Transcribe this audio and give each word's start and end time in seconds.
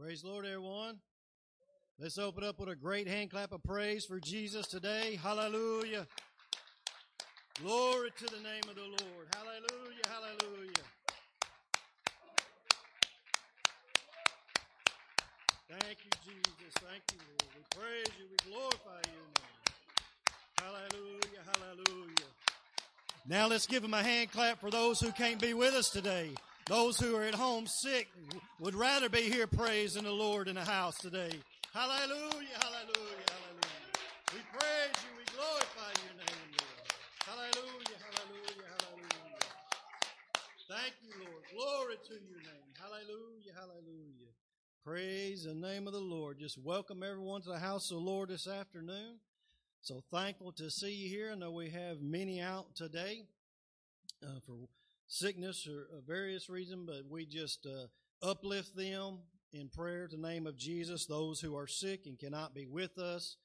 Praise 0.00 0.22
the 0.22 0.28
Lord, 0.28 0.46
everyone. 0.46 0.98
Let's 1.98 2.18
open 2.18 2.44
up 2.44 2.60
with 2.60 2.68
a 2.68 2.76
great 2.76 3.08
hand 3.08 3.32
clap 3.32 3.50
of 3.50 3.64
praise 3.64 4.04
for 4.04 4.20
Jesus 4.20 4.68
today. 4.68 5.18
Hallelujah. 5.20 6.06
Glory 7.60 8.10
to 8.16 8.24
the 8.26 8.40
name 8.40 8.62
of 8.68 8.76
the 8.76 8.82
Lord. 8.82 9.26
Hallelujah. 9.34 10.04
Hallelujah. 10.08 10.84
Thank 15.68 15.98
you, 16.04 16.10
Jesus. 16.24 16.74
Thank 16.74 17.02
you, 17.10 17.18
Lord. 17.26 17.56
We 17.56 17.76
praise 17.76 18.18
you. 18.20 18.26
We 18.30 18.52
glorify 18.52 19.00
your 19.10 19.26
name. 19.34 19.56
Hallelujah. 20.60 21.42
Hallelujah. 21.56 22.30
Now 23.26 23.48
let's 23.48 23.66
give 23.66 23.82
him 23.82 23.94
a 23.94 24.02
hand 24.04 24.30
clap 24.30 24.60
for 24.60 24.70
those 24.70 25.00
who 25.00 25.10
can't 25.10 25.40
be 25.40 25.54
with 25.54 25.74
us 25.74 25.90
today. 25.90 26.34
Those 26.68 27.00
who 27.00 27.16
are 27.16 27.24
at 27.24 27.34
home 27.34 27.66
sick 27.66 28.08
would 28.60 28.74
rather 28.74 29.08
be 29.08 29.22
here 29.22 29.46
praising 29.46 30.04
the 30.04 30.12
Lord 30.12 30.48
in 30.48 30.56
the 30.56 30.64
house 30.64 30.98
today. 30.98 31.30
Hallelujah, 31.72 32.58
hallelujah, 32.60 33.24
hallelujah. 33.24 33.88
We 34.34 34.40
praise 34.52 34.92
you, 35.00 35.16
we 35.16 35.24
glorify 35.34 35.92
your 36.04 36.16
name, 36.20 36.48
Lord. 36.60 36.84
Hallelujah, 37.24 37.98
hallelujah, 38.04 38.68
hallelujah. 38.76 39.38
Thank 40.68 40.92
you, 41.02 41.14
Lord. 41.24 41.42
Glory 41.54 41.94
to 42.06 42.14
your 42.28 42.42
name. 42.42 42.68
Hallelujah, 42.78 43.52
hallelujah. 43.54 44.32
Praise 44.84 45.44
the 45.44 45.54
name 45.54 45.86
of 45.86 45.94
the 45.94 46.00
Lord. 46.00 46.38
Just 46.38 46.58
welcome 46.62 47.02
everyone 47.02 47.40
to 47.42 47.48
the 47.48 47.58
house 47.58 47.90
of 47.90 47.96
the 47.96 48.02
Lord 48.02 48.28
this 48.28 48.46
afternoon. 48.46 49.20
So 49.80 50.02
thankful 50.10 50.52
to 50.52 50.70
see 50.70 50.92
you 50.92 51.08
here. 51.08 51.30
I 51.32 51.34
know 51.34 51.50
we 51.50 51.70
have 51.70 52.02
many 52.02 52.42
out 52.42 52.74
today 52.74 53.22
uh, 54.22 54.40
for 54.44 54.68
sickness 55.08 55.66
or 55.66 55.88
various 56.06 56.48
reasons, 56.48 56.84
but 56.86 57.10
we 57.10 57.26
just 57.26 57.66
uh, 57.66 57.86
uplift 58.26 58.76
them 58.76 59.18
in 59.52 59.68
prayer 59.68 60.06
to 60.06 60.16
the 60.16 60.22
name 60.22 60.46
of 60.46 60.56
Jesus. 60.56 61.06
Those 61.06 61.40
who 61.40 61.56
are 61.56 61.66
sick 61.66 62.02
and 62.06 62.18
cannot 62.18 62.54
be 62.54 62.66
with 62.66 62.98
us, 62.98 63.36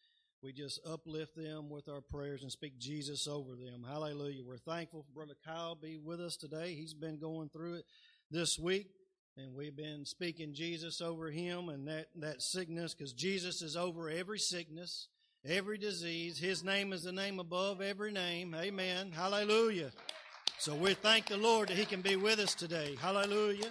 we 0.44 0.52
just 0.52 0.82
uplift 0.86 1.36
them 1.36 1.70
with 1.70 1.88
our 1.88 2.02
prayers 2.02 2.44
and 2.44 2.52
speak 2.52 2.78
Jesus 2.78 3.28
over 3.28 3.56
them. 3.56 3.86
Hallelujah. 3.90 4.44
We're 4.46 4.58
thankful 4.58 5.04
for 5.04 5.14
Brother 5.14 5.38
Kyle 5.46 5.76
be 5.76 5.98
with 5.98 6.20
us 6.20 6.36
today. 6.36 6.76
He's 6.76 6.94
been 6.94 7.18
going 7.18 7.50
through 7.50 7.76
it 7.76 7.86
this 8.30 8.60
week. 8.60 8.88
And 9.36 9.56
we've 9.56 9.76
been 9.76 10.06
speaking 10.06 10.54
Jesus 10.54 11.02
over 11.02 11.32
him 11.32 11.70
and 11.70 11.88
that, 11.88 12.08
that 12.18 12.44
sickness 12.44 12.94
because 12.94 13.14
Jesus 13.14 13.64
is 13.64 13.76
over 13.76 14.08
every 14.08 14.38
sickness, 14.38 15.08
every 15.44 15.80
disease. 15.80 16.38
His 16.38 16.64
name 16.64 16.94
is 16.94 17.02
the 17.02 17.12
name 17.12 17.40
above 17.40 17.82
every 17.82 18.12
name. 18.12 18.54
Amen. 18.54 19.12
Hallelujah. 19.12 19.90
So 20.64 20.74
we 20.74 20.94
thank 20.94 21.26
the 21.26 21.36
Lord 21.36 21.68
that 21.68 21.76
He 21.76 21.84
can 21.84 22.00
be 22.00 22.16
with 22.16 22.40
us 22.40 22.56
today. 22.56 22.96
Hallelujah. 23.02 23.70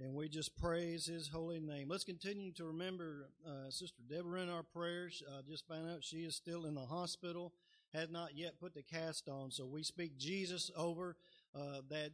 And 0.00 0.12
we 0.12 0.28
just 0.28 0.56
praise 0.56 1.06
His 1.06 1.28
holy 1.28 1.60
name. 1.60 1.88
Let's 1.88 2.02
continue 2.02 2.50
to 2.54 2.64
remember 2.64 3.28
uh, 3.46 3.70
Sister 3.70 4.02
Deborah 4.10 4.42
in 4.42 4.48
our 4.48 4.64
prayers. 4.64 5.22
I 5.32 5.38
uh, 5.38 5.42
just 5.48 5.68
found 5.68 5.88
out 5.88 6.02
she 6.02 6.24
is 6.24 6.34
still 6.34 6.64
in 6.64 6.74
the 6.74 6.84
hospital, 6.84 7.52
has 7.94 8.10
not 8.10 8.30
yet 8.34 8.58
put 8.58 8.74
the 8.74 8.82
cast 8.82 9.28
on. 9.28 9.52
So 9.52 9.66
we 9.66 9.84
speak 9.84 10.18
Jesus 10.18 10.68
over 10.76 11.14
uh, 11.54 11.82
that 11.90 12.10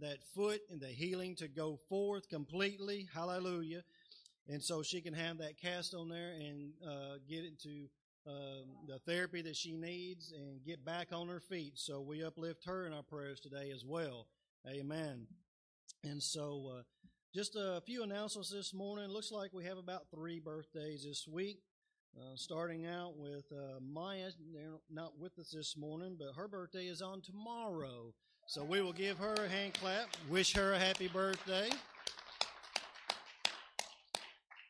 that 0.00 0.24
foot 0.34 0.62
and 0.68 0.80
the 0.80 0.88
healing 0.88 1.36
to 1.36 1.46
go 1.46 1.78
forth 1.88 2.28
completely. 2.28 3.06
Hallelujah. 3.14 3.84
And 4.48 4.60
so 4.60 4.82
she 4.82 5.00
can 5.00 5.14
have 5.14 5.38
that 5.38 5.56
cast 5.56 5.94
on 5.94 6.08
there 6.08 6.32
and 6.32 6.72
uh, 6.84 7.18
get 7.28 7.44
it 7.44 7.60
to 7.60 7.86
um, 8.26 8.64
the 8.88 8.98
therapy 8.98 9.42
that 9.42 9.56
she 9.56 9.72
needs 9.72 10.32
and 10.32 10.64
get 10.64 10.84
back 10.84 11.08
on 11.12 11.28
her 11.28 11.40
feet. 11.40 11.72
So 11.76 12.00
we 12.00 12.24
uplift 12.24 12.64
her 12.66 12.86
in 12.86 12.92
our 12.92 13.02
prayers 13.02 13.40
today 13.40 13.70
as 13.74 13.84
well. 13.84 14.26
Amen. 14.68 15.26
And 16.02 16.22
so, 16.22 16.72
uh, 16.78 16.82
just 17.34 17.56
a 17.56 17.82
few 17.86 18.02
announcements 18.02 18.50
this 18.50 18.72
morning. 18.72 19.08
Looks 19.08 19.30
like 19.30 19.52
we 19.52 19.64
have 19.64 19.78
about 19.78 20.06
three 20.10 20.40
birthdays 20.40 21.04
this 21.04 21.28
week. 21.30 21.58
Uh, 22.18 22.34
starting 22.34 22.86
out 22.86 23.12
with 23.18 23.44
uh, 23.52 23.78
Maya, 23.80 24.30
they're 24.54 24.78
not 24.90 25.18
with 25.18 25.38
us 25.38 25.50
this 25.50 25.76
morning, 25.76 26.16
but 26.18 26.34
her 26.34 26.48
birthday 26.48 26.86
is 26.86 27.02
on 27.02 27.20
tomorrow. 27.20 28.14
So 28.46 28.64
we 28.64 28.80
will 28.80 28.94
give 28.94 29.18
her 29.18 29.34
a 29.34 29.48
hand 29.48 29.74
clap, 29.74 30.08
wish 30.30 30.54
her 30.54 30.72
a 30.72 30.78
happy 30.78 31.08
birthday. 31.08 31.68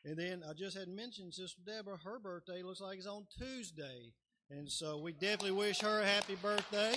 And 0.07 0.15
then 0.15 0.41
I 0.49 0.53
just 0.53 0.77
had 0.77 0.87
mentioned 0.87 1.33
Sister 1.33 1.59
Deborah, 1.65 1.97
her 2.01 2.17
birthday 2.17 2.63
looks 2.63 2.79
like 2.79 2.97
it's 2.97 3.05
on 3.05 3.27
Tuesday. 3.37 4.13
And 4.49 4.71
so 4.71 4.99
we 4.99 5.11
definitely 5.11 5.51
wish 5.51 5.81
her 5.81 5.99
a 5.99 6.05
happy 6.05 6.35
birthday. 6.35 6.95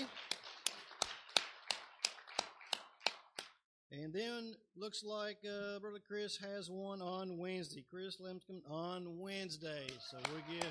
And 3.90 4.12
then 4.12 4.54
looks 4.76 5.02
like 5.02 5.38
uh, 5.44 5.80
Brother 5.80 5.98
Chris 6.06 6.36
has 6.36 6.70
one 6.70 7.02
on 7.02 7.36
Wednesday. 7.36 7.84
Chris 7.90 8.18
Lemscomb 8.18 8.62
on 8.70 9.18
Wednesday. 9.18 9.88
So 10.08 10.18
we 10.32 10.54
give 10.54 10.70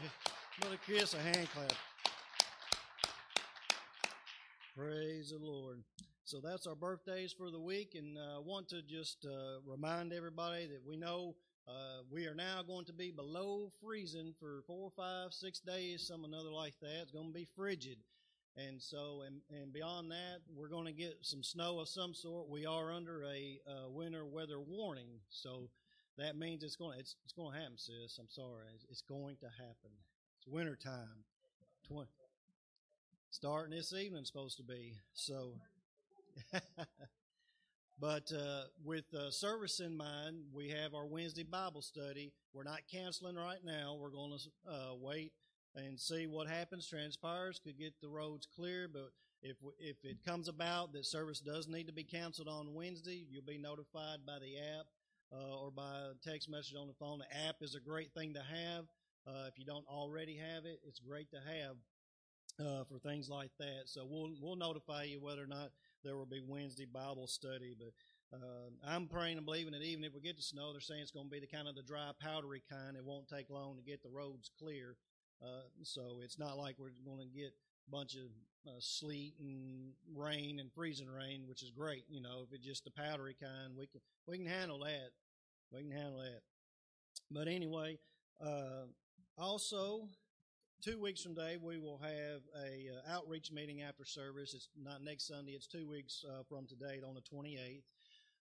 Brother 0.62 0.80
Chris 0.86 1.13
a 1.15 1.19
hand 1.19 1.50
clap. 1.53 1.74
Praise 4.77 5.31
the 5.31 5.45
Lord. 5.45 5.83
So 6.24 6.39
that's 6.41 6.68
our 6.68 6.75
birthdays 6.75 7.33
for 7.33 7.51
the 7.51 7.59
week, 7.59 7.95
and 7.95 8.18
I 8.18 8.38
uh, 8.38 8.41
want 8.41 8.69
to 8.69 8.81
just 8.83 9.25
uh, 9.25 9.59
remind 9.65 10.13
everybody 10.13 10.68
that 10.68 10.81
we 10.88 10.95
know 10.95 11.36
uh, 11.69 12.01
we 12.10 12.25
are 12.25 12.33
now 12.33 12.63
going 12.66 12.86
to 12.86 12.94
be 12.94 13.12
below 13.12 13.69
freezing 13.80 14.33
for 14.39 14.63
four, 14.66 14.89
five, 14.95 15.31
six 15.33 15.60
days, 15.60 16.07
some 16.07 16.25
another 16.25 16.51
like 16.51 16.74
that. 16.81 17.01
It's 17.04 17.12
going 17.12 17.27
to 17.27 17.33
be 17.33 17.48
frigid. 17.56 18.00
And 18.57 18.81
so, 18.81 19.21
and, 19.25 19.42
and 19.51 19.71
beyond 19.71 20.10
that, 20.12 20.39
we're 20.56 20.69
going 20.69 20.88
to 20.88 20.92
get 20.92 21.19
some 21.21 21.44
snow 21.44 21.80
of 21.80 21.88
some 21.88 22.16
sort. 22.16 22.50
We 22.50 22.66
are 22.66 22.92
under 22.92 23.24
a 23.24 23.60
uh, 23.68 23.89
winter 23.89 24.25
weather 24.25 24.60
warning. 24.60 25.19
So 25.30 25.69
that 26.18 26.36
means 26.36 26.63
it's 26.63 26.75
going 26.75 26.94
to, 26.94 27.00
it's, 27.00 27.16
it's 27.24 27.33
going 27.33 27.54
to 27.54 27.60
happen, 27.60 27.77
sis. 27.77 28.18
I'm 28.19 28.30
sorry. 28.30 28.65
It's, 28.74 28.86
it's 28.89 29.01
going 29.01 29.38
to 29.38 29.45
happen. 29.45 29.92
It's 30.39 30.48
winter 30.48 30.75
time. 30.75 31.24
20, 31.88 32.07
starting 33.30 33.75
this 33.75 33.94
evening, 33.94 34.25
supposed 34.25 34.57
to 34.57 34.63
be. 34.63 34.95
So, 35.13 35.54
But 38.00 38.31
uh, 38.31 38.63
with 38.84 39.06
service 39.30 39.81
in 39.81 39.96
mind, 39.96 40.44
we 40.54 40.69
have 40.69 40.94
our 40.94 41.06
Wednesday 41.06 41.44
Bible 41.44 41.81
study. 41.81 42.31
We're 42.54 42.63
not 42.63 42.81
canceling 42.92 43.36
right 43.36 43.63
now. 43.66 43.98
We're 44.00 44.12
going 44.12 44.31
to 44.38 44.72
uh, 44.72 44.96
wait 44.96 45.34
and 45.75 46.00
see 46.00 46.25
what 46.28 46.48
happens, 46.48 46.88
transpires. 46.88 47.60
Could 47.63 47.78
get 47.78 47.94
the 48.01 48.07
roads 48.07 48.48
clear, 48.56 48.88
but 48.92 49.12
if 49.42 49.57
if 49.80 49.98
it 50.04 50.24
comes 50.25 50.48
about 50.48 50.94
that 50.94 51.06
service 51.06 51.40
does 51.40 51.68
need 51.68 51.88
to 51.88 51.94
be 51.94 52.04
canceled 52.04 52.48
on 52.48 52.74
Wednesday, 52.74 53.25
you'll 53.30 53.44
be 53.44 53.57
notified 53.57 54.19
by 54.25 54.40
the 54.40 54.57
app 54.57 54.86
uh, 55.34 55.57
or 55.57 55.72
by 55.72 56.12
text 56.24 56.50
message 56.50 56.75
on 56.80 56.88
the 56.88 56.94
phone. 56.94 57.19
The 57.19 57.48
app 57.48 57.57
is 57.62 57.75
a 57.75 57.80
great 57.80 58.13
thing 58.13 58.34
to 58.34 58.42
have. 58.42 58.86
Uh, 59.28 59.48
if 59.48 59.57
you 59.57 59.66
don't 59.66 59.86
already 59.88 60.38
have 60.38 60.66
it, 60.66 60.80
it's 60.88 61.00
great 61.00 61.30
to 61.31 61.38
have 61.38 62.66
uh, 62.66 62.84
for 62.86 63.00
things 63.00 63.30
like 63.30 63.51
that. 63.60 63.84
So 63.86 64.06
we'll 64.10 64.34
we'll 64.42 64.56
notify 64.56 65.04
you 65.04 65.22
whether 65.22 65.44
or 65.44 65.48
not 65.48 65.69
there 66.04 66.16
will 66.16 66.25
be 66.25 66.42
Wednesday 66.46 66.86
Bible 66.86 67.28
study. 67.28 67.75
But 67.78 67.94
uh, 68.38 68.69
I'm 68.88 69.07
praying 69.07 69.38
and 69.38 69.46
believing 69.46 69.74
that 69.74 69.81
even 69.81 70.04
if 70.04 70.13
we 70.13 70.22
get 70.22 70.38
the 70.38 70.44
snow, 70.44 70.72
they're 70.72 70.81
saying 70.81 71.01
it's 71.01 71.12
going 71.12 71.28
to 71.28 71.31
be 71.31 71.40
the 71.40 71.48
kind 71.48 71.68
of 71.68 71.75
the 71.75 71.84
dry, 71.84 72.12
powdery 72.22 72.63
kind. 72.69 72.96
It 72.96 73.06
won't 73.06 73.28
take 73.28 73.50
long 73.50 73.78
to 73.78 73.84
get 73.84 74.04
the 74.04 74.10
roads 74.10 74.51
clear. 74.60 74.96
Uh, 75.42 75.68
so 75.84 76.19
it's 76.24 76.38
not 76.38 76.57
like 76.57 76.75
we're 76.78 76.92
going 77.06 77.28
to 77.28 77.38
get 77.40 77.54
a 77.88 77.92
bunch 77.92 78.16
of 78.16 78.30
uh, 78.68 78.80
sleet 78.80 79.34
and 79.40 79.94
rain 80.16 80.60
and 80.60 80.72
freezing 80.74 81.10
rain, 81.10 81.44
which 81.48 81.63
is 81.63 81.72
great. 81.72 82.04
You 82.10 82.22
know, 82.22 82.44
if 82.46 82.54
it's 82.54 82.66
just 82.66 82.84
the 82.84 82.92
powdery 82.92 83.36
kind, 83.42 83.74
we 83.78 83.88
can 83.88 84.01
we 84.28 84.38
can 84.38 84.48
handle 84.48 84.80
that. 84.80 85.12
We 85.72 85.81
can 85.84 85.92
handle 85.92 86.19
that. 86.19 86.42
But 87.31 87.48
anyway, 87.48 88.00
uh, 88.46 88.88
also 89.38 90.10
two 90.81 90.98
weeks 90.98 91.22
from 91.22 91.36
today, 91.36 91.58
we 91.62 91.78
will 91.78 91.98
have 91.98 92.42
a 92.56 92.90
uh, 92.90 93.16
outreach 93.16 93.52
meeting 93.52 93.81
after 93.81 94.06
service. 94.06 94.54
It's 94.54 94.70
not 94.81 95.04
next 95.04 95.28
Sunday; 95.28 95.52
it's 95.52 95.68
two 95.68 95.88
weeks 95.88 96.24
uh, 96.28 96.44
from 96.48 96.68
today, 96.68 97.02
on 97.06 97.16
the 97.16 97.22
28th. 97.22 97.81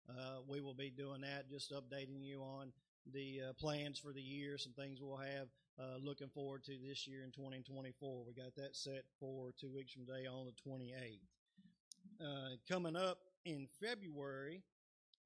Uh, 0.09 0.39
we 0.47 0.61
will 0.61 0.75
be 0.75 0.91
doing 0.91 1.21
that, 1.23 1.51
just 1.51 1.73
updating 1.73 2.23
you 2.23 2.41
on 2.41 2.73
the 3.13 3.41
uh, 3.49 3.53
plans 3.55 3.99
for 3.99 4.13
the 4.13 4.21
year, 4.21 4.57
some 4.57 4.73
things 4.73 5.01
we'll 5.03 5.17
have 5.17 5.49
uh, 5.81 5.97
looking 6.01 6.29
forward 6.29 6.63
to 6.65 6.73
this 6.87 7.07
year 7.09 7.25
in 7.25 7.33
2024. 7.33 8.25
We 8.27 8.35
got 8.35 8.55
that 8.57 8.77
set 8.77 9.05
for 9.19 9.51
two 9.61 9.71
weeks 9.71 9.93
from 9.93 10.07
today, 10.07 10.27
on 10.27 10.47
the 10.47 10.71
28th. 10.71 11.19
Uh, 12.21 12.57
coming 12.69 12.97
up 12.97 13.19
in 13.45 13.67
February, 13.81 14.63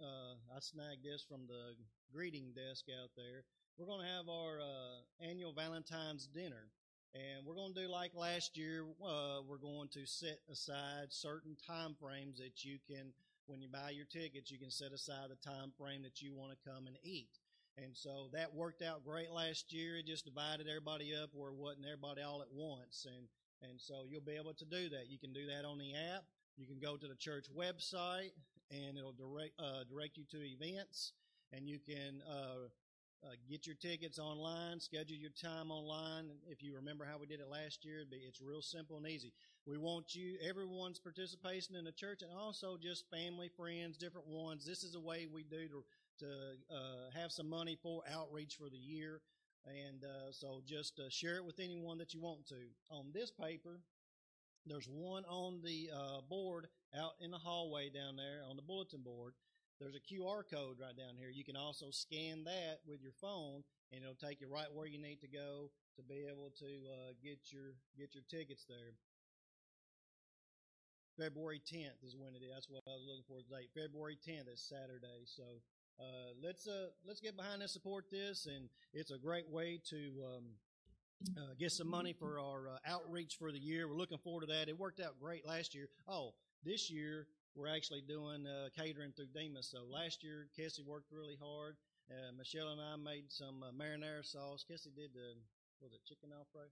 I 0.01 0.59
snagged 0.59 1.05
this 1.05 1.23
from 1.23 1.47
the 1.47 1.77
greeting 2.13 2.53
desk 2.57 2.87
out 3.03 3.11
there. 3.17 3.45
We're 3.79 3.87
going 3.87 4.01
to 4.01 4.13
have 4.17 4.29
our 4.29 4.59
annual 5.21 5.53
Valentine's 5.53 6.27
dinner. 6.27 6.71
And 7.15 7.45
we're 7.45 7.55
going 7.55 7.75
to 7.75 7.83
do 7.83 7.89
like 7.89 8.13
last 8.15 8.57
year. 8.57 8.85
Uh, 9.05 9.41
we're 9.47 9.59
going 9.59 9.89
to 9.93 10.07
set 10.07 10.39
aside 10.51 11.11
certain 11.11 11.57
time 11.67 11.95
frames 12.01 12.39
that 12.39 12.65
you 12.65 12.79
can, 12.89 13.13
when 13.47 13.61
you 13.61 13.69
buy 13.69 13.91
your 13.91 14.07
tickets, 14.07 14.51
you 14.51 14.59
can 14.59 14.71
set 14.71 14.93
aside 14.93 15.29
a 15.31 15.47
time 15.47 15.73
frame 15.77 16.03
that 16.03 16.23
you 16.23 16.35
want 16.35 16.53
to 16.53 16.71
come 16.71 16.87
and 16.87 16.97
eat. 17.03 17.39
And 17.77 17.95
so 17.95 18.29
that 18.33 18.55
worked 18.55 18.81
out 18.81 19.05
great 19.05 19.31
last 19.31 19.73
year. 19.73 19.99
It 19.99 20.07
just 20.07 20.25
divided 20.25 20.69
everybody 20.69 21.13
up 21.15 21.31
where 21.35 21.51
it 21.51 21.57
wasn't 21.57 21.87
everybody 21.87 22.23
all 22.23 22.41
at 22.41 22.53
once. 22.53 23.07
And, 23.07 23.29
and 23.69 23.79
so 23.79 24.05
you'll 24.09 24.23
be 24.23 24.37
able 24.41 24.55
to 24.55 24.65
do 24.65 24.89
that. 24.91 25.09
You 25.09 25.19
can 25.19 25.33
do 25.35 25.47
that 25.47 25.67
on 25.67 25.79
the 25.79 25.93
app. 25.93 26.25
You 26.57 26.67
can 26.67 26.79
go 26.81 26.97
to 26.97 27.09
the 27.09 27.17
church 27.17 27.47
website 27.55 28.33
and 28.71 28.97
it'll 28.97 29.13
direct, 29.13 29.53
uh, 29.59 29.85
direct 29.89 30.17
you 30.17 30.25
to 30.31 30.41
events 30.43 31.13
and 31.53 31.69
you 31.69 31.79
can 31.79 32.23
uh, 32.29 32.69
uh, 33.25 33.35
get 33.49 33.67
your 33.67 33.77
tickets 33.77 34.19
online, 34.19 34.81
schedule 34.81 35.17
your 35.17 35.31
time 35.31 35.71
online. 35.71 36.27
If 36.49 36.63
you 36.63 36.75
remember 36.75 37.05
how 37.05 37.19
we 37.19 37.27
did 37.27 37.41
it 37.41 37.49
last 37.49 37.85
year, 37.85 38.05
it's 38.11 38.41
real 38.41 38.63
simple 38.63 38.97
and 38.97 39.07
easy. 39.07 39.33
We 39.67 39.79
want 39.79 40.15
you, 40.15 40.37
everyone's 40.47 40.99
participation 40.99 41.77
in 41.77 41.85
the 41.85 41.93
church, 41.93 42.23
and 42.23 42.33
also 42.33 42.77
just 42.83 43.09
family, 43.11 43.49
friends, 43.57 43.97
different 43.97 44.27
ones. 44.27 44.67
This 44.67 44.83
is 44.83 44.95
a 44.97 45.01
way 45.01 45.27
we 45.33 45.45
do 45.45 45.69
to 45.69 45.85
to 46.19 46.27
uh, 46.71 47.19
have 47.19 47.33
some 47.33 47.49
money 47.49 47.77
for 47.83 48.03
outreach 48.13 48.57
for 48.57 48.69
the 48.69 48.77
year. 48.79 49.21
And 49.67 50.05
uh, 50.05 50.33
so 50.33 50.61
just 50.67 50.99
uh, 50.99 51.09
share 51.09 51.37
it 51.37 51.45
with 51.45 51.59
anyone 51.61 51.99
that 51.99 52.13
you 52.13 52.21
want 52.21 52.47
to. 52.49 52.57
On 52.91 53.07
this 53.15 53.31
paper, 53.31 53.81
there's 54.67 54.89
one 54.89 55.25
on 55.25 55.61
the 55.65 55.91
uh, 55.95 56.21
board 56.29 56.69
out 56.97 57.13
in 57.21 57.31
the 57.31 57.39
hallway 57.39 57.91
down 57.91 58.17
there 58.17 58.43
on 58.49 58.57
the 58.57 58.63
bulletin 58.63 59.03
board. 59.03 59.35
There's 59.83 59.99
a 59.99 60.15
QR 60.15 60.47
code 60.47 60.79
right 60.79 60.97
down 60.97 61.19
here. 61.19 61.29
You 61.29 61.43
can 61.43 61.57
also 61.57 61.91
scan 61.91 62.45
that 62.45 62.79
with 62.87 63.03
your 63.03 63.11
phone, 63.21 63.65
and 63.91 64.03
it'll 64.03 64.15
take 64.15 64.41
you 64.41 64.47
right 64.47 64.71
where 64.73 64.87
you 64.87 65.03
need 65.03 65.21
to 65.23 65.27
go 65.27 65.71
to 65.97 66.03
be 66.03 66.23
able 66.31 66.55
to 66.61 66.71
uh, 66.87 67.13
get 67.19 67.51
your 67.51 67.75
get 67.99 68.15
your 68.15 68.23
tickets 68.31 68.65
there. 68.69 68.95
February 71.19 71.61
10th 71.61 72.07
is 72.07 72.15
when 72.17 72.35
it 72.35 72.47
is. 72.47 72.51
That's 72.55 72.71
what 72.71 72.85
I 72.87 72.95
was 72.95 73.03
looking 73.05 73.27
for 73.27 73.43
today. 73.43 73.67
February 73.75 74.17
10th 74.17 74.55
is 74.55 74.63
Saturday. 74.63 75.27
So 75.27 75.43
uh, 75.99 76.31
let's 76.41 76.69
uh, 76.69 76.95
let's 77.05 77.21
get 77.21 77.37
behind 77.37 77.61
and 77.61 77.71
support 77.71 78.05
this, 78.09 78.47
and 78.47 78.69
it's 78.95 79.11
a 79.11 79.19
great 79.19 79.51
way 79.51 79.81
to 79.91 80.13
um, 80.23 80.45
uh, 81.37 81.55
get 81.59 81.73
some 81.73 81.91
money 81.91 82.13
for 82.13 82.39
our 82.39 82.69
uh, 82.69 82.79
outreach 82.87 83.35
for 83.37 83.51
the 83.51 83.59
year. 83.59 83.89
We're 83.89 83.99
looking 83.99 84.19
forward 84.19 84.43
to 84.43 84.47
that. 84.47 84.69
It 84.69 84.79
worked 84.79 85.01
out 85.01 85.19
great 85.21 85.45
last 85.45 85.75
year. 85.75 85.89
Oh, 86.07 86.35
this 86.65 86.89
year 86.89 87.27
we're 87.55 87.69
actually 87.69 88.01
doing 88.01 88.47
uh, 88.47 88.73
catering 88.73 89.13
through 89.13 89.33
Demos. 89.35 89.69
So 89.69 89.85
last 89.85 90.25
year, 90.25 90.49
Kessie 90.57 90.85
worked 90.85 91.13
really 91.13 91.37
hard. 91.37 91.77
Uh, 92.11 92.33
Michelle 92.37 92.73
and 92.73 92.81
I 92.81 92.97
made 92.97 93.29
some 93.29 93.63
uh, 93.63 93.73
marinara 93.73 94.25
sauce. 94.25 94.65
Kessie 94.65 94.95
did 94.95 95.13
the 95.13 95.37
was 95.81 95.93
it 95.93 96.01
chicken 96.07 96.31
alfredo? 96.31 96.71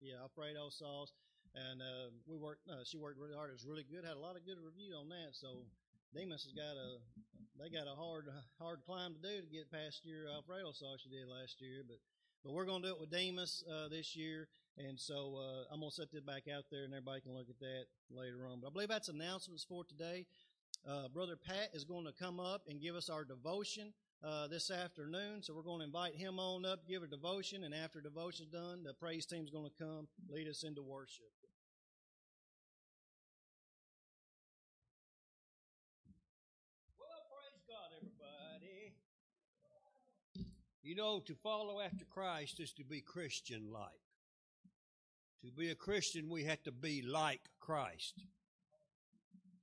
Yeah, 0.00 0.22
alfredo 0.22 0.70
sauce, 0.70 1.12
and 1.54 1.82
uh, 1.82 2.14
we 2.26 2.38
worked. 2.38 2.66
Uh, 2.66 2.82
she 2.86 2.96
worked 2.96 3.18
really 3.18 3.34
hard. 3.34 3.50
It 3.50 3.58
was 3.58 3.66
really 3.66 3.86
good. 3.86 4.04
Had 4.04 4.16
a 4.16 4.22
lot 4.22 4.36
of 4.36 4.46
good 4.46 4.58
review 4.58 4.94
on 4.94 5.08
that. 5.10 5.34
So 5.34 5.66
Demos 6.14 6.46
has 6.46 6.54
got 6.54 6.74
a 6.78 7.02
they 7.58 7.68
got 7.68 7.86
a 7.86 7.94
hard 7.94 8.26
hard 8.58 8.80
climb 8.86 9.14
to 9.14 9.20
do 9.20 9.42
to 9.42 9.48
get 9.50 9.70
past 9.70 10.04
your 10.04 10.28
alfredo 10.30 10.72
sauce 10.72 11.04
you 11.04 11.12
did 11.12 11.28
last 11.28 11.60
year, 11.60 11.84
but 11.86 11.98
but 12.42 12.52
we're 12.52 12.66
going 12.66 12.82
to 12.82 12.88
do 12.88 12.94
it 12.94 13.00
with 13.00 13.10
Demos 13.10 13.62
uh, 13.70 13.88
this 13.88 14.16
year. 14.16 14.48
And 14.78 14.98
so 14.98 15.36
uh, 15.38 15.72
I'm 15.72 15.80
going 15.80 15.90
to 15.90 15.94
set 15.94 16.10
this 16.10 16.22
back 16.22 16.44
out 16.48 16.64
there 16.70 16.84
and 16.84 16.94
everybody 16.94 17.20
can 17.20 17.34
look 17.34 17.50
at 17.50 17.58
that 17.60 17.84
later 18.10 18.46
on. 18.50 18.60
But 18.60 18.68
I 18.68 18.72
believe 18.72 18.88
that's 18.88 19.08
announcements 19.08 19.64
for 19.64 19.84
today. 19.84 20.26
Uh, 20.88 21.08
Brother 21.08 21.36
Pat 21.36 21.70
is 21.74 21.84
going 21.84 22.06
to 22.06 22.12
come 22.12 22.40
up 22.40 22.62
and 22.68 22.80
give 22.80 22.96
us 22.96 23.08
our 23.08 23.24
devotion 23.24 23.92
uh, 24.24 24.48
this 24.48 24.70
afternoon. 24.70 25.42
So 25.42 25.54
we're 25.54 25.62
going 25.62 25.80
to 25.80 25.84
invite 25.84 26.14
him 26.14 26.38
on 26.38 26.64
up, 26.64 26.88
give 26.88 27.02
a 27.02 27.06
devotion, 27.06 27.64
and 27.64 27.74
after 27.74 28.00
devotion's 28.00 28.48
done, 28.48 28.82
the 28.82 28.94
praise 28.94 29.26
team's 29.26 29.50
going 29.50 29.70
to 29.70 29.84
come 29.84 30.08
lead 30.28 30.48
us 30.48 30.64
into 30.64 30.82
worship. 30.82 31.26
Well, 36.98 37.08
praise 37.30 37.62
God, 37.68 37.96
everybody. 37.96 38.94
You 40.82 40.96
know, 40.96 41.20
to 41.26 41.34
follow 41.34 41.80
after 41.80 42.04
Christ 42.04 42.58
is 42.58 42.72
to 42.72 42.84
be 42.84 43.00
Christian 43.00 43.70
like. 43.72 44.11
To 45.44 45.50
be 45.50 45.70
a 45.70 45.74
Christian, 45.74 46.30
we 46.30 46.44
have 46.44 46.62
to 46.62 46.70
be 46.70 47.02
like 47.02 47.40
Christ. 47.58 48.22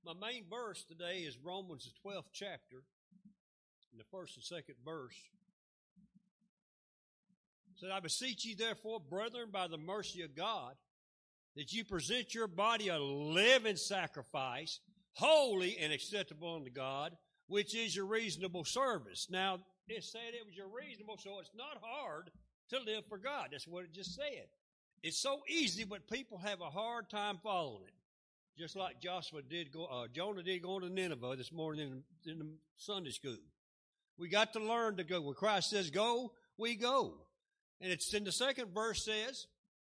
My 0.04 0.12
main 0.12 0.44
verse 0.50 0.84
today 0.84 1.20
is 1.20 1.38
Romans, 1.42 1.90
the 1.90 2.08
12th 2.08 2.28
chapter, 2.34 2.82
in 3.90 3.98
the 3.98 4.04
first 4.10 4.36
and 4.36 4.44
second 4.44 4.74
verse. 4.84 5.16
It 7.72 7.80
said, 7.80 7.90
I 7.90 8.00
beseech 8.00 8.44
you, 8.44 8.56
therefore, 8.56 9.00
brethren, 9.00 9.48
by 9.50 9.68
the 9.68 9.78
mercy 9.78 10.20
of 10.20 10.36
God, 10.36 10.74
that 11.56 11.72
you 11.72 11.86
present 11.86 12.34
your 12.34 12.46
body 12.46 12.88
a 12.88 12.98
living 12.98 13.76
sacrifice, 13.76 14.80
holy 15.14 15.78
and 15.78 15.94
acceptable 15.94 16.56
unto 16.56 16.70
God, 16.70 17.16
which 17.46 17.74
is 17.74 17.96
your 17.96 18.04
reasonable 18.04 18.66
service. 18.66 19.28
Now, 19.30 19.60
it 19.88 20.04
said 20.04 20.34
it 20.34 20.44
was 20.44 20.54
your 20.54 20.68
reasonable, 20.68 21.16
so 21.16 21.40
it's 21.40 21.50
not 21.54 21.82
hard 21.82 22.30
to 22.68 22.80
live 22.80 23.06
for 23.08 23.16
God. 23.16 23.48
That's 23.50 23.66
what 23.66 23.84
it 23.84 23.94
just 23.94 24.14
said. 24.14 24.48
It's 25.02 25.18
so 25.18 25.40
easy, 25.48 25.84
but 25.84 26.08
people 26.08 26.38
have 26.38 26.60
a 26.60 26.70
hard 26.70 27.08
time 27.08 27.38
following 27.42 27.84
it. 27.86 27.94
Just 28.58 28.76
like 28.76 29.00
Joshua 29.00 29.40
did 29.40 29.72
go, 29.72 29.86
uh, 29.86 30.06
Jonah 30.12 30.42
did 30.42 30.62
go 30.62 30.78
to 30.78 30.90
Nineveh 30.90 31.36
this 31.36 31.50
morning 31.50 32.02
in, 32.26 32.30
in 32.30 32.38
the 32.38 32.46
Sunday 32.76 33.10
school. 33.10 33.38
We 34.18 34.28
got 34.28 34.52
to 34.52 34.60
learn 34.60 34.96
to 34.96 35.04
go. 35.04 35.22
When 35.22 35.34
Christ 35.34 35.70
says 35.70 35.90
go, 35.90 36.32
we 36.58 36.74
go. 36.74 37.14
And 37.80 37.90
it's 37.90 38.12
in 38.12 38.24
the 38.24 38.32
second 38.32 38.74
verse 38.74 39.04
says, 39.04 39.46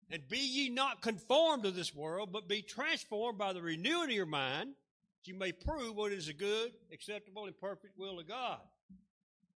and 0.09 0.27
be 0.27 0.39
ye 0.39 0.69
not 0.69 1.01
conformed 1.01 1.63
to 1.63 1.71
this 1.71 1.95
world, 1.95 2.31
but 2.33 2.49
be 2.49 2.61
transformed 2.61 3.37
by 3.37 3.53
the 3.53 3.61
renewing 3.61 4.09
of 4.09 4.15
your 4.15 4.25
mind, 4.25 4.71
that 4.71 5.31
you 5.31 5.37
may 5.37 5.53
prove 5.53 5.95
what 5.95 6.11
is 6.11 6.27
a 6.27 6.33
good, 6.33 6.71
acceptable, 6.91 7.45
and 7.45 7.57
perfect 7.57 7.97
will 7.97 8.19
of 8.19 8.27
God. 8.27 8.59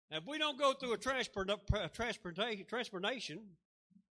Now, 0.09 0.17
if 0.17 0.25
we 0.25 0.37
don't 0.37 0.57
go 0.57 0.73
through 0.73 0.93
a 0.93 0.97
transportation, 0.97 3.39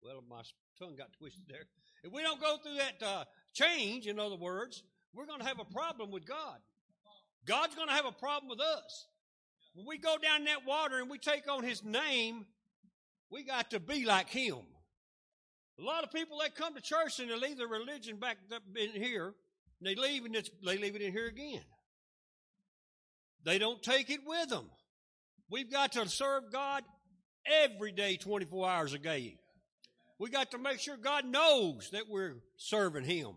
well, 0.04 0.24
my 0.30 0.42
tongue 0.80 0.96
got 0.98 1.14
twisted 1.18 1.44
there. 1.48 1.66
If 2.04 2.12
we 2.12 2.22
don't 2.22 2.42
go 2.42 2.58
through 2.58 2.76
that 2.76 3.06
uh, 3.06 3.24
change, 3.54 4.08
in 4.08 4.20
other 4.20 4.36
words, 4.36 4.84
we're 5.14 5.26
going 5.26 5.40
to 5.40 5.46
have 5.46 5.60
a 5.60 5.66
problem 5.66 6.12
with 6.12 6.26
God. 6.26 6.58
God's 7.46 7.76
going 7.76 7.88
to 7.88 7.94
have 7.94 8.06
a 8.06 8.12
problem 8.12 8.50
with 8.50 8.60
us. 8.60 9.08
When 9.74 9.86
we 9.86 9.98
go 9.98 10.18
down 10.18 10.46
that 10.46 10.66
water 10.66 11.00
and 11.00 11.10
we 11.10 11.18
take 11.18 11.50
on 11.50 11.64
His 11.64 11.84
name, 11.84 12.46
we 13.30 13.44
got 13.44 13.72
to 13.72 13.80
be 13.80 14.06
like 14.06 14.30
Him. 14.30 14.58
A 15.80 15.84
lot 15.84 16.04
of 16.04 16.12
people 16.12 16.40
that 16.40 16.56
come 16.56 16.76
to 16.76 16.82
church 16.82 17.20
and 17.20 17.30
they 17.30 17.36
leave 17.36 17.58
their 17.58 17.68
religion 17.68 18.18
back 18.18 18.38
in 18.76 18.92
here, 18.92 19.34
they 19.82 19.96
leave 19.96 20.26
and 20.26 20.36
they 20.36 20.78
leave 20.78 20.96
it 20.96 21.02
in 21.02 21.12
here 21.12 21.28
again. 21.28 21.64
They 23.44 23.58
don't 23.58 23.82
take 23.82 24.10
it 24.10 24.20
with 24.26 24.50
them. 24.50 24.70
We've 25.50 25.72
got 25.72 25.94
to 25.94 26.08
serve 26.08 26.52
God 26.52 26.84
every 27.46 27.92
day, 27.92 28.18
24 28.18 28.70
hours 28.70 28.94
a 28.94 29.00
day. 29.00 29.41
We 30.22 30.30
got 30.30 30.52
to 30.52 30.60
make 30.60 30.80
sure 30.80 30.98
God 30.98 31.26
knows 31.26 31.90
that 31.94 32.08
we're 32.08 32.36
serving 32.56 33.06
Him. 33.06 33.32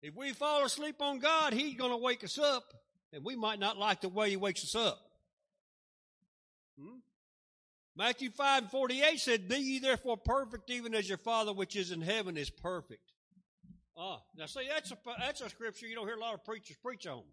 If 0.00 0.16
we 0.16 0.32
fall 0.32 0.64
asleep 0.64 0.96
on 1.00 1.18
God, 1.18 1.52
He's 1.52 1.76
going 1.76 1.90
to 1.90 1.98
wake 1.98 2.24
us 2.24 2.38
up, 2.38 2.72
and 3.12 3.22
we 3.22 3.36
might 3.36 3.58
not 3.58 3.76
like 3.76 4.00
the 4.00 4.08
way 4.08 4.30
He 4.30 4.38
wakes 4.38 4.64
us 4.64 4.74
up. 4.74 4.98
Hmm? 6.80 7.00
Matthew 7.94 8.30
5 8.30 8.62
and 8.62 8.70
48 8.70 9.20
said, 9.20 9.46
Be 9.46 9.56
ye 9.56 9.78
therefore 9.78 10.16
perfect, 10.16 10.70
even 10.70 10.94
as 10.94 11.06
your 11.06 11.18
Father 11.18 11.52
which 11.52 11.76
is 11.76 11.90
in 11.90 12.00
heaven 12.00 12.38
is 12.38 12.48
perfect. 12.48 13.12
Ah, 13.94 14.22
now 14.38 14.46
see, 14.46 14.68
that's 14.72 14.92
a, 14.92 14.96
that's 15.18 15.42
a 15.42 15.50
scripture 15.50 15.86
you 15.86 15.96
don't 15.96 16.06
hear 16.06 16.16
a 16.16 16.20
lot 16.20 16.32
of 16.32 16.46
preachers 16.46 16.78
preach 16.82 17.06
on. 17.06 17.24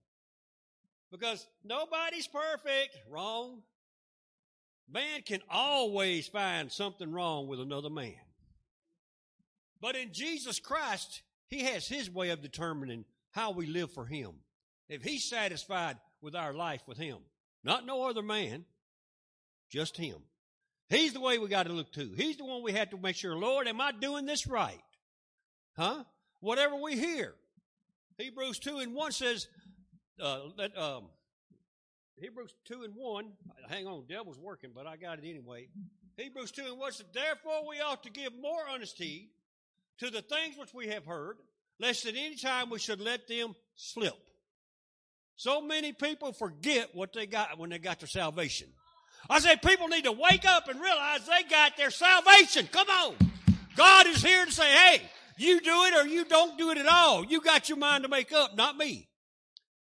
Because 1.09 1.47
nobody's 1.63 2.27
perfect. 2.27 2.97
Wrong. 3.09 3.61
Man 4.91 5.21
can 5.21 5.39
always 5.49 6.27
find 6.27 6.69
something 6.69 7.13
wrong 7.13 7.47
with 7.47 7.61
another 7.61 7.89
man. 7.89 8.15
But 9.81 9.95
in 9.95 10.13
Jesus 10.13 10.59
Christ, 10.59 11.21
He 11.47 11.63
has 11.63 11.87
His 11.87 12.09
way 12.09 12.29
of 12.29 12.41
determining 12.41 13.05
how 13.31 13.51
we 13.51 13.67
live 13.67 13.91
for 13.91 14.05
Him. 14.05 14.31
If 14.89 15.03
He's 15.03 15.29
satisfied 15.29 15.97
with 16.21 16.35
our 16.35 16.53
life 16.53 16.81
with 16.87 16.97
Him, 16.97 17.17
not 17.63 17.85
no 17.85 18.07
other 18.07 18.21
man, 18.21 18.65
just 19.69 19.97
Him. 19.97 20.17
He's 20.89 21.13
the 21.13 21.19
way 21.19 21.37
we 21.37 21.49
got 21.49 21.67
to 21.67 21.73
look 21.73 21.91
to. 21.93 22.11
He's 22.15 22.37
the 22.37 22.45
one 22.45 22.63
we 22.63 22.71
have 22.71 22.91
to 22.91 22.97
make 22.97 23.17
sure, 23.17 23.35
Lord, 23.35 23.67
am 23.67 23.81
I 23.81 23.91
doing 23.91 24.25
this 24.25 24.47
right? 24.47 24.81
Huh? 25.75 26.03
Whatever 26.39 26.75
we 26.75 26.97
hear. 26.97 27.33
Hebrews 28.17 28.59
2 28.59 28.77
and 28.77 28.93
1 28.95 29.11
says, 29.11 29.47
uh, 30.21 30.39
that, 30.57 30.75
um, 30.77 31.03
Hebrews 32.19 32.53
2 32.65 32.83
and 32.83 32.95
1, 32.95 33.25
hang 33.69 33.85
on, 33.85 34.05
devil's 34.07 34.39
working, 34.39 34.71
but 34.73 34.87
I 34.87 34.95
got 34.97 35.19
it 35.19 35.29
anyway. 35.29 35.67
Hebrews 36.15 36.51
2 36.51 36.63
and 36.65 36.79
1 36.79 36.91
says, 36.93 37.05
Therefore 37.13 37.67
we 37.67 37.79
ought 37.79 38.01
to 38.03 38.09
give 38.09 38.33
more 38.33 38.61
honesty 38.67 39.29
to 39.99 40.09
the 40.09 40.21
things 40.21 40.57
which 40.57 40.73
we 40.73 40.87
have 40.87 41.05
heard, 41.05 41.37
lest 41.79 42.05
at 42.05 42.15
any 42.15 42.35
time 42.35 42.69
we 42.69 42.79
should 42.79 43.01
let 43.01 43.27
them 43.27 43.55
slip. 43.75 44.15
So 45.35 45.61
many 45.61 45.93
people 45.93 46.33
forget 46.33 46.89
what 46.93 47.13
they 47.13 47.27
got 47.27 47.59
when 47.59 47.69
they 47.69 47.79
got 47.79 47.99
their 47.99 48.07
salvation. 48.07 48.67
I 49.29 49.39
say 49.39 49.55
people 49.55 49.87
need 49.87 50.05
to 50.05 50.11
wake 50.11 50.45
up 50.45 50.67
and 50.67 50.79
realize 50.79 51.25
they 51.25 51.47
got 51.49 51.77
their 51.77 51.91
salvation. 51.91 52.67
Come 52.71 52.87
on. 52.89 53.15
God 53.75 54.07
is 54.07 54.23
here 54.23 54.45
to 54.45 54.51
say, 54.51 54.71
hey, 54.71 55.01
you 55.37 55.61
do 55.61 55.83
it 55.85 55.93
or 55.93 56.07
you 56.07 56.25
don't 56.25 56.57
do 56.57 56.71
it 56.71 56.77
at 56.77 56.87
all. 56.87 57.23
You 57.23 57.41
got 57.41 57.69
your 57.69 57.77
mind 57.77 58.03
to 58.03 58.09
make 58.09 58.31
up, 58.31 58.55
not 58.57 58.77
me. 58.77 59.07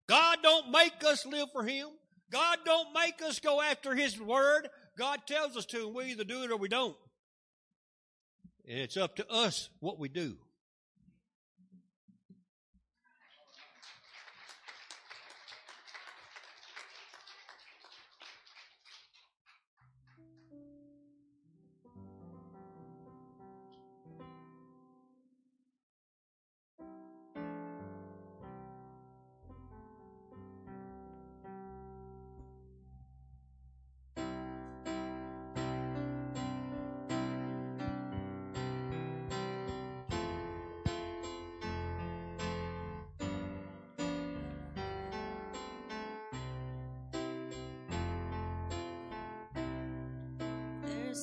God 0.08 0.38
don't 0.44 0.72
make 0.72 1.04
us 1.06 1.26
live 1.26 1.52
for 1.52 1.64
Him. 1.64 1.88
God 2.32 2.60
don't 2.66 2.94
make 2.94 3.22
us 3.24 3.40
go 3.40 3.62
after 3.62 3.96
His 3.96 4.20
word. 4.20 4.70
God 4.98 5.22
tells 5.26 5.58
us 5.58 5.66
to, 5.68 5.88
and 5.88 5.96
we 5.96 6.06
either 6.12 6.24
do 6.24 6.44
it 6.44 6.52
or 6.52 6.58
we 6.58 6.68
don't. 6.68 6.96
It's 8.72 8.98
up 8.98 9.16
to 9.16 9.28
us 9.32 9.70
what 9.80 9.98
we 9.98 10.10
do. 10.10 10.36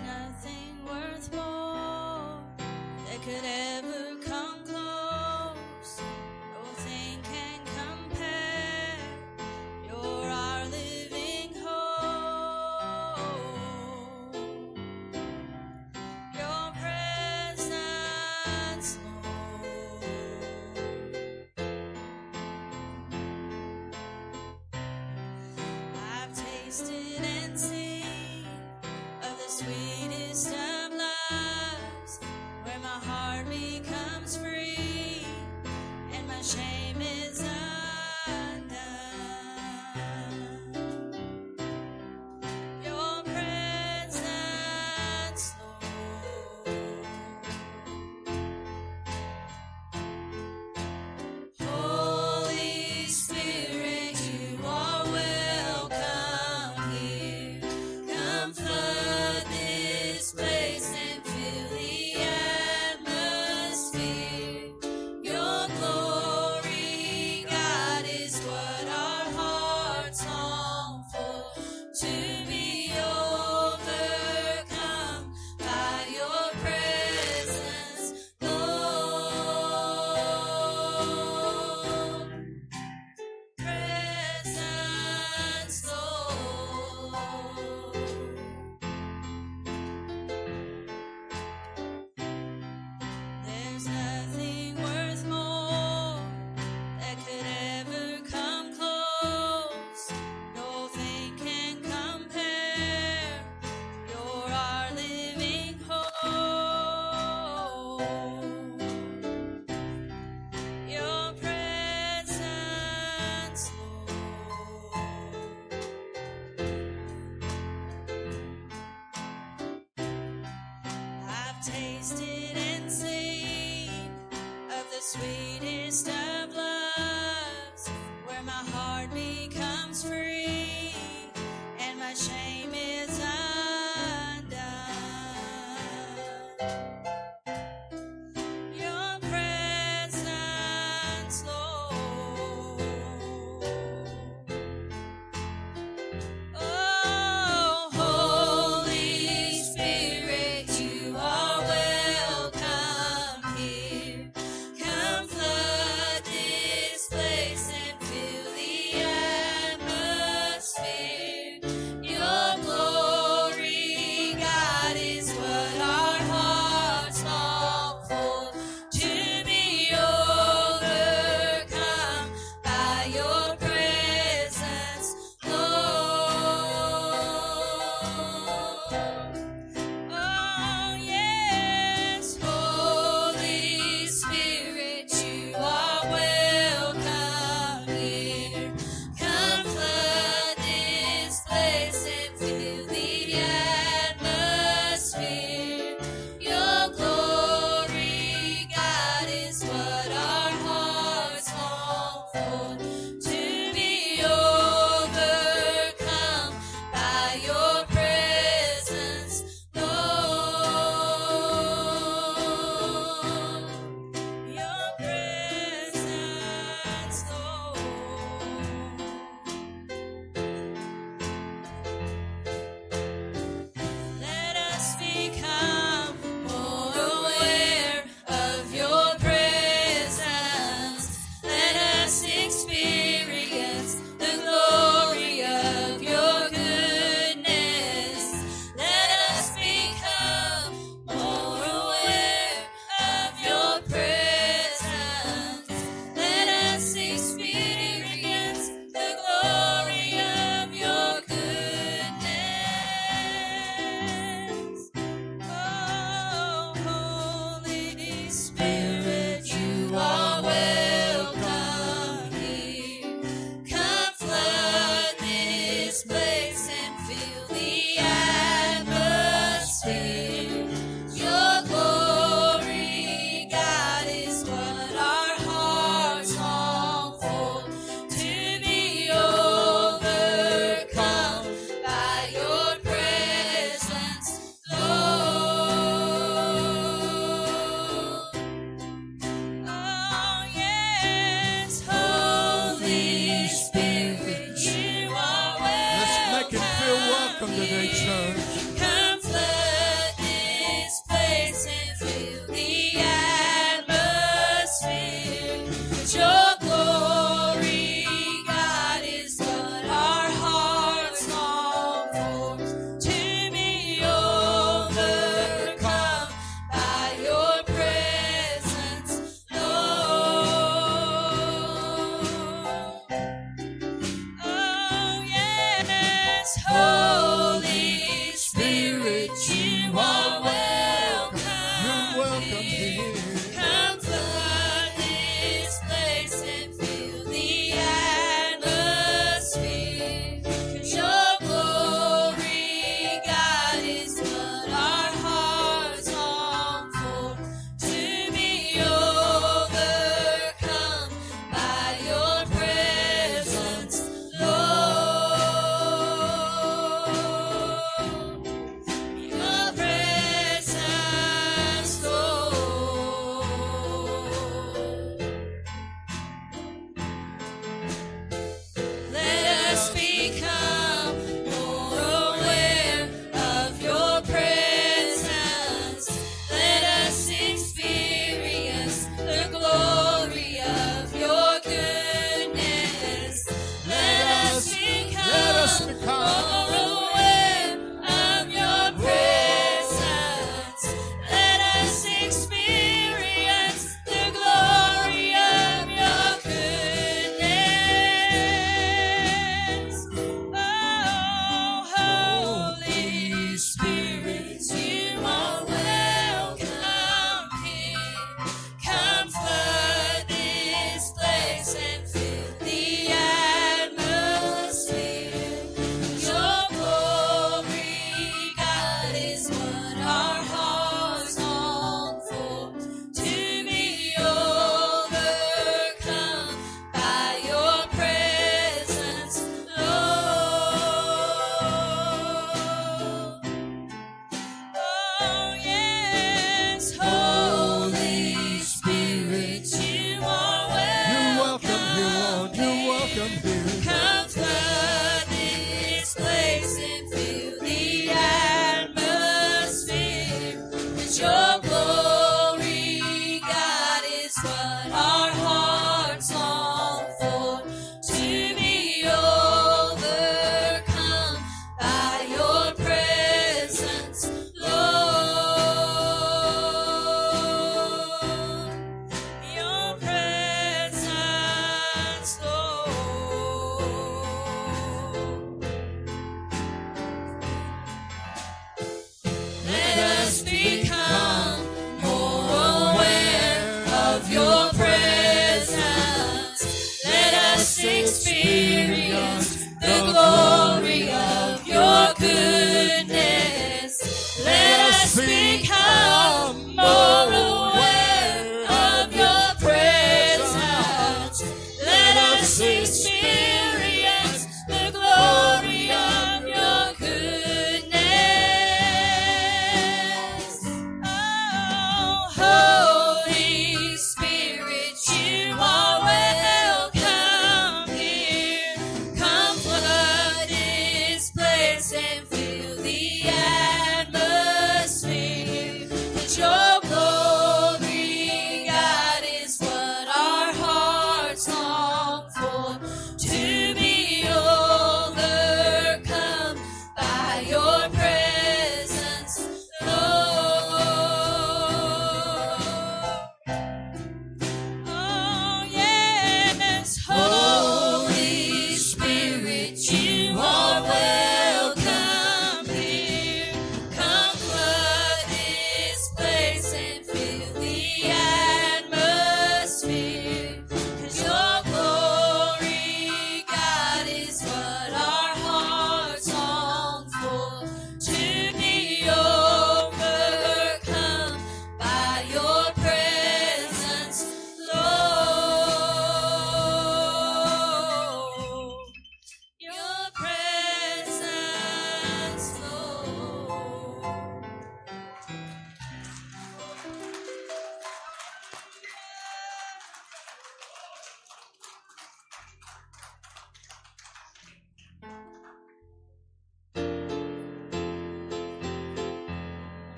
Nothing 0.00 0.84
worth 0.86 1.32
more 1.34 2.40
that 3.06 3.22
could 3.22 3.44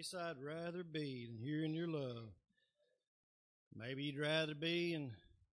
place 0.00 0.14
I'd 0.14 0.42
rather 0.42 0.82
be 0.82 1.26
than 1.26 1.36
here 1.36 1.62
in 1.62 1.74
your 1.74 1.86
love. 1.86 2.32
Maybe 3.76 4.04
you'd 4.04 4.18
rather 4.18 4.54
be 4.54 4.94
in 4.94 5.10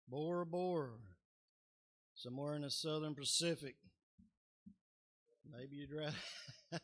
Bora 0.07 0.47
Bora, 0.47 0.93
somewhere 2.15 2.55
in 2.55 2.63
the 2.63 2.71
southern 2.71 3.13
Pacific. 3.13 3.75
Maybe 5.55 5.75
you'd 5.75 5.93
rather 5.93 6.15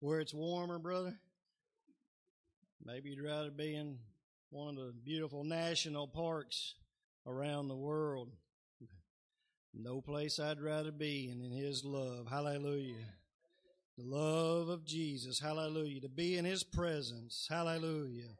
where 0.00 0.20
it's 0.20 0.34
warmer, 0.34 0.78
brother. 0.78 1.14
Maybe 2.84 3.08
you'd 3.08 3.24
rather 3.24 3.50
be 3.50 3.74
in 3.74 3.96
one 4.50 4.76
of 4.76 4.84
the 4.84 4.92
beautiful 4.92 5.44
national 5.44 6.08
parks 6.08 6.74
around 7.26 7.68
the 7.68 7.76
world. 7.76 8.28
No 9.72 10.02
place 10.02 10.38
I'd 10.38 10.60
rather 10.60 10.92
be 10.92 11.30
than 11.30 11.40
in 11.40 11.52
His 11.52 11.86
love. 11.86 12.26
Hallelujah. 12.28 13.06
The 13.98 14.04
love 14.04 14.68
of 14.68 14.86
Jesus. 14.86 15.38
Hallelujah. 15.38 16.00
To 16.00 16.08
be 16.08 16.38
in 16.38 16.44
His 16.44 16.64
presence. 16.64 17.46
Hallelujah. 17.48 18.30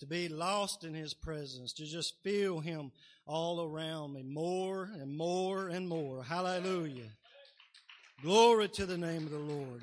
To 0.00 0.06
be 0.06 0.28
lost 0.28 0.82
in 0.84 0.94
His 0.94 1.12
presence. 1.12 1.72
To 1.74 1.84
just 1.84 2.14
feel 2.22 2.60
Him 2.60 2.90
all 3.26 3.62
around 3.62 4.14
me 4.14 4.22
more 4.22 4.90
and 4.98 5.16
more 5.16 5.68
and 5.68 5.88
more. 5.88 6.22
Hallelujah. 6.22 7.10
Glory 8.22 8.68
to 8.68 8.86
the 8.86 8.96
name 8.96 9.24
of 9.24 9.30
the 9.30 9.38
Lord. 9.38 9.82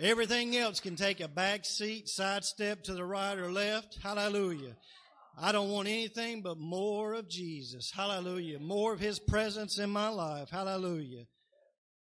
Everything 0.00 0.56
else 0.56 0.80
can 0.80 0.96
take 0.96 1.20
a 1.20 1.28
back 1.28 1.64
seat, 1.64 2.08
sidestep 2.08 2.84
to 2.84 2.94
the 2.94 3.04
right 3.04 3.36
or 3.36 3.50
left. 3.50 3.98
Hallelujah. 4.02 4.76
I 5.40 5.52
don't 5.52 5.70
want 5.70 5.88
anything 5.88 6.40
but 6.40 6.58
more 6.58 7.14
of 7.14 7.28
Jesus. 7.28 7.90
Hallelujah. 7.90 8.60
More 8.60 8.92
of 8.92 9.00
His 9.00 9.18
presence 9.18 9.78
in 9.78 9.90
my 9.90 10.08
life. 10.08 10.50
Hallelujah. 10.50 11.24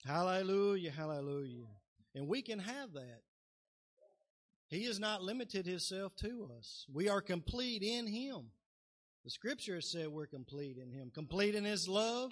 Hallelujah. 0.07 0.91
Hallelujah. 0.91 1.67
And 2.15 2.27
we 2.27 2.43
can 2.43 2.59
have 2.59 2.93
that. 2.95 3.21
He 4.69 4.85
has 4.85 5.01
not 5.01 5.23
limited 5.23 5.67
Himself 5.67 6.15
to 6.17 6.49
us. 6.57 6.87
We 6.93 7.09
are 7.09 7.21
complete 7.21 7.83
in 7.83 8.07
Him. 8.07 8.51
The 9.25 9.31
scripture 9.31 9.75
has 9.77 9.91
said 9.91 10.09
we're 10.09 10.27
complete 10.27 10.77
in 10.79 10.93
Him. 10.93 11.11
Complete 11.13 11.55
in 11.55 11.65
His 11.65 11.89
love, 11.89 12.31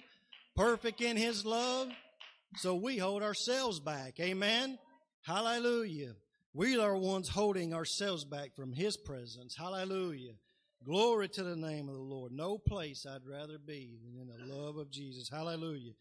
perfect 0.55 1.01
in 1.01 1.17
His 1.17 1.45
love. 1.45 1.89
So 2.55 2.75
we 2.75 2.97
hold 2.97 3.21
ourselves 3.21 3.79
back. 3.79 4.19
Amen. 4.19 4.79
Hallelujah. 5.23 6.13
We 6.53 6.79
are 6.79 6.95
ones 6.97 7.29
holding 7.29 7.73
ourselves 7.73 8.25
back 8.25 8.55
from 8.55 8.73
His 8.73 8.97
presence. 8.97 9.55
Hallelujah. 9.57 10.33
Glory 10.83 11.27
to 11.29 11.43
the 11.43 11.57
name 11.57 11.89
of 11.89 11.95
the 11.95 12.01
Lord. 12.01 12.31
No 12.31 12.57
place 12.57 13.05
I'd 13.05 13.27
rather 13.29 13.57
be 13.57 13.97
than 14.01 14.21
in 14.21 14.27
the 14.27 14.55
love 14.55 14.77
of 14.77 14.89
Jesus. 14.89 15.29
Hallelujah. 15.29 15.91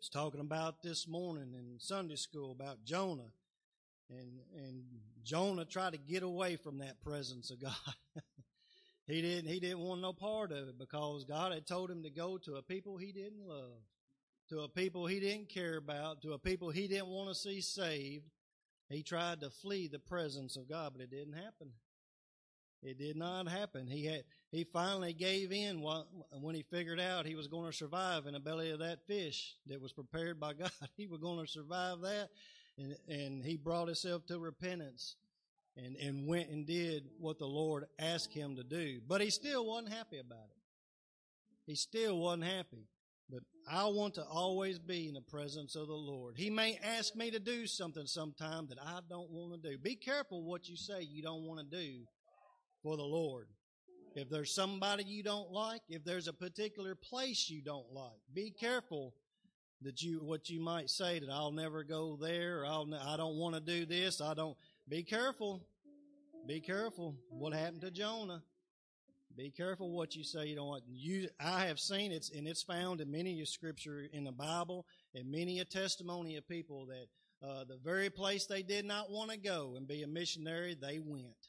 Was 0.00 0.08
talking 0.08 0.40
about 0.40 0.82
this 0.82 1.06
morning 1.06 1.52
in 1.52 1.78
Sunday 1.78 2.16
school 2.16 2.52
about 2.52 2.86
Jonah. 2.86 3.32
And, 4.08 4.40
and 4.56 4.82
Jonah 5.22 5.66
tried 5.66 5.92
to 5.92 5.98
get 5.98 6.22
away 6.22 6.56
from 6.56 6.78
that 6.78 7.02
presence 7.02 7.50
of 7.50 7.60
God. 7.60 7.74
he 9.06 9.20
didn't, 9.20 9.50
he 9.50 9.60
didn't 9.60 9.80
want 9.80 10.00
no 10.00 10.14
part 10.14 10.52
of 10.52 10.68
it 10.68 10.78
because 10.78 11.24
God 11.24 11.52
had 11.52 11.66
told 11.66 11.90
him 11.90 12.02
to 12.04 12.10
go 12.10 12.38
to 12.38 12.54
a 12.54 12.62
people 12.62 12.96
he 12.96 13.12
didn't 13.12 13.46
love, 13.46 13.82
to 14.48 14.60
a 14.60 14.70
people 14.70 15.04
he 15.04 15.20
didn't 15.20 15.50
care 15.50 15.76
about, 15.76 16.22
to 16.22 16.32
a 16.32 16.38
people 16.38 16.70
he 16.70 16.88
didn't 16.88 17.08
want 17.08 17.28
to 17.28 17.34
see 17.34 17.60
saved. 17.60 18.24
He 18.88 19.02
tried 19.02 19.42
to 19.42 19.50
flee 19.50 19.86
the 19.86 19.98
presence 19.98 20.56
of 20.56 20.66
God, 20.66 20.92
but 20.94 21.02
it 21.02 21.10
didn't 21.10 21.34
happen. 21.34 21.72
It 22.82 22.98
did 22.98 23.16
not 23.16 23.46
happen. 23.46 23.86
He 23.86 24.06
had 24.06 24.24
he 24.50 24.64
finally 24.64 25.12
gave 25.12 25.52
in 25.52 25.82
when 26.40 26.54
he 26.54 26.62
figured 26.62 26.98
out 26.98 27.26
he 27.26 27.34
was 27.34 27.46
going 27.46 27.70
to 27.70 27.76
survive 27.76 28.26
in 28.26 28.32
the 28.32 28.40
belly 28.40 28.70
of 28.70 28.78
that 28.78 29.06
fish 29.06 29.54
that 29.66 29.80
was 29.80 29.92
prepared 29.92 30.40
by 30.40 30.52
God. 30.58 30.70
He 30.96 31.06
was 31.06 31.20
going 31.20 31.44
to 31.44 31.50
survive 31.50 32.00
that, 32.00 32.30
and 32.78 32.96
and 33.06 33.44
he 33.44 33.56
brought 33.56 33.88
himself 33.88 34.24
to 34.26 34.38
repentance, 34.38 35.16
and 35.76 35.94
and 35.96 36.26
went 36.26 36.48
and 36.48 36.66
did 36.66 37.04
what 37.18 37.38
the 37.38 37.46
Lord 37.46 37.84
asked 37.98 38.32
him 38.32 38.56
to 38.56 38.64
do. 38.64 39.00
But 39.06 39.20
he 39.20 39.28
still 39.28 39.66
wasn't 39.66 39.92
happy 39.92 40.18
about 40.18 40.48
it. 40.50 40.62
He 41.66 41.74
still 41.74 42.18
wasn't 42.18 42.44
happy. 42.44 42.88
But 43.28 43.42
I 43.70 43.84
want 43.84 44.14
to 44.14 44.24
always 44.24 44.80
be 44.80 45.06
in 45.06 45.14
the 45.14 45.20
presence 45.20 45.76
of 45.76 45.86
the 45.86 45.94
Lord. 45.94 46.36
He 46.36 46.50
may 46.50 46.80
ask 46.82 47.14
me 47.14 47.30
to 47.30 47.38
do 47.38 47.66
something 47.66 48.06
sometime 48.06 48.66
that 48.68 48.78
I 48.84 49.00
don't 49.08 49.30
want 49.30 49.62
to 49.62 49.70
do. 49.70 49.78
Be 49.78 49.94
careful 49.94 50.42
what 50.42 50.68
you 50.68 50.76
say 50.76 51.02
you 51.02 51.22
don't 51.22 51.44
want 51.44 51.60
to 51.60 51.76
do 51.76 52.06
for 52.82 52.96
the 52.96 53.02
Lord. 53.02 53.48
If 54.14 54.28
there's 54.28 54.54
somebody 54.54 55.04
you 55.04 55.22
don't 55.22 55.52
like, 55.52 55.82
if 55.88 56.04
there's 56.04 56.26
a 56.26 56.32
particular 56.32 56.94
place 56.94 57.48
you 57.48 57.62
don't 57.62 57.92
like, 57.92 58.20
be 58.34 58.50
careful 58.50 59.14
that 59.82 60.02
you 60.02 60.18
what 60.22 60.50
you 60.50 60.60
might 60.60 60.90
say 60.90 61.20
that 61.20 61.30
I'll 61.30 61.52
never 61.52 61.84
go 61.84 62.16
there. 62.20 62.64
I'll 62.66 62.88
I 62.94 63.16
don't 63.16 63.36
want 63.36 63.54
to 63.54 63.60
do 63.60 63.86
this. 63.86 64.20
I 64.20 64.34
don't. 64.34 64.56
Be 64.88 65.02
careful. 65.02 65.62
Be 66.46 66.60
careful. 66.60 67.16
What 67.30 67.52
happened 67.52 67.82
to 67.82 67.90
Jonah? 67.90 68.42
Be 69.36 69.50
careful 69.50 69.90
what 69.90 70.16
you 70.16 70.24
say 70.24 70.46
you 70.46 70.56
don't 70.56 70.66
want. 70.66 70.82
You, 70.88 71.28
I 71.38 71.66
have 71.66 71.78
seen 71.78 72.10
it, 72.10 72.30
and 72.36 72.48
it's 72.48 72.62
found 72.62 73.00
in 73.00 73.10
many 73.10 73.40
a 73.40 73.46
scripture 73.46 74.06
in 74.12 74.24
the 74.24 74.32
Bible, 74.32 74.86
and 75.14 75.30
many 75.30 75.60
a 75.60 75.64
testimony 75.64 76.36
of 76.36 76.48
people 76.48 76.86
that 76.86 77.06
uh, 77.46 77.64
the 77.64 77.78
very 77.82 78.10
place 78.10 78.46
they 78.46 78.62
did 78.62 78.84
not 78.84 79.10
want 79.10 79.30
to 79.30 79.38
go 79.38 79.74
and 79.76 79.86
be 79.86 80.02
a 80.02 80.06
missionary, 80.06 80.76
they 80.78 80.98
went. 80.98 81.48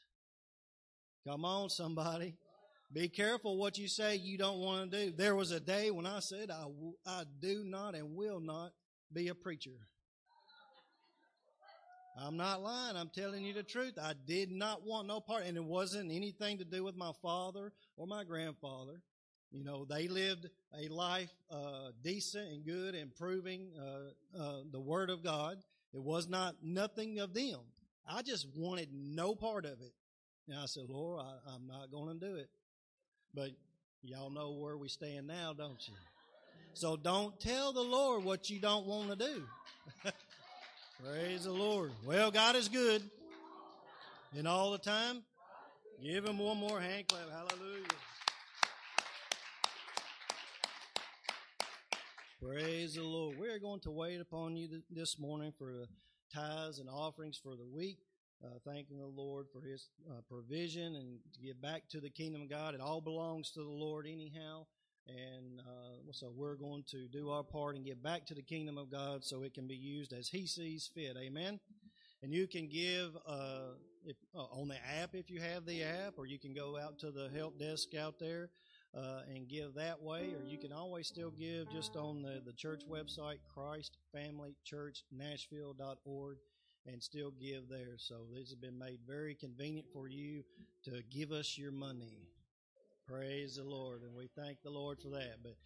Come 1.26 1.44
on, 1.44 1.70
somebody. 1.70 2.34
Be 2.92 3.08
careful 3.08 3.56
what 3.56 3.78
you 3.78 3.88
say 3.88 4.16
you 4.16 4.36
don't 4.36 4.58
want 4.58 4.90
to 4.90 5.06
do. 5.06 5.12
There 5.16 5.36
was 5.36 5.50
a 5.50 5.60
day 5.60 5.90
when 5.90 6.04
I 6.04 6.18
said, 6.18 6.50
I, 6.50 6.62
w- 6.62 6.94
I 7.06 7.22
do 7.40 7.62
not 7.64 7.94
and 7.94 8.16
will 8.16 8.40
not 8.40 8.72
be 9.12 9.28
a 9.28 9.34
preacher. 9.34 9.70
I'm 12.20 12.36
not 12.36 12.62
lying. 12.62 12.96
I'm 12.96 13.08
telling 13.08 13.44
you 13.44 13.54
the 13.54 13.62
truth. 13.62 13.94
I 14.02 14.12
did 14.26 14.50
not 14.50 14.84
want 14.84 15.06
no 15.06 15.20
part, 15.20 15.44
and 15.46 15.56
it 15.56 15.64
wasn't 15.64 16.10
anything 16.10 16.58
to 16.58 16.64
do 16.64 16.84
with 16.84 16.96
my 16.96 17.12
father 17.22 17.72
or 17.96 18.06
my 18.06 18.24
grandfather. 18.24 19.00
You 19.50 19.64
know, 19.64 19.86
they 19.86 20.08
lived 20.08 20.48
a 20.78 20.88
life 20.88 21.30
uh, 21.50 21.90
decent 22.02 22.50
and 22.50 22.64
good 22.64 22.94
and 22.94 23.14
proving 23.14 23.70
uh, 23.78 24.38
uh, 24.42 24.60
the 24.70 24.80
Word 24.80 25.08
of 25.08 25.22
God. 25.22 25.58
It 25.94 26.02
was 26.02 26.28
not 26.28 26.56
nothing 26.62 27.18
of 27.20 27.32
them. 27.32 27.60
I 28.06 28.22
just 28.22 28.46
wanted 28.54 28.88
no 28.92 29.34
part 29.34 29.64
of 29.64 29.80
it. 29.80 29.92
And 30.48 30.58
I 30.58 30.66
said, 30.66 30.84
Lord, 30.88 31.20
I, 31.20 31.54
I'm 31.54 31.66
not 31.66 31.90
going 31.90 32.18
to 32.18 32.26
do 32.26 32.36
it. 32.36 32.48
But 33.34 33.50
y'all 34.02 34.30
know 34.30 34.52
where 34.52 34.76
we 34.76 34.88
stand 34.88 35.26
now, 35.26 35.52
don't 35.52 35.86
you? 35.86 35.94
So 36.74 36.96
don't 36.96 37.38
tell 37.38 37.72
the 37.72 37.82
Lord 37.82 38.24
what 38.24 38.50
you 38.50 38.60
don't 38.60 38.86
want 38.86 39.10
to 39.10 39.16
do. 39.16 39.42
Praise 41.04 41.44
the 41.44 41.52
Lord. 41.52 41.92
Well, 42.04 42.30
God 42.30 42.56
is 42.56 42.68
good. 42.68 43.02
And 44.36 44.48
all 44.48 44.72
the 44.72 44.78
time, 44.78 45.22
give 46.02 46.24
him 46.24 46.38
one 46.38 46.56
more 46.56 46.80
hand 46.80 47.06
clap. 47.08 47.30
Hallelujah. 47.30 47.86
Praise 52.42 52.94
the 52.94 53.02
Lord. 53.02 53.36
We're 53.38 53.58
going 53.58 53.80
to 53.80 53.90
wait 53.90 54.20
upon 54.20 54.56
you 54.56 54.82
this 54.90 55.18
morning 55.18 55.52
for 55.56 55.86
tithes 56.34 56.78
and 56.78 56.88
offerings 56.88 57.38
for 57.40 57.54
the 57.54 57.66
week 57.66 57.98
uh, 58.44 58.58
thanking 58.64 58.98
the 58.98 59.06
Lord 59.06 59.46
for 59.52 59.60
His 59.60 59.88
uh, 60.10 60.20
provision 60.28 60.96
and 60.96 61.18
to 61.32 61.40
give 61.40 61.60
back 61.60 61.88
to 61.90 62.00
the 62.00 62.10
kingdom 62.10 62.42
of 62.42 62.50
God. 62.50 62.74
It 62.74 62.80
all 62.80 63.00
belongs 63.00 63.50
to 63.52 63.60
the 63.60 63.70
Lord 63.70 64.06
anyhow. 64.06 64.66
And 65.08 65.60
uh, 65.60 66.12
so 66.12 66.32
we're 66.34 66.54
going 66.54 66.84
to 66.90 67.08
do 67.08 67.30
our 67.30 67.42
part 67.42 67.76
and 67.76 67.84
give 67.84 68.02
back 68.02 68.26
to 68.26 68.34
the 68.34 68.42
kingdom 68.42 68.78
of 68.78 68.90
God 68.90 69.24
so 69.24 69.42
it 69.42 69.54
can 69.54 69.66
be 69.66 69.74
used 69.74 70.12
as 70.12 70.28
He 70.28 70.46
sees 70.46 70.88
fit. 70.94 71.16
Amen. 71.18 71.58
And 72.22 72.32
you 72.32 72.46
can 72.46 72.68
give 72.68 73.16
uh, 73.26 73.72
if, 74.04 74.16
uh, 74.34 74.44
on 74.44 74.68
the 74.68 74.76
app 75.00 75.14
if 75.14 75.28
you 75.28 75.40
have 75.40 75.66
the 75.66 75.82
app, 75.82 76.14
or 76.18 76.26
you 76.26 76.38
can 76.38 76.54
go 76.54 76.78
out 76.78 77.00
to 77.00 77.10
the 77.10 77.28
help 77.34 77.58
desk 77.58 77.96
out 77.96 78.20
there 78.20 78.50
uh, 78.96 79.22
and 79.34 79.48
give 79.48 79.74
that 79.74 80.00
way, 80.00 80.32
or 80.38 80.44
you 80.46 80.58
can 80.58 80.72
always 80.72 81.08
still 81.08 81.30
give 81.30 81.68
just 81.72 81.96
on 81.96 82.22
the, 82.22 82.40
the 82.44 82.52
church 82.52 82.82
website, 82.88 83.38
ChristFamilyChurchNashville.org 83.56 86.36
and 86.86 87.02
still 87.02 87.30
give 87.30 87.68
there. 87.68 87.96
So 87.96 88.14
this 88.32 88.50
has 88.50 88.54
been 88.54 88.78
made 88.78 89.00
very 89.06 89.34
convenient 89.34 89.86
for 89.92 90.08
you 90.08 90.42
to 90.84 91.02
give 91.10 91.32
us 91.32 91.56
your 91.56 91.72
money. 91.72 92.28
Praise 93.06 93.56
the 93.56 93.64
Lord. 93.64 94.02
And 94.02 94.14
we 94.14 94.28
thank 94.36 94.62
the 94.62 94.70
Lord 94.70 95.00
for 95.00 95.08
that. 95.10 95.36
But 95.42 95.56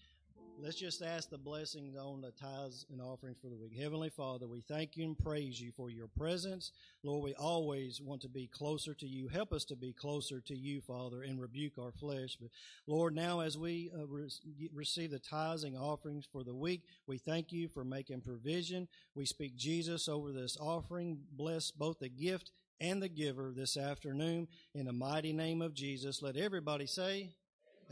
let's 0.59 0.78
just 0.78 1.03
ask 1.03 1.30
the 1.30 1.39
blessings 1.39 1.97
on 1.97 2.20
the 2.20 2.32
tithes 2.32 2.87
and 2.91 3.01
offerings 3.01 3.37
for 3.41 3.49
the 3.49 3.57
week. 3.57 3.76
Heavenly 3.78 4.09
Father, 4.09 4.49
we 4.49 4.62
thank 4.62 4.97
you 4.97 5.05
and 5.05 5.18
praise 5.18 5.61
you 5.61 5.70
for 5.76 5.91
your 5.91 6.09
presence. 6.09 6.72
Lord, 7.03 7.22
we 7.22 7.34
always 7.34 8.01
want 8.01 8.22
to 8.22 8.28
be 8.28 8.47
closer 8.47 8.95
to 8.95 9.07
you. 9.07 9.28
Help 9.28 9.53
us 9.53 9.64
to 9.66 9.76
be 9.76 9.93
closer 9.93 10.41
to 10.41 10.57
you, 10.57 10.80
Father, 10.80 11.22
and 11.22 11.41
rebuke 11.41 11.78
our 11.78 11.93
flesh. 11.93 12.37
But 12.41 12.51
Lord, 12.87 13.14
now 13.14 13.41
as 13.41 13.59
we 13.59 13.91
uh, 13.97 14.07
re- 14.07 14.30
receive 14.74 15.11
the 15.11 15.18
tithes 15.18 15.64
and 15.64 15.76
offerings 15.76 16.26
for 16.32 16.43
the 16.43 16.55
week, 16.55 16.82
we 17.07 17.18
thank 17.18 17.53
you 17.53 17.68
for 17.68 17.84
making 17.84 18.22
provision. 18.22 18.89
We 19.14 19.26
speak 19.26 19.57
Jesus 19.57 20.09
over 20.09 20.32
this 20.32 20.57
offering. 20.61 21.18
Bless 21.32 21.70
both 21.70 21.99
the 21.99 22.09
gift 22.09 22.51
and 22.80 23.03
the 23.03 23.09
giver 23.09 23.53
this 23.55 23.76
afternoon. 23.76 24.49
In 24.74 24.87
the 24.87 24.93
mighty 24.93 25.32
name 25.32 25.62
of 25.62 25.74
Jesus, 25.74 26.22
let 26.22 26.37
everybody 26.37 26.87
say, 26.87 27.30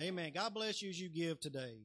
Amen. 0.02 0.32
God 0.34 0.54
bless 0.54 0.82
you 0.82 0.90
as 0.90 1.00
you 1.00 1.08
give 1.08 1.38
today. 1.38 1.76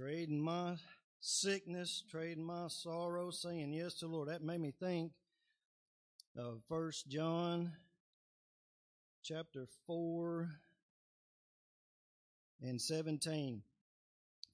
Trading 0.00 0.40
my 0.40 0.76
sickness, 1.20 2.02
trading 2.10 2.42
my 2.42 2.68
sorrow, 2.68 3.30
saying 3.30 3.74
yes 3.74 3.92
to 3.96 4.06
Lord. 4.06 4.28
That 4.28 4.42
made 4.42 4.60
me 4.60 4.72
think 4.80 5.12
of 6.34 6.62
First 6.70 7.06
John 7.10 7.72
chapter 9.22 9.66
four 9.86 10.48
and 12.62 12.80
seventeen. 12.80 13.60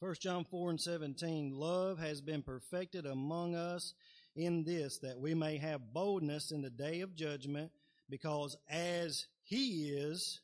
First 0.01 0.21
John 0.21 0.45
four 0.45 0.71
and 0.71 0.81
seventeen. 0.81 1.53
Love 1.55 2.01
has 2.01 2.21
been 2.21 2.43
perfected 2.43 3.07
among 3.07 3.55
us 3.55 3.95
in 4.35 4.65
this, 4.65 4.99
that 4.99 5.21
we 5.21 5.33
may 5.33 5.59
have 5.59 5.93
boldness 5.93 6.51
in 6.51 6.61
the 6.61 6.71
day 6.71 7.03
of 7.03 7.15
judgment, 7.15 7.71
because 8.11 8.57
as 8.69 9.27
He 9.45 9.91
is, 9.91 10.41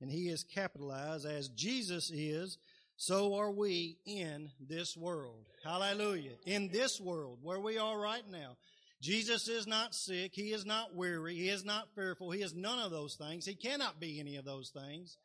and 0.00 0.08
He 0.12 0.28
is 0.28 0.44
capitalized, 0.44 1.26
as 1.26 1.48
Jesus 1.48 2.12
is, 2.14 2.58
so 2.96 3.34
are 3.34 3.50
we 3.50 3.98
in 4.06 4.50
this 4.60 4.96
world. 4.96 5.46
Hallelujah. 5.64 6.32
In 6.46 6.68
this 6.68 7.00
world, 7.00 7.38
where 7.42 7.60
we 7.60 7.78
are 7.78 7.98
right 7.98 8.28
now. 8.30 8.56
Jesus 9.02 9.48
is 9.48 9.66
not 9.66 9.94
sick. 9.94 10.32
He 10.34 10.52
is 10.52 10.64
not 10.64 10.94
weary. 10.94 11.34
He 11.34 11.50
is 11.50 11.62
not 11.62 11.94
fearful. 11.94 12.30
He 12.30 12.40
is 12.40 12.54
none 12.54 12.78
of 12.78 12.90
those 12.90 13.16
things. 13.16 13.44
He 13.44 13.54
cannot 13.54 14.00
be 14.00 14.18
any 14.18 14.36
of 14.36 14.46
those 14.46 14.70
things. 14.70 15.18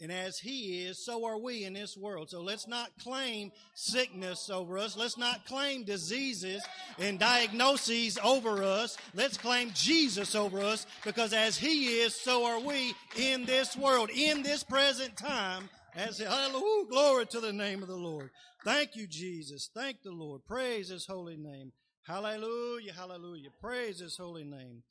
And 0.00 0.10
as 0.10 0.38
He 0.38 0.82
is, 0.82 1.04
so 1.04 1.24
are 1.24 1.38
we 1.38 1.64
in 1.64 1.72
this 1.72 1.96
world. 1.96 2.30
So 2.30 2.40
let's 2.40 2.66
not 2.66 2.90
claim 3.02 3.52
sickness 3.74 4.50
over 4.50 4.78
us. 4.78 4.96
Let's 4.96 5.16
not 5.16 5.46
claim 5.46 5.84
diseases 5.84 6.64
and 6.98 7.18
diagnoses 7.18 8.18
over 8.22 8.62
us. 8.62 8.96
Let's 9.14 9.36
claim 9.36 9.70
Jesus 9.74 10.34
over 10.34 10.60
us 10.60 10.86
because 11.04 11.32
as 11.32 11.56
He 11.56 12.00
is, 12.00 12.14
so 12.14 12.44
are 12.44 12.60
we 12.60 12.94
in 13.16 13.44
this 13.44 13.76
world, 13.76 14.10
in 14.10 14.42
this 14.42 14.64
present 14.64 15.16
time. 15.16 15.68
As 15.96 16.18
hallelujah, 16.18 16.86
glory 16.90 17.26
to 17.26 17.38
the 17.38 17.52
name 17.52 17.80
of 17.80 17.88
the 17.88 17.94
Lord. 17.94 18.30
Thank 18.64 18.96
you, 18.96 19.06
Jesus. 19.06 19.70
Thank 19.72 20.02
the 20.02 20.10
Lord. 20.10 20.44
Praise 20.44 20.88
His 20.88 21.06
holy 21.06 21.36
name. 21.36 21.70
Hallelujah, 22.02 22.92
hallelujah. 22.92 23.50
Praise 23.60 24.00
His 24.00 24.16
holy 24.16 24.42
name. 24.42 24.82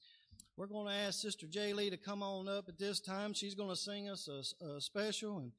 We're 0.55 0.67
going 0.67 0.87
to 0.87 0.93
ask 0.93 1.19
Sister 1.19 1.45
J. 1.45 1.73
Lee 1.73 1.89
to 1.89 1.97
come 1.97 2.23
on 2.23 2.47
up 2.47 2.69
at 2.69 2.79
this 2.79 3.01
time. 3.01 3.33
She's 3.33 3.53
going 3.53 3.69
to 3.69 3.75
sing 3.75 4.07
us 4.07 4.29
a, 4.29 4.65
a 4.65 4.79
special 4.79 5.39
and 5.39 5.51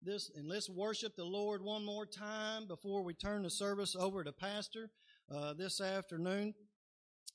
this, 0.00 0.30
and 0.36 0.46
let's 0.46 0.70
worship 0.70 1.16
the 1.16 1.24
Lord 1.24 1.64
one 1.64 1.84
more 1.84 2.06
time 2.06 2.68
before 2.68 3.02
we 3.02 3.14
turn 3.14 3.42
the 3.42 3.50
service 3.50 3.96
over 3.98 4.22
to 4.22 4.30
Pastor 4.30 4.90
uh, 5.34 5.54
this 5.54 5.80
afternoon. 5.80 6.54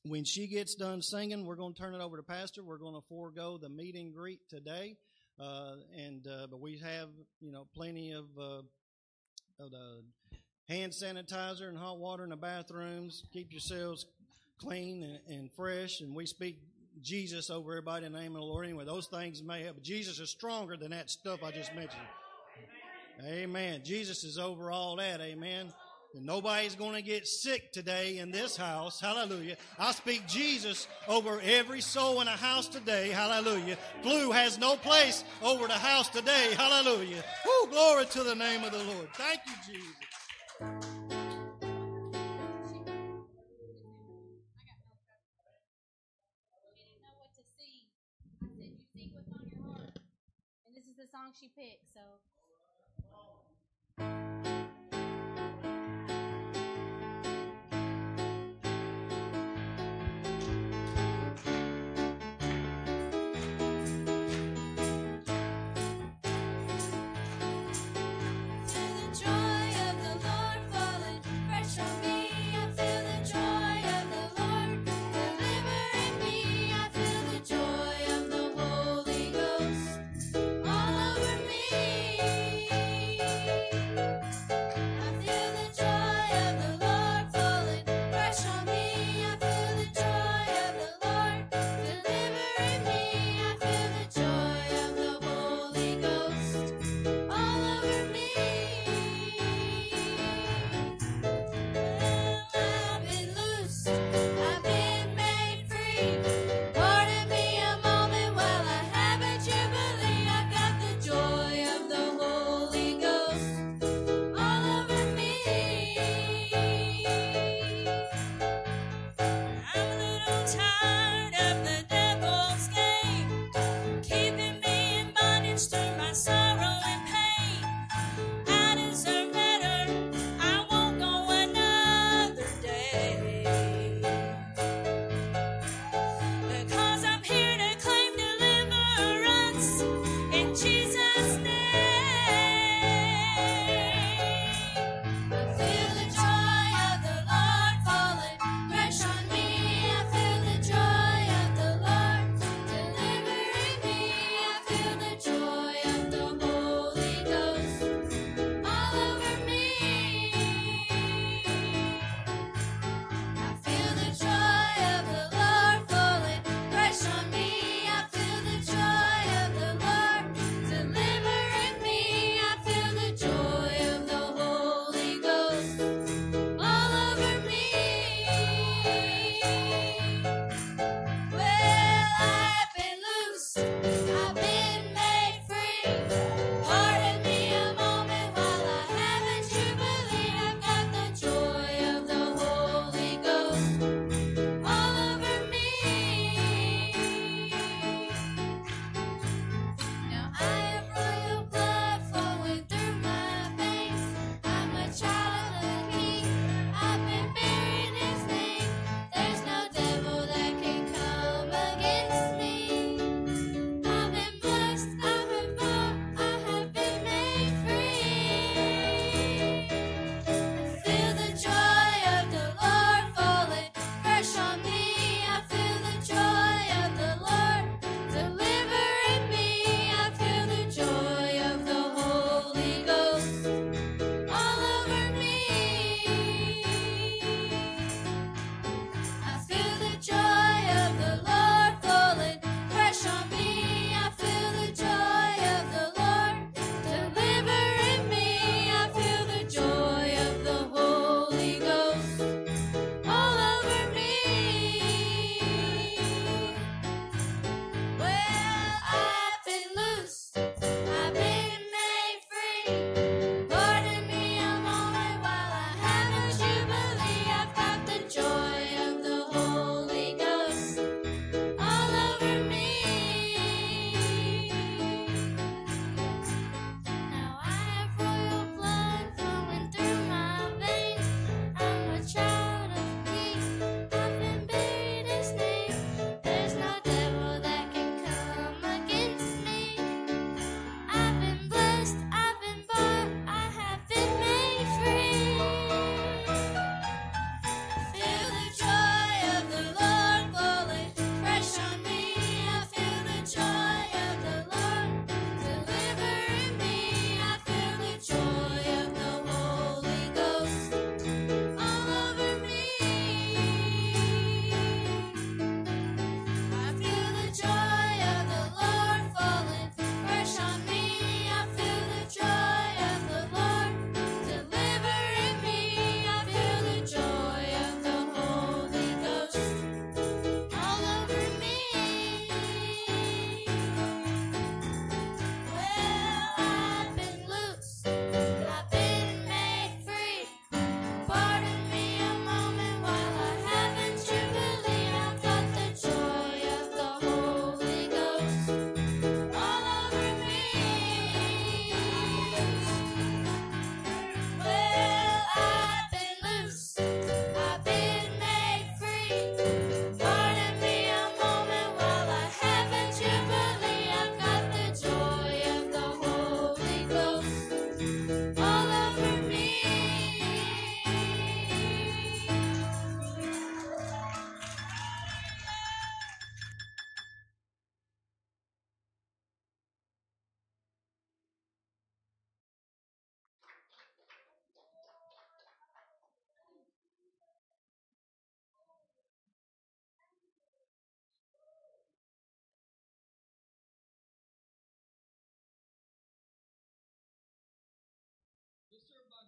When 0.06 0.24
she 0.24 0.48
gets 0.48 0.76
done 0.76 1.02
singing, 1.02 1.46
we're 1.46 1.56
going 1.56 1.74
to 1.74 1.82
turn 1.82 1.94
it 1.94 2.00
over 2.00 2.16
to 2.16 2.24
Pastor. 2.24 2.64
We're 2.64 2.78
going 2.78 2.96
to 2.96 3.06
forego 3.10 3.58
the 3.58 3.68
meet 3.68 3.96
and 3.96 4.14
greet 4.14 4.40
today, 4.50 4.96
and 5.40 6.28
uh, 6.28 6.48
but 6.50 6.60
we 6.60 6.78
have 6.78 7.10
you 7.42 7.52
know 7.52 7.68
plenty 7.76 8.12
of 8.12 8.26
uh, 8.40 8.62
of 9.60 9.72
the 9.72 10.04
hand 10.70 10.92
sanitizer 10.92 11.68
and 11.68 11.78
hot 11.78 12.00
water 12.00 12.24
in 12.24 12.30
the 12.30 12.36
bathrooms. 12.36 13.24
Keep 13.32 13.52
yourselves 13.52 14.06
clean 14.60 15.04
and, 15.04 15.38
and 15.40 15.52
fresh, 15.52 16.02
and 16.02 16.16
we 16.16 16.26
speak 16.26 16.60
Jesus 17.02 17.50
over 17.50 17.72
everybody 17.72 18.06
in 18.06 18.14
the 18.14 18.20
name 18.20 18.36
of 18.36 18.42
the 18.42 18.46
Lord. 18.46 18.66
Anyway, 18.66 18.86
those 18.86 19.08
things 19.08 19.42
may 19.42 19.64
help. 19.64 19.78
but 19.78 19.84
Jesus 19.84 20.20
is 20.20 20.30
stronger 20.30 20.78
than 20.78 20.92
that 20.92 21.10
stuff 21.10 21.44
I 21.44 21.52
just 21.52 21.74
mentioned. 21.74 22.02
Amen. 23.26 23.82
Jesus 23.84 24.24
is 24.24 24.38
over 24.38 24.72
all 24.72 24.96
that. 24.98 25.22
Amen. 25.22 25.72
And 26.16 26.26
nobody's 26.26 26.76
going 26.76 26.94
to 26.94 27.02
get 27.02 27.28
sick 27.28 27.72
today 27.72 28.20
in 28.20 28.30
this 28.30 28.56
house. 28.56 29.00
Hallelujah. 29.00 29.58
I 29.80 29.92
speak 29.94 30.28
Jesus 30.28 30.88
over 31.08 31.42
every 31.42 31.82
soul 31.82 32.22
in 32.22 32.28
a 32.28 32.32
house 32.32 32.68
today. 32.68 33.10
Hallelujah. 33.10 33.78
Flu 34.04 34.32
has 34.32 34.60
no 34.60 34.76
place 34.76 35.24
over 35.42 35.66
the 35.66 35.74
house 35.74 36.10
today. 36.10 36.54
Hallelujah. 36.56 37.24
Woo, 37.46 37.72
glory 37.72 38.06
to 38.06 38.24
the 38.24 38.36
name 38.36 38.64
of 38.64 38.72
the 38.72 38.84
Lord. 38.84 39.10
Thank 39.16 39.40
you, 39.48 39.74
Jesus. 39.74 39.96
That. 40.60 41.14
She 51.40 51.50
didn't 51.50 51.96
know 51.96 52.02
what 52.08 52.33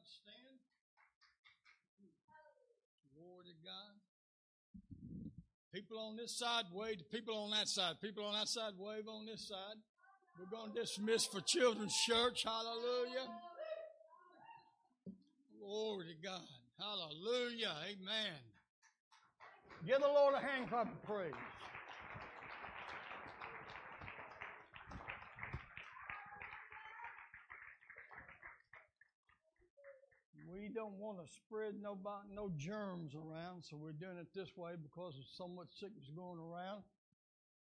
stand. 0.07 0.59
Glory 3.15 3.45
to 3.49 3.55
God. 3.63 3.93
People 5.73 5.99
on 5.99 6.15
this 6.15 6.37
side 6.37 6.65
wave 6.71 7.01
people 7.11 7.35
on 7.35 7.51
that 7.51 7.67
side. 7.67 7.95
People 8.01 8.25
on 8.25 8.33
that 8.33 8.47
side 8.47 8.73
wave 8.77 9.07
on 9.07 9.25
this 9.25 9.47
side. 9.47 9.77
We're 10.39 10.51
going 10.51 10.73
to 10.73 10.81
dismiss 10.81 11.25
for 11.25 11.41
children's 11.41 11.95
church. 12.07 12.43
Hallelujah. 12.43 13.27
Glory 15.59 16.05
to 16.05 16.27
God. 16.27 16.47
Hallelujah. 16.77 17.73
Amen. 17.83 18.35
Give 19.85 19.99
the 19.99 20.07
Lord 20.07 20.35
a 20.35 20.39
hand 20.39 20.69
clap 20.69 20.91
of 20.91 21.03
praise. 21.03 21.33
We 30.55 30.69
don't 30.69 30.95
want 30.95 31.19
to 31.19 31.27
spread 31.31 31.75
no, 31.81 31.97
no 32.33 32.49
germs 32.55 33.13
around, 33.13 33.63
so 33.63 33.75
we're 33.75 33.91
doing 33.91 34.17
it 34.17 34.27
this 34.33 34.55
way 34.55 34.75
because 34.81 35.15
there's 35.15 35.33
so 35.35 35.47
much 35.47 35.67
sickness 35.77 36.09
going 36.15 36.39
around. 36.39 36.83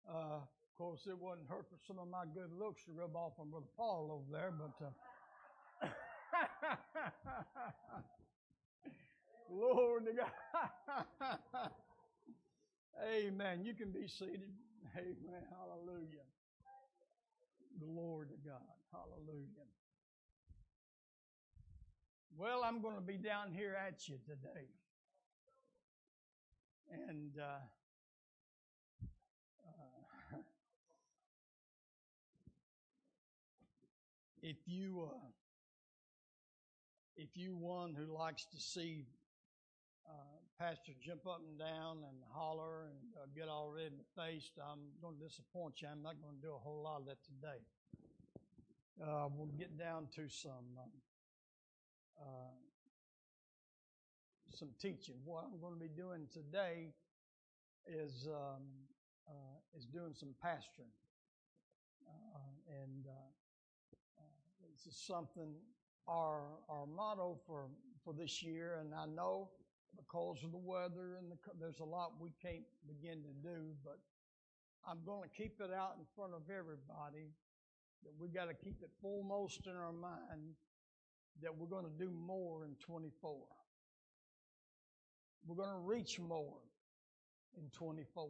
Uh, 0.08 0.46
of 0.46 0.78
course, 0.78 1.08
it 1.08 1.20
wouldn't 1.20 1.50
hurt 1.50 1.68
for 1.68 1.78
some 1.88 1.98
of 1.98 2.08
my 2.08 2.26
good 2.34 2.52
looks 2.60 2.84
to 2.84 2.92
rub 2.92 3.16
off 3.16 3.34
on 3.40 3.50
Brother 3.50 3.66
Paul 3.76 4.12
over 4.14 4.32
there, 4.32 4.52
but 4.52 4.86
uh, 4.86 5.88
Lord 9.50 10.06
to 10.06 10.14
God. 10.14 11.72
Amen. 13.04 13.66
You 13.66 13.74
can 13.74 13.92
be 13.92 14.08
seated. 14.08 14.54
Amen. 14.96 15.44
Hallelujah. 15.50 16.26
Glory 17.80 18.28
to 18.28 18.38
God. 18.48 18.62
Hallelujah. 18.92 19.66
Well, 22.38 22.64
I'm 22.66 22.82
going 22.82 22.96
to 22.96 23.02
be 23.02 23.16
down 23.16 23.54
here 23.54 23.78
at 23.88 24.10
you 24.10 24.16
today. 24.26 24.68
And 26.92 27.32
uh, 27.40 27.64
uh, 30.34 30.38
if 34.42 34.58
you 34.66 35.10
uh, 35.14 35.28
if 37.16 37.30
you 37.36 37.56
one 37.56 37.94
who 37.94 38.14
likes 38.14 38.44
to 38.48 38.60
see 38.60 39.06
uh, 40.10 40.12
pastor 40.60 40.92
jump 41.02 41.26
up 41.26 41.40
and 41.48 41.58
down 41.58 42.00
and 42.06 42.18
holler 42.34 42.88
and 42.90 43.16
uh, 43.16 43.28
get 43.34 43.48
all 43.48 43.72
red 43.74 43.94
in 43.94 43.98
the 43.98 44.22
face, 44.22 44.52
I'm 44.60 44.80
going 45.02 45.18
to 45.18 45.24
disappoint 45.24 45.82
you. 45.82 45.88
I'm 45.90 46.04
not 46.04 46.16
going 46.22 46.36
to 46.36 46.42
do 46.42 46.54
a 46.54 46.60
whole 46.60 46.84
lot 46.84 47.00
of 47.00 47.06
that 47.06 47.24
today. 47.24 47.64
Uh, 49.02 49.30
we'll 49.34 49.56
get 49.58 49.80
down 49.80 50.08
to 50.16 50.28
some 50.28 50.78
uh, 52.20 52.54
some 54.54 54.70
teaching. 54.82 55.16
What 55.26 55.44
I'm 55.46 55.60
going 55.60 55.74
to 55.74 55.80
be 55.80 55.90
doing 55.90 56.28
today 56.32 56.94
is 57.88 58.28
um, 58.28 58.64
uh, 59.28 59.78
is 59.78 59.86
doing 59.86 60.14
some 60.14 60.30
pastoring, 60.44 60.94
uh, 62.08 62.82
and 62.82 63.06
this 64.72 64.94
is 64.94 64.98
something 64.98 65.54
our 66.08 66.44
our 66.70 66.86
motto 66.86 67.40
for 67.46 67.68
for 68.04 68.14
this 68.14 68.42
year. 68.42 68.78
And 68.80 68.94
I 68.94 69.06
know 69.06 69.50
because 69.98 70.44
of 70.44 70.52
the 70.52 70.58
weather 70.58 71.18
and 71.20 71.32
the, 71.32 71.38
there's 71.60 71.80
a 71.80 71.86
lot 71.86 72.14
we 72.20 72.32
can't 72.42 72.66
begin 72.88 73.24
to 73.24 73.34
do, 73.42 73.74
but 73.84 74.00
I'm 74.88 75.00
going 75.06 75.28
to 75.28 75.30
keep 75.36 75.60
it 75.60 75.72
out 75.74 75.96
in 75.98 76.06
front 76.16 76.34
of 76.34 76.42
everybody 76.50 77.32
that 78.04 78.14
we 78.20 78.30
got 78.30 78.46
to 78.46 78.54
keep 78.54 78.82
it 78.82 78.90
foremost 79.02 79.66
in 79.66 79.76
our 79.76 79.92
mind 79.92 80.54
that 81.42 81.56
we're 81.56 81.68
going 81.68 81.86
to 81.86 82.04
do 82.04 82.10
more 82.10 82.66
in 82.66 82.76
24. 82.76 83.38
We're 85.46 85.56
going 85.56 85.70
to 85.70 85.86
reach 85.86 86.20
more 86.20 86.58
in 87.58 87.70
24. 87.72 88.28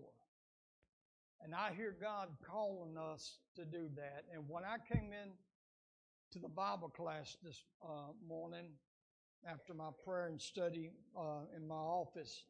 And 1.43 1.53
I 1.53 1.71
hear 1.75 1.95
God 1.99 2.29
calling 2.45 2.97
us 2.97 3.37
to 3.55 3.65
do 3.65 3.89
that. 3.95 4.25
And 4.33 4.43
when 4.47 4.63
I 4.63 4.77
came 4.91 5.11
in 5.11 5.31
to 6.31 6.39
the 6.39 6.49
Bible 6.49 6.89
class 6.89 7.37
this 7.43 7.63
uh, 7.83 8.11
morning, 8.27 8.71
after 9.47 9.73
my 9.73 9.89
prayer 10.03 10.27
and 10.27 10.41
study 10.41 10.91
uh, 11.17 11.45
in 11.55 11.67
my 11.67 11.75
office, 11.75 12.43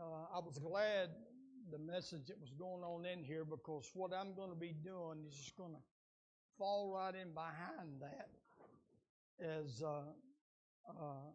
uh, 0.00 0.36
I 0.36 0.40
was 0.40 0.58
glad 0.58 1.10
the 1.70 1.78
message 1.78 2.26
that 2.26 2.40
was 2.40 2.52
going 2.58 2.82
on 2.82 3.04
in 3.04 3.22
here 3.22 3.44
because 3.44 3.90
what 3.94 4.12
I'm 4.12 4.34
going 4.34 4.50
to 4.50 4.56
be 4.56 4.74
doing 4.84 5.24
is 5.28 5.36
just 5.36 5.56
going 5.56 5.72
to 5.72 5.80
fall 6.58 6.92
right 6.92 7.14
in 7.14 7.32
behind 7.32 8.00
that 8.00 8.30
as 9.40 9.82
uh, 9.82 10.00
uh, 10.88 11.30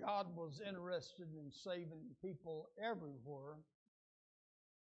God 0.00 0.26
was 0.36 0.60
interested 0.66 1.28
in 1.34 1.50
saving 1.50 2.02
people 2.22 2.68
everywhere, 2.82 3.56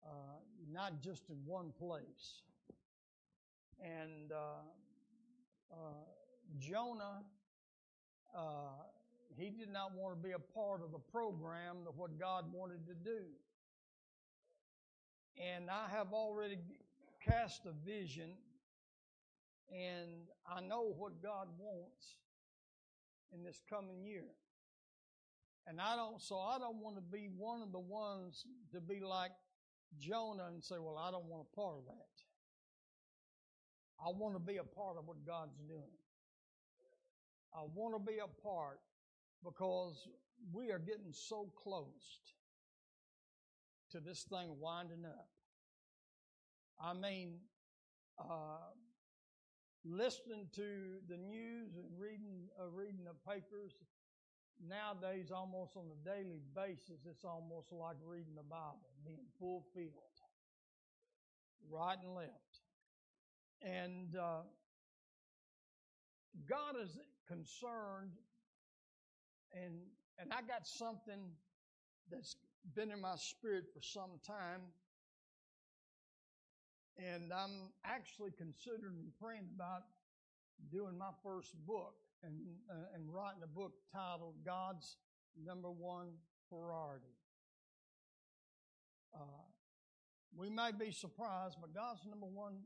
uh, 0.05 0.39
not 0.71 1.01
just 1.01 1.29
in 1.29 1.37
one 1.45 1.71
place. 1.77 2.41
And 3.81 4.31
uh, 4.31 4.63
uh, 5.71 5.75
Jonah, 6.59 7.23
uh, 8.35 8.41
he 9.35 9.49
did 9.49 9.71
not 9.71 9.95
want 9.95 10.15
to 10.15 10.27
be 10.27 10.33
a 10.33 10.39
part 10.39 10.81
of 10.83 10.91
the 10.91 10.99
program 11.11 11.77
of 11.87 11.97
what 11.97 12.19
God 12.19 12.45
wanted 12.51 12.85
to 12.87 12.93
do. 12.93 13.19
And 15.37 15.69
I 15.69 15.87
have 15.95 16.13
already 16.13 16.57
cast 17.23 17.65
a 17.65 17.73
vision 17.85 18.31
and 19.69 20.27
I 20.47 20.61
know 20.61 20.93
what 20.97 21.21
God 21.21 21.47
wants 21.59 22.17
in 23.33 23.43
this 23.43 23.61
coming 23.69 24.03
year. 24.03 24.25
And 25.67 25.81
I 25.81 25.95
don't, 25.95 26.21
so 26.21 26.39
I 26.39 26.57
don't 26.57 26.77
want 26.77 26.95
to 26.95 27.01
be 27.01 27.29
one 27.35 27.61
of 27.61 27.71
the 27.73 27.79
ones 27.79 28.45
to 28.71 28.79
be 28.79 29.01
like 29.01 29.31
Jonah 29.99 30.47
and 30.47 30.63
say, 30.63 30.75
well, 30.79 30.97
I 30.97 31.11
don't 31.11 31.25
want 31.25 31.45
a 31.51 31.55
part 31.55 31.77
of 31.77 31.85
that. 31.85 32.17
I 33.99 34.09
want 34.15 34.35
to 34.35 34.39
be 34.39 34.57
a 34.57 34.63
part 34.63 34.97
of 34.97 35.07
what 35.07 35.25
God's 35.25 35.57
doing. 35.67 35.97
I 37.53 37.61
want 37.73 37.95
to 37.95 38.11
be 38.11 38.19
a 38.19 38.41
part 38.41 38.79
because 39.43 40.07
we 40.53 40.71
are 40.71 40.79
getting 40.79 41.11
so 41.11 41.51
close 41.61 42.21
to 43.91 43.99
this 43.99 44.23
thing 44.23 44.55
winding 44.59 45.05
up. 45.05 45.27
I 46.79 46.93
mean, 46.93 47.39
uh, 48.19 48.71
listening 49.85 50.47
to 50.55 50.99
the 51.07 51.17
news 51.17 51.75
and 51.75 51.85
reading 51.99 52.49
uh, 52.59 52.67
reading 52.69 53.03
the 53.05 53.31
papers 53.31 53.73
nowadays 54.67 55.31
almost 55.31 55.77
on 55.77 55.85
a 55.91 56.09
daily 56.09 56.41
basis 56.55 57.05
it's 57.05 57.23
almost 57.23 57.71
like 57.71 57.95
reading 58.05 58.33
the 58.35 58.43
bible 58.43 58.89
being 59.05 59.27
fulfilled 59.39 59.93
right 61.69 61.97
and 62.03 62.15
left. 62.15 62.61
And 63.61 64.15
uh, 64.15 64.41
god 66.47 66.75
is 66.81 66.97
concerned 67.27 68.11
and 69.53 69.73
and 70.19 70.31
i 70.31 70.41
got 70.41 70.65
something 70.67 71.31
that's 72.11 72.35
been 72.75 72.91
in 72.91 73.01
my 73.01 73.15
spirit 73.15 73.65
for 73.73 73.81
some 73.81 74.19
time 74.25 74.61
and 76.97 77.31
I'm 77.31 77.69
actually 77.85 78.31
considering 78.37 78.97
and 78.97 79.11
praying 79.21 79.49
about 79.55 79.83
doing 80.71 80.97
my 80.97 81.11
first 81.23 81.53
book 81.65 81.93
and, 82.23 82.33
uh, 82.69 82.95
and 82.95 83.13
writing 83.13 83.41
a 83.43 83.47
book 83.47 83.73
titled 83.93 84.35
God's 84.43 84.97
Number 85.45 85.69
One 85.69 86.13
Priority. 86.49 87.13
Uh, 89.13 89.45
we 90.35 90.49
may 90.49 90.71
be 90.71 90.91
surprised, 90.91 91.57
but 91.61 91.73
God's 91.73 92.05
number 92.05 92.25
one 92.27 92.59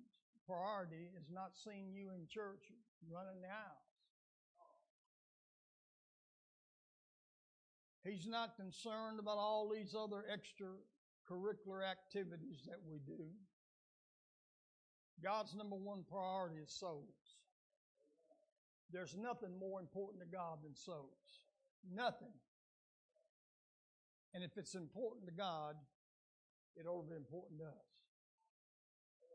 priority 0.46 1.10
is 1.18 1.30
not 1.32 1.52
seeing 1.56 1.94
you 1.94 2.12
in 2.12 2.28
church 2.28 2.72
running 3.10 3.42
the 3.42 3.48
aisles. 3.48 3.92
He's 8.04 8.28
not 8.28 8.56
concerned 8.56 9.20
about 9.20 9.38
all 9.38 9.70
these 9.70 9.96
other 9.96 10.26
extracurricular 10.26 11.88
activities 11.90 12.66
that 12.66 12.80
we 12.90 12.98
do. 13.06 13.30
God's 15.24 15.56
number 15.56 15.76
one 15.76 16.04
priority 16.10 16.58
is 16.58 16.72
souls. 16.72 17.38
There's 18.92 19.16
nothing 19.16 19.58
more 19.60 19.80
important 19.80 20.22
to 20.22 20.28
God 20.28 20.60
than 20.64 20.76
souls. 20.76 21.46
Nothing. 21.94 22.34
And 24.34 24.44
if 24.44 24.58
it's 24.58 24.76
important 24.76 25.26
to 25.28 25.32
God, 25.32 25.76
it 26.76 26.88
ought 26.88 27.04
to 27.04 27.10
be 27.10 27.16
important 27.16 27.60
to 27.60 27.66
us. 27.66 27.92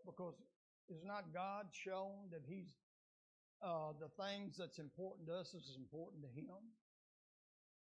Because 0.04 0.34
is 0.88 1.02
not 1.04 1.34
God 1.34 1.66
shown 1.72 2.30
that 2.30 2.42
He's 2.46 2.74
uh, 3.62 3.92
the 3.98 4.08
things 4.22 4.56
that's 4.56 4.78
important 4.78 5.28
to 5.28 5.34
us 5.34 5.54
is 5.54 5.76
important 5.76 6.22
to 6.22 6.28
Him? 6.28 6.62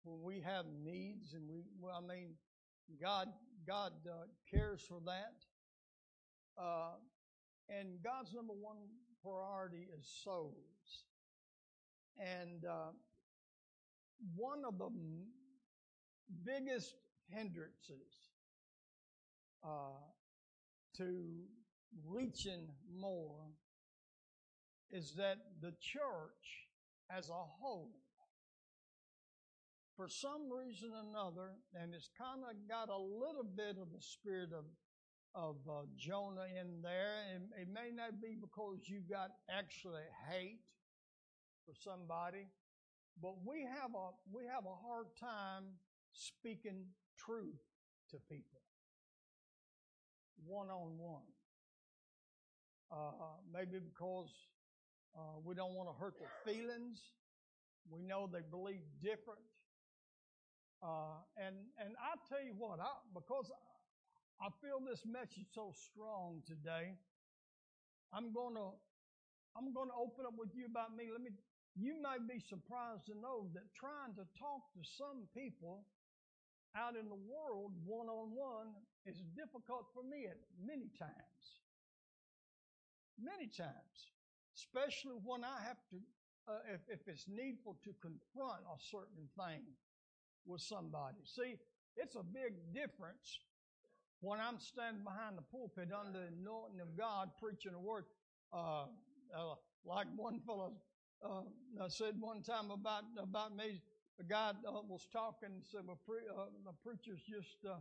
When 0.02 0.22
we 0.22 0.40
have 0.40 0.64
needs 0.82 1.34
and 1.34 1.48
we, 1.48 1.62
well, 1.78 2.02
I 2.02 2.06
mean, 2.06 2.34
God, 3.00 3.28
God 3.66 3.92
uh, 4.08 4.26
cares 4.50 4.82
for 4.88 5.00
that. 5.04 5.34
Uh, 6.60 6.94
and 7.70 8.02
God's 8.02 8.34
number 8.34 8.52
one 8.52 8.76
priority 9.22 9.88
is 9.98 10.06
souls. 10.24 11.04
And 12.18 12.64
uh, 12.64 12.92
one 14.36 14.62
of 14.66 14.78
the 14.78 14.90
biggest 16.44 16.94
hindrances 17.28 18.30
uh, 19.64 20.02
to 20.96 21.24
reaching 22.06 22.68
more 22.98 23.46
is 24.90 25.14
that 25.16 25.36
the 25.62 25.72
church 25.80 26.66
as 27.16 27.28
a 27.28 27.32
whole, 27.32 27.90
for 29.96 30.08
some 30.08 30.50
reason 30.50 30.90
or 30.92 31.02
another, 31.08 31.52
and 31.74 31.94
it's 31.94 32.10
kind 32.18 32.42
of 32.42 32.68
got 32.68 32.88
a 32.92 32.98
little 32.98 33.44
bit 33.56 33.76
of 33.80 33.92
the 33.92 34.00
spirit 34.00 34.50
of 34.56 34.64
of 35.34 35.56
uh, 35.68 35.86
Jonah 35.96 36.46
in 36.60 36.82
there, 36.82 37.22
and 37.34 37.44
it 37.60 37.68
may 37.72 37.90
not 37.94 38.20
be 38.20 38.36
because 38.40 38.78
you 38.86 39.00
got 39.08 39.30
actually 39.50 40.06
hate 40.28 40.60
for 41.66 41.74
somebody, 41.74 42.48
but 43.22 43.34
we 43.44 43.62
have 43.62 43.94
a 43.94 44.10
we 44.32 44.44
have 44.46 44.64
a 44.66 44.74
hard 44.86 45.06
time 45.18 45.64
speaking 46.12 46.86
truth 47.16 47.60
to 48.10 48.18
people 48.28 48.60
one 50.46 50.68
on 50.70 50.98
one. 50.98 51.26
Maybe 53.52 53.78
because 53.78 54.30
uh, 55.16 55.38
we 55.44 55.54
don't 55.54 55.74
want 55.74 55.88
to 55.88 55.94
hurt 55.94 56.14
their 56.18 56.32
feelings. 56.44 57.00
We 57.88 58.02
know 58.02 58.28
they 58.30 58.42
believe 58.50 58.82
different. 59.02 59.42
Uh, 60.82 61.20
and 61.36 61.56
and 61.78 61.94
I 62.00 62.16
tell 62.28 62.42
you 62.42 62.54
what, 62.56 62.80
I, 62.80 62.88
because 63.12 63.52
I 64.40 64.48
feel 64.64 64.80
this 64.80 65.04
message 65.04 65.52
so 65.52 65.76
strong 65.76 66.40
today, 66.48 66.96
I'm 68.08 68.32
gonna 68.32 68.72
I'm 69.52 69.68
gonna 69.76 69.92
open 69.92 70.24
up 70.24 70.32
with 70.40 70.56
you 70.56 70.64
about 70.64 70.96
me. 70.96 71.12
Let 71.12 71.20
me. 71.20 71.36
You 71.76 72.00
might 72.00 72.26
be 72.26 72.40
surprised 72.40 73.06
to 73.06 73.14
know 73.14 73.52
that 73.54 73.68
trying 73.76 74.16
to 74.16 74.24
talk 74.34 74.72
to 74.74 74.82
some 74.82 75.28
people 75.36 75.84
out 76.74 76.96
in 76.96 77.06
the 77.06 77.20
world 77.28 77.76
one 77.84 78.08
on 78.08 78.32
one 78.32 78.72
is 79.04 79.20
difficult 79.36 79.92
for 79.92 80.02
me 80.02 80.24
at 80.24 80.40
many 80.58 80.88
times. 80.98 81.44
Many 83.20 83.46
times, 83.46 83.96
especially 84.56 85.20
when 85.22 85.44
I 85.44 85.60
have 85.68 85.78
to, 85.92 85.98
uh, 86.48 86.64
if, 86.74 86.80
if 86.88 87.06
it's 87.06 87.28
needful 87.28 87.76
to 87.84 87.92
confront 88.00 88.64
a 88.64 88.78
certain 88.90 89.28
thing 89.36 89.62
with 90.46 90.62
somebody. 90.64 91.20
See, 91.28 91.60
it's 91.96 92.16
a 92.16 92.24
big 92.24 92.56
difference 92.72 93.38
when 94.20 94.38
I'm 94.40 94.58
standing 94.58 95.02
behind 95.02 95.36
the 95.36 95.42
pulpit 95.42 95.88
under 95.92 96.18
the 96.18 96.26
anointing 96.28 96.80
of 96.80 96.96
God 96.96 97.30
preaching 97.40 97.72
a 97.74 97.80
word. 97.80 98.04
Uh, 98.52 98.84
uh, 99.36 99.54
like 99.84 100.06
one 100.16 100.40
fellow 100.40 100.72
uh, 101.24 101.42
said 101.88 102.14
one 102.20 102.42
time 102.42 102.70
about 102.70 103.04
about 103.18 103.56
me, 103.56 103.80
the 104.18 104.24
guy 104.24 104.52
was 104.88 105.06
talking 105.12 105.48
and 105.48 105.64
said, 105.64 105.80
well, 105.86 106.00
pre- 106.06 106.28
uh, 106.28 106.46
the 106.64 106.72
preachers 106.84 107.20
just 107.24 107.64
uh, 107.68 107.78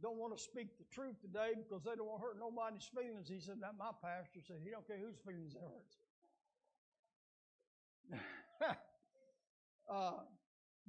don't 0.00 0.16
want 0.16 0.36
to 0.36 0.42
speak 0.42 0.68
the 0.78 0.84
truth 0.92 1.20
today 1.20 1.52
because 1.56 1.82
they 1.84 1.94
don't 1.96 2.06
want 2.06 2.20
to 2.20 2.26
hurt 2.26 2.38
nobody's 2.38 2.88
feelings. 2.94 3.28
He 3.28 3.40
said, 3.40 3.56
that 3.60 3.76
my 3.78 3.90
pastor 4.02 4.40
said, 4.46 4.56
he 4.64 4.70
don't 4.70 4.86
care 4.86 4.98
whose 4.98 5.18
feelings 5.26 5.54
it 5.54 5.60
hurts. 5.60 5.96
uh, 9.92 10.24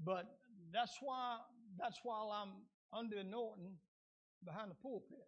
but 0.04 0.40
that's 0.74 0.98
why 1.02 1.38
that's 1.80 2.00
why 2.04 2.20
I'm 2.32 2.50
under 2.92 3.18
anointing 3.18 3.76
behind 4.46 4.72
the 4.72 4.80
pulpit. 4.82 5.28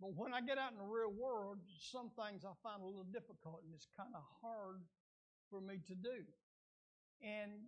But 0.00 0.14
when 0.16 0.34
I 0.34 0.40
get 0.40 0.58
out 0.58 0.72
in 0.72 0.78
the 0.78 0.84
real 0.84 1.12
world, 1.12 1.58
some 1.78 2.10
things 2.18 2.44
I 2.44 2.52
find 2.62 2.82
a 2.82 2.86
little 2.86 3.06
difficult 3.12 3.62
and 3.64 3.72
it's 3.74 3.88
kind 3.96 4.12
of 4.14 4.22
hard 4.42 4.82
for 5.50 5.60
me 5.60 5.78
to 5.86 5.94
do. 5.94 6.26
And 7.22 7.62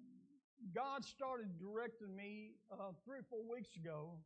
God 0.74 1.04
started 1.04 1.58
directing 1.58 2.14
me 2.16 2.56
uh, 2.72 2.92
three 3.04 3.20
or 3.20 3.26
four 3.30 3.44
weeks 3.46 3.76
ago. 3.76 4.18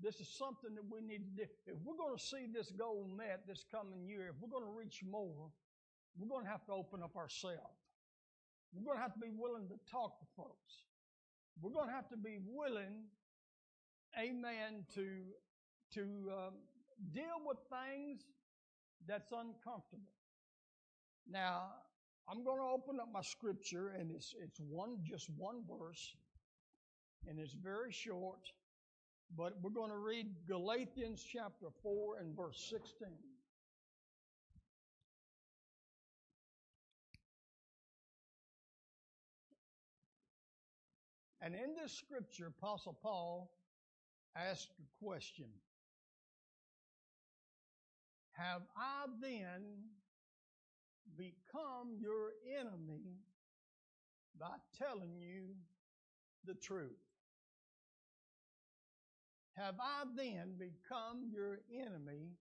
This 0.00 0.20
is 0.20 0.28
something 0.28 0.74
that 0.74 0.84
we 0.84 1.00
need 1.00 1.24
to 1.24 1.44
do. 1.44 1.48
If 1.66 1.78
we're 1.84 1.96
going 1.96 2.16
to 2.16 2.22
see 2.22 2.46
this 2.52 2.70
goal 2.70 3.08
met 3.16 3.46
this 3.46 3.64
coming 3.70 4.06
year, 4.06 4.28
if 4.28 4.36
we're 4.40 4.52
going 4.52 4.64
to 4.64 4.76
reach 4.76 5.02
more, 5.04 5.48
we're 6.18 6.28
going 6.28 6.44
to 6.44 6.50
have 6.50 6.64
to 6.66 6.72
open 6.72 7.02
up 7.02 7.16
ourselves. 7.16 7.80
We're 8.72 8.84
going 8.84 8.98
to 8.98 9.02
have 9.02 9.14
to 9.14 9.20
be 9.20 9.32
willing 9.32 9.68
to 9.68 9.78
talk 9.90 10.18
to 10.20 10.26
folks. 10.36 10.84
We're 11.60 11.72
going 11.72 11.88
to 11.88 11.94
have 11.94 12.08
to 12.10 12.16
be 12.16 12.38
willing, 12.44 13.08
amen, 14.18 14.84
to 14.94 15.32
to 15.94 16.02
um, 16.02 16.54
deal 17.12 17.38
with 17.46 17.58
things 17.70 18.22
that's 19.06 19.32
uncomfortable. 19.32 20.12
Now, 21.28 21.64
I'm 22.28 22.44
going 22.44 22.58
to 22.58 22.66
open 22.74 22.98
up 23.00 23.08
my 23.12 23.22
scripture, 23.22 23.94
and 23.98 24.10
it's 24.10 24.34
it's 24.42 24.58
one 24.58 24.98
just 25.04 25.28
one 25.36 25.62
verse, 25.68 26.14
and 27.28 27.38
it's 27.38 27.52
very 27.52 27.92
short, 27.92 28.50
but 29.36 29.52
we're 29.62 29.70
going 29.70 29.90
to 29.90 29.98
read 29.98 30.26
Galatians 30.48 31.24
chapter 31.32 31.66
four 31.82 32.18
and 32.18 32.36
verse 32.36 32.68
sixteen. 32.70 33.18
And 41.40 41.54
in 41.54 41.76
this 41.80 41.92
scripture, 41.92 42.48
Apostle 42.58 42.98
Paul 43.00 43.52
asked 44.34 44.72
a 44.80 45.04
question 45.04 45.46
Have 48.36 48.62
I 48.76 49.06
then 49.22 49.62
become 51.16 51.96
your 51.98 52.32
enemy 52.58 53.16
by 54.38 54.56
telling 54.76 55.16
you 55.18 55.54
the 56.44 56.54
truth? 56.54 56.90
Have 59.56 59.76
I 59.80 60.04
then 60.14 60.56
become 60.58 61.30
your 61.32 61.60
enemy 61.72 62.32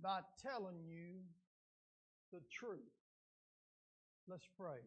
by 0.00 0.20
telling 0.40 0.86
you 0.86 1.18
the 2.32 2.40
truth? 2.52 2.78
Let's 4.28 4.48
pray. 4.56 4.86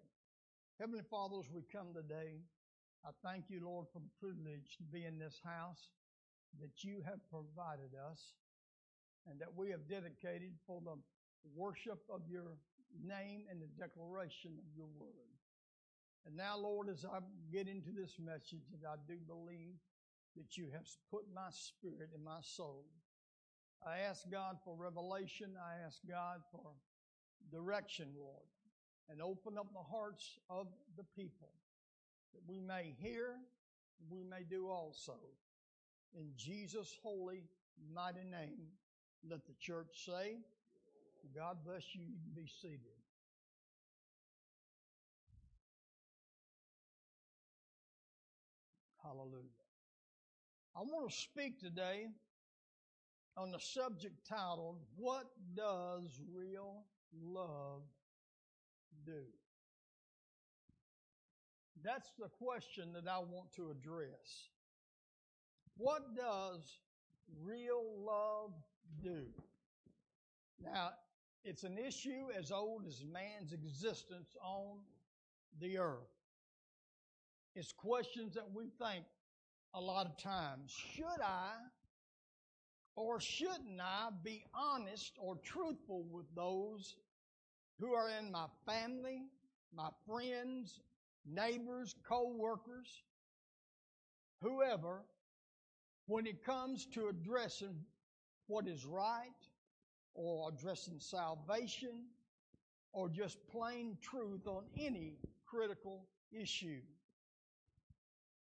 Heavenly 0.79 1.03
Father, 1.11 1.35
as 1.39 1.51
we 1.53 1.61
come 1.69 1.93
today, 1.93 2.39
I 3.05 3.09
thank 3.21 3.49
you, 3.49 3.59
Lord, 3.65 3.87
for 3.91 3.99
the 3.99 4.15
privilege 4.17 4.77
to 4.77 4.83
be 4.83 5.03
in 5.03 5.19
this 5.19 5.41
house 5.43 5.91
that 6.61 6.83
you 6.85 7.01
have 7.05 7.19
provided 7.29 7.91
us 7.99 8.33
and 9.29 9.39
that 9.39 9.55
we 9.55 9.69
have 9.69 9.87
dedicated 9.87 10.53
for 10.65 10.81
the 10.83 10.95
worship 11.55 11.99
of 12.09 12.21
your 12.27 12.57
name 13.05 13.43
and 13.49 13.61
the 13.61 13.69
declaration 13.77 14.51
of 14.57 14.65
your 14.75 14.87
word. 14.97 15.37
And 16.25 16.35
now, 16.35 16.57
Lord, 16.57 16.89
as 16.89 17.05
I 17.05 17.19
get 17.51 17.67
into 17.67 17.91
this 17.91 18.17
message, 18.19 18.65
and 18.73 18.81
I 18.85 18.95
do 19.07 19.17
believe 19.27 19.77
that 20.35 20.57
you 20.57 20.67
have 20.73 20.85
put 21.11 21.23
my 21.33 21.49
spirit 21.51 22.09
in 22.15 22.23
my 22.23 22.39
soul. 22.41 22.85
I 23.85 23.99
ask 23.99 24.29
God 24.29 24.57
for 24.65 24.75
revelation. 24.75 25.55
I 25.57 25.85
ask 25.85 25.99
God 26.07 26.41
for 26.51 26.71
direction, 27.51 28.07
Lord, 28.17 28.45
and 29.09 29.21
open 29.21 29.57
up 29.57 29.71
the 29.73 29.83
hearts 29.83 30.37
of 30.49 30.67
the 30.97 31.05
people 31.15 31.49
that 32.33 32.41
we 32.47 32.59
may 32.59 32.95
hear, 32.99 33.35
we 34.09 34.23
may 34.23 34.43
do 34.47 34.67
also. 34.67 35.17
In 36.13 36.31
Jesus' 36.35 36.95
holy, 37.01 37.43
mighty 37.93 38.23
name, 38.23 38.67
let 39.27 39.45
the 39.45 39.53
church 39.59 40.05
say, 40.05 40.37
God 41.35 41.57
bless 41.65 41.83
you. 41.93 42.01
You 42.01 42.15
can 42.23 42.43
be 42.43 42.49
seated. 42.61 42.79
Hallelujah. 49.03 49.49
I 50.75 50.81
want 50.81 51.09
to 51.09 51.15
speak 51.15 51.59
today 51.59 52.07
on 53.35 53.51
the 53.51 53.59
subject 53.59 54.15
titled, 54.27 54.77
What 54.95 55.25
Does 55.55 56.21
Real 56.33 56.83
Love 57.13 57.81
Do? 59.05 59.23
That's 61.83 62.11
the 62.19 62.27
question 62.27 62.93
that 62.93 63.09
I 63.09 63.19
want 63.19 63.53
to 63.55 63.71
address. 63.71 64.49
What 65.77 66.15
does 66.15 66.79
real 67.41 67.83
love 68.05 68.51
do? 69.01 69.23
Now, 70.63 70.91
it's 71.43 71.63
an 71.63 71.77
issue 71.77 72.27
as 72.37 72.51
old 72.51 72.85
as 72.87 73.03
man's 73.03 73.53
existence 73.53 74.35
on 74.43 74.79
the 75.59 75.77
earth. 75.77 76.09
It's 77.55 77.71
questions 77.71 78.35
that 78.35 78.51
we 78.53 78.69
think 78.81 79.05
a 79.73 79.81
lot 79.81 80.05
of 80.05 80.17
times. 80.17 80.71
Should 80.95 81.21
I 81.23 81.51
or 82.95 83.19
shouldn't 83.19 83.79
I 83.81 84.09
be 84.23 84.43
honest 84.53 85.13
or 85.19 85.37
truthful 85.37 86.03
with 86.11 86.25
those 86.35 86.95
who 87.79 87.93
are 87.93 88.09
in 88.09 88.31
my 88.31 88.45
family, 88.65 89.21
my 89.73 89.89
friends, 90.05 90.81
neighbors, 91.25 91.95
co 92.07 92.33
workers, 92.37 93.03
whoever, 94.41 95.05
when 96.07 96.25
it 96.25 96.43
comes 96.43 96.85
to 96.87 97.07
addressing 97.07 97.75
what 98.49 98.67
is 98.67 98.83
right 98.83 99.29
or 100.15 100.49
addressing 100.49 100.99
salvation 100.99 102.07
or 102.91 103.07
just 103.07 103.37
plain 103.47 103.95
truth 104.01 104.47
on 104.47 104.63
any 104.75 105.17
critical 105.45 106.07
issue. 106.31 106.81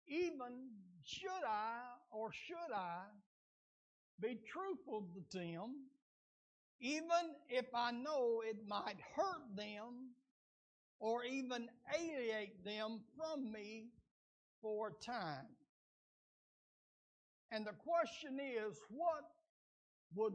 Even 0.07 0.71
should 1.05 1.45
I 1.47 1.81
or 2.11 2.31
should 2.33 2.73
I 2.75 3.03
be 4.19 4.39
truthful 4.51 5.05
to 5.31 5.37
them, 5.37 5.75
even 6.81 7.35
if 7.47 7.67
I 7.75 7.91
know 7.91 8.41
it 8.43 8.57
might 8.67 8.97
hurt 9.15 9.55
them 9.55 10.15
or 10.99 11.23
even 11.23 11.69
alienate 11.95 12.65
them 12.65 13.01
from 13.15 13.51
me 13.51 13.89
for 14.59 14.87
a 14.87 15.05
time? 15.05 15.45
And 17.51 17.65
the 17.65 17.73
question 17.73 18.39
is, 18.39 18.75
what 18.89 19.25
would 20.15 20.33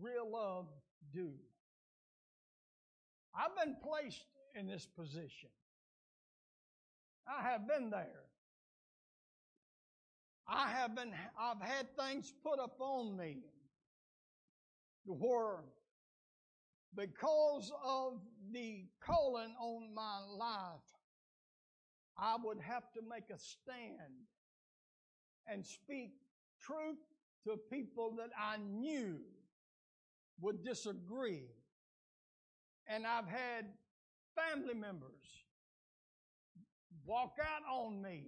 real 0.00 0.30
love 0.30 0.66
do? 1.12 1.30
I've 3.34 3.56
been 3.64 3.76
placed 3.82 4.26
in 4.58 4.66
this 4.66 4.86
position. 4.86 5.50
I 7.28 7.42
have 7.42 7.66
been 7.68 7.90
there. 7.90 8.24
I 10.48 10.68
have 10.68 10.94
been, 10.94 11.12
I've 11.38 11.60
had 11.60 11.86
things 11.96 12.32
put 12.42 12.58
upon 12.62 13.16
me 13.16 13.38
where 15.04 15.64
because 16.94 17.72
of 17.84 18.20
the 18.52 18.86
calling 19.04 19.54
on 19.60 19.94
my 19.94 20.20
life, 20.38 20.80
I 22.18 22.36
would 22.42 22.60
have 22.60 22.84
to 22.94 23.00
make 23.08 23.28
a 23.30 23.38
stand 23.38 24.26
and 25.46 25.64
speak 25.64 26.12
truth 26.60 26.96
to 27.46 27.56
people 27.70 28.14
that 28.18 28.30
I 28.38 28.56
knew 28.58 29.18
would 30.40 30.64
disagree. 30.64 31.44
And 32.88 33.06
I've 33.06 33.28
had 33.28 33.66
family 34.34 34.74
members 34.74 35.44
walk 37.04 37.36
out 37.40 37.62
on 37.72 38.02
me 38.02 38.24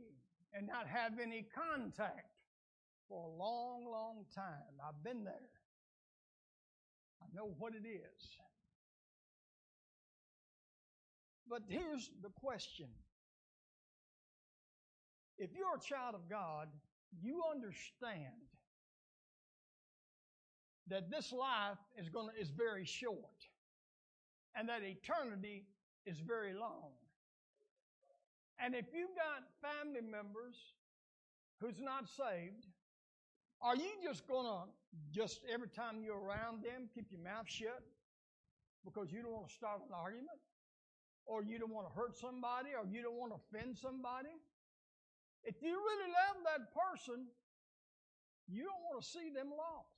and 0.55 0.67
not 0.67 0.87
have 0.87 1.19
any 1.21 1.47
contact 1.55 2.31
for 3.09 3.25
a 3.25 3.37
long, 3.37 3.85
long 3.91 4.25
time. 4.35 4.79
I've 4.87 5.03
been 5.03 5.25
there. 5.25 5.51
I 7.23 7.27
know 7.35 7.55
what 7.59 7.75
it 7.75 7.87
is. 7.87 8.29
But 11.49 11.63
here's 11.69 12.11
the 12.23 12.29
question. 12.29 12.89
If 15.39 15.51
you're 15.57 15.77
a 15.77 15.81
child 15.81 16.15
of 16.15 16.29
God, 16.29 16.69
you 17.21 17.43
understand 17.51 18.49
that 20.91 21.11
this 21.11 21.33
life 21.33 21.79
is 21.97 22.09
going 22.09 22.29
is 22.41 22.51
very 22.51 22.85
short 22.85 23.47
and 24.57 24.69
that 24.69 24.83
eternity 24.83 25.67
is 26.07 26.19
very 26.21 26.55
long. 26.55 26.93
And 28.59 28.75
if 28.75 28.87
you've 28.93 29.15
got 29.15 29.47
family 29.63 30.01
members 30.01 30.57
who's 31.61 31.81
not 31.81 32.09
saved, 32.09 32.67
are 33.61 33.77
you 33.77 33.91
just 34.03 34.27
going 34.27 34.47
to 34.47 34.71
just 35.13 35.41
every 35.53 35.69
time 35.69 36.03
you're 36.03 36.19
around 36.19 36.63
them 36.63 36.89
keep 36.95 37.07
your 37.11 37.21
mouth 37.21 37.47
shut 37.47 37.83
because 38.85 39.13
you 39.13 39.23
don't 39.23 39.33
want 39.33 39.49
to 39.49 39.55
start 39.55 39.81
an 39.87 39.95
argument 39.95 40.39
or 41.27 41.43
you 41.43 41.59
don't 41.59 41.75
want 41.75 41.87
to 41.87 41.95
hurt 41.95 42.17
somebody 42.17 42.71
or 42.75 42.87
you 42.87 43.03
don't 43.03 43.19
want 43.19 43.33
to 43.33 43.39
offend 43.39 43.77
somebody? 43.77 44.35
If 45.45 45.63
you 45.63 45.75
really 45.75 46.11
love 46.11 46.37
that 46.47 46.73
person, 46.75 47.27
you 48.49 48.65
don't 48.65 48.83
want 48.91 49.03
to 49.03 49.07
see 49.07 49.29
them 49.35 49.51
lost. 49.51 49.98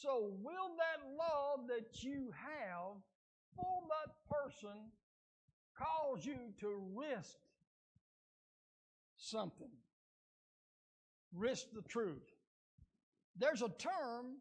So, 0.00 0.32
will 0.40 0.76
that 0.78 1.06
love 1.18 1.68
that 1.68 2.02
you 2.02 2.32
have 2.32 2.96
for 3.54 3.82
that 3.90 4.14
person 4.30 4.88
cause 5.76 6.24
you 6.24 6.38
to 6.60 6.80
risk 6.94 7.36
something? 9.18 9.68
Risk 11.34 11.66
the 11.74 11.82
truth. 11.82 12.32
There's 13.36 13.60
a 13.60 13.68
term 13.68 14.36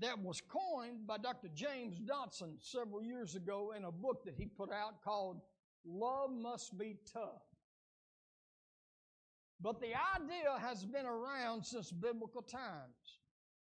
that 0.00 0.18
was 0.18 0.40
coined 0.40 1.06
by 1.06 1.18
Dr. 1.18 1.48
James 1.54 2.00
Dobson 2.00 2.56
several 2.58 3.04
years 3.04 3.36
ago 3.36 3.72
in 3.76 3.84
a 3.84 3.92
book 3.92 4.24
that 4.24 4.34
he 4.36 4.46
put 4.46 4.72
out 4.72 5.00
called 5.04 5.42
Love 5.84 6.32
Must 6.32 6.76
Be 6.76 6.96
Tough. 7.12 7.44
But 9.60 9.80
the 9.80 9.92
idea 10.16 10.58
has 10.60 10.84
been 10.84 11.06
around 11.06 11.64
since 11.64 11.92
biblical 11.92 12.42
times. 12.42 13.19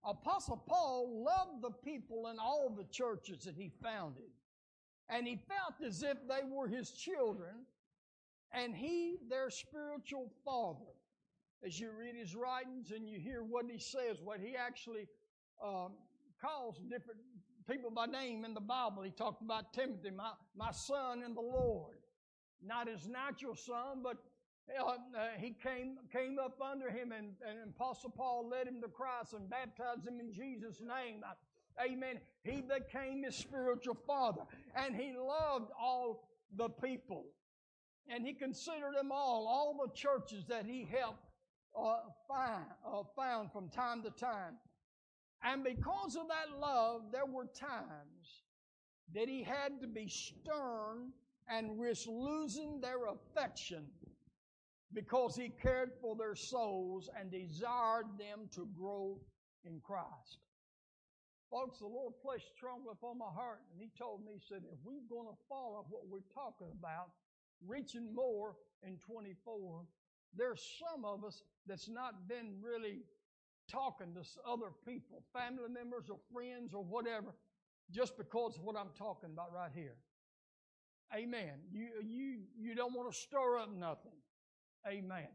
Apostle 0.04 0.64
Paul 0.68 1.24
loved 1.26 1.62
the 1.62 1.72
people 1.72 2.28
in 2.28 2.40
all 2.40 2.74
the 2.76 2.86
churches 2.86 3.44
that 3.44 3.56
he 3.56 3.72
founded. 3.84 4.32
And 5.10 5.28
he 5.28 5.36
felt 5.36 5.76
as 5.86 6.04
if 6.04 6.18
they 6.28 6.48
were 6.48 6.68
his 6.68 6.92
children 6.92 7.66
and 8.52 8.76
he 8.76 9.18
their 9.30 9.50
spiritual 9.50 10.32
father. 10.46 10.94
As 11.66 11.80
you 11.80 11.90
read 11.92 12.16
his 12.16 12.36
writings 12.36 12.92
and 12.92 13.08
you 13.10 13.20
hear 13.20 13.44
what 13.44 13.66
he 13.70 13.80
says, 13.80 14.18
what 14.24 14.40
he 14.40 14.56
actually 14.56 15.08
um, 15.64 15.92
calls 16.42 16.80
different 16.90 17.20
people 17.70 17.92
by 17.92 18.06
name 18.06 18.46
in 18.46 18.54
the 18.54 18.62
Bible. 18.62 19.04
He 19.04 19.12
talked 19.12 19.42
about 19.42 19.74
Timothy, 19.74 20.12
my, 20.12 20.32
my 20.56 20.72
son 20.72 21.22
in 21.24 21.34
the 21.34 21.42
Lord. 21.42 21.98
Not 22.64 22.88
his 22.88 23.08
natural 23.08 23.56
son, 23.56 24.02
but 24.04 24.18
uh, 24.78 24.94
he 25.38 25.56
came 25.64 25.98
came 26.12 26.38
up 26.40 26.60
under 26.62 26.90
him, 26.90 27.12
and, 27.12 27.34
and 27.48 27.74
Apostle 27.76 28.12
Paul 28.12 28.48
led 28.50 28.68
him 28.68 28.82
to 28.82 28.88
Christ 28.88 29.34
and 29.34 29.50
baptized 29.50 30.08
him 30.08 30.20
in 30.20 30.34
Jesus' 30.34 30.82
name. 30.82 31.24
Amen. 31.84 32.20
He 32.44 32.62
became 32.62 33.24
his 33.24 33.36
spiritual 33.36 33.98
father, 34.06 34.42
and 34.76 34.96
he 34.96 35.14
loved 35.18 35.72
all 35.80 36.30
the 36.56 36.70
people, 36.70 37.26
and 38.08 38.26
he 38.26 38.34
considered 38.34 38.96
them 38.98 39.12
all, 39.12 39.48
all 39.48 39.88
the 39.88 39.94
churches 39.94 40.46
that 40.48 40.66
he 40.66 40.88
helped 40.92 41.24
uh, 41.78 42.00
find, 42.28 42.66
uh, 42.86 43.04
found 43.16 43.52
from 43.52 43.70
time 43.70 44.04
to 44.04 44.10
time. 44.12 44.58
And 45.44 45.64
because 45.64 46.16
of 46.16 46.28
that 46.28 46.60
love, 46.60 47.04
there 47.12 47.26
were 47.26 47.46
times 47.46 48.44
that 49.14 49.30
he 49.30 49.42
had 49.42 49.80
to 49.82 49.88
be 49.88 50.10
stern 50.10 51.12
and 51.50 51.80
risk 51.80 52.08
losing 52.08 52.82
their 52.82 53.08
affection 53.08 53.86
because 54.94 55.36
he 55.36 55.50
cared 55.62 55.92
for 56.02 56.16
their 56.16 56.36
souls 56.36 57.10
and 57.20 57.32
desired 57.32 58.08
them 58.18 58.50
to 58.56 58.68
grow 58.76 59.20
in 59.64 59.80
Christ. 59.82 60.40
Folks, 61.52 61.80
the 61.80 61.88
Lord 61.88 62.14
placed 62.22 62.56
trembling 62.60 62.94
upon 62.94 63.18
my 63.18 63.32
heart, 63.34 63.62
and 63.72 63.82
He 63.82 63.90
told 63.98 64.24
me, 64.24 64.34
He 64.36 64.40
said, 64.40 64.62
if 64.72 64.78
we're 64.86 65.02
going 65.10 65.28
to 65.28 65.38
follow 65.50 65.86
what 65.90 66.08
we're 66.08 66.30
talking 66.34 66.68
about, 66.78 67.10
reaching 67.66 68.14
more 68.14 68.56
in 68.84 68.98
24, 68.98 69.82
there's 70.38 70.62
some 70.78 71.06
of 71.06 71.24
us 71.26 71.42
that's 71.66 71.90
not 71.90 72.28
been 72.28 72.54
really 72.62 73.02
talking 73.70 74.14
to 74.14 74.22
other 74.48 74.70
people, 74.86 75.24
family 75.34 75.70
members 75.74 76.06
or 76.10 76.20
friends 76.32 76.74
or 76.74 76.84
whatever, 76.84 77.34
just 77.92 78.16
because 78.16 78.58
of 78.58 78.64
what 78.64 78.76
I'm 78.76 78.94
talking 78.96 79.32
about 79.34 79.52
right 79.52 79.72
here. 79.74 79.96
Amen. 81.16 81.58
You, 81.72 81.88
you, 82.06 82.38
you 82.60 82.76
don't 82.76 82.94
want 82.94 83.12
to 83.12 83.18
stir 83.18 83.58
up 83.58 83.76
nothing. 83.76 84.14
Amen. 84.88 85.28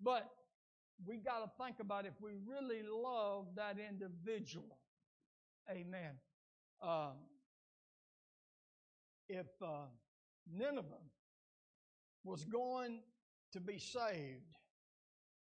But 0.00 0.28
we 1.06 1.18
got 1.18 1.40
to 1.44 1.50
think 1.62 1.76
about 1.80 2.06
if 2.06 2.14
we 2.20 2.32
really 2.46 2.82
love 2.82 3.46
that 3.56 3.76
individual. 3.78 4.78
Amen. 5.70 6.12
Um, 6.82 7.16
if 9.28 9.46
uh, 9.62 9.86
Nineveh 10.52 11.04
was 12.24 12.44
going 12.44 13.00
to 13.52 13.60
be 13.60 13.78
saved, 13.78 14.56